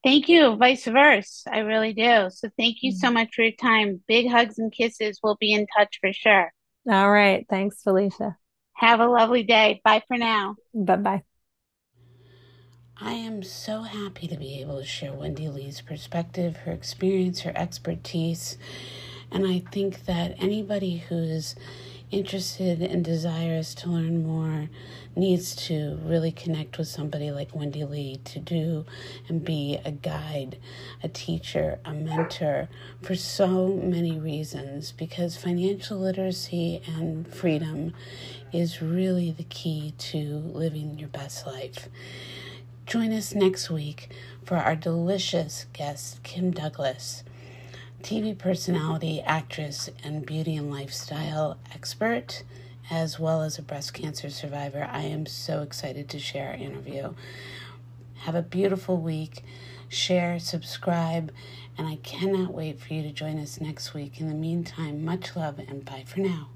Thank 0.04 0.28
you. 0.28 0.58
Vice 0.58 0.86
versa. 0.86 1.54
I 1.54 1.60
really 1.60 1.94
do. 1.94 2.30
So 2.32 2.50
thank 2.58 2.78
you 2.82 2.92
so 2.92 3.10
mm. 3.10 3.14
much 3.14 3.36
for 3.36 3.44
your 3.44 3.54
time. 3.54 4.04
Big 4.08 4.30
hugs 4.30 4.60
and 4.60 4.72
kisses. 4.72 5.20
We'll 5.24 5.38
be 5.40 5.54
in 5.54 5.68
touch 5.78 6.00
for 6.02 6.12
sure. 6.12 6.52
All 6.90 7.12
right. 7.12 7.46
Thanks, 7.50 7.82
Felicia. 7.84 8.38
Have 8.74 9.00
a 9.00 9.08
lovely 9.08 9.44
day. 9.44 9.82
Bye 9.84 10.04
for 10.08 10.18
now. 10.18 10.56
Bye 10.74 10.96
bye. 10.98 11.24
I 13.00 13.14
am 13.14 13.44
so 13.44 13.84
happy 13.84 14.28
to 14.28 14.38
be 14.38 14.60
able 14.60 14.80
to 14.80 14.86
share 14.86 15.14
Wendy 15.14 15.48
Lee's 15.50 15.82
perspective, 15.82 16.58
her 16.58 16.72
experience, 16.72 17.42
her 17.42 17.54
expertise. 17.56 18.58
And 19.32 19.46
I 19.46 19.60
think 19.72 20.06
that 20.06 20.36
anybody 20.42 20.98
who's 20.98 21.56
interested 22.10 22.82
and 22.82 23.04
desirous 23.04 23.76
to 23.76 23.90
learn 23.90 24.26
more 24.26 24.70
needs 25.16 25.56
to 25.56 26.00
really 26.04 26.32
connect 26.32 26.78
with 26.78 26.88
somebody 26.88 27.32
like 27.32 27.56
Wendy 27.56 27.84
Lee 27.84 28.18
to 28.24 28.40
do 28.40 28.86
and 29.28 29.44
be 29.44 29.80
a 29.84 29.92
guide, 29.92 30.58
a 31.04 31.10
teacher, 31.10 31.80
a 31.84 31.94
mentor 31.94 32.70
for 33.02 33.16
so 33.16 33.68
many 33.68 34.18
reasons 34.18 34.92
because 34.92 35.36
financial 35.36 35.98
literacy 35.98 36.82
and 36.88 37.28
freedom 37.28 37.94
is 38.54 38.82
really 38.82 39.32
the 39.32 39.44
key 39.44 39.94
to 39.98 40.38
living 40.54 40.98
your 40.98 41.10
best 41.10 41.46
life. 41.46 41.90
Join 42.86 43.12
us 43.12 43.36
next 43.36 43.70
week 43.70 44.10
for 44.46 44.56
our 44.56 44.76
delicious 44.76 45.66
guest, 45.74 46.24
Kim 46.24 46.52
Douglas. 46.52 47.24
TV 48.04 48.38
personality, 48.38 49.22
actress, 49.22 49.90
and 50.04 50.26
beauty 50.26 50.56
and 50.56 50.72
lifestyle 50.72 51.58
expert, 51.74 52.44
as 52.90 53.20
well 53.20 53.42
as 53.42 53.58
a 53.58 53.62
breast 53.62 53.94
cancer 53.94 54.30
survivor. 54.30 54.88
I 54.90 55.02
am 55.04 55.26
so 55.26 55.62
excited 55.62 56.08
to 56.10 56.20
share 56.20 56.50
our 56.50 56.56
interview. 56.56 57.14
Have 58.20 58.36
a 58.36 58.42
beautiful 58.42 58.98
week. 58.98 59.44
Share, 59.90 60.38
subscribe, 60.40 61.32
and 61.78 61.88
I 61.88 61.96
cannot 61.98 62.54
wait 62.54 62.80
for 62.80 62.94
you 62.94 63.02
to 63.04 63.12
join 63.12 63.40
us 63.40 63.62
next 63.62 63.94
week. 63.94 64.20
In 64.20 64.28
the 64.28 64.36
meantime, 64.36 65.04
much 65.04 65.36
love 65.36 65.60
and 65.60 65.86
bye 65.86 66.04
for 66.06 66.20
now. 66.20 66.50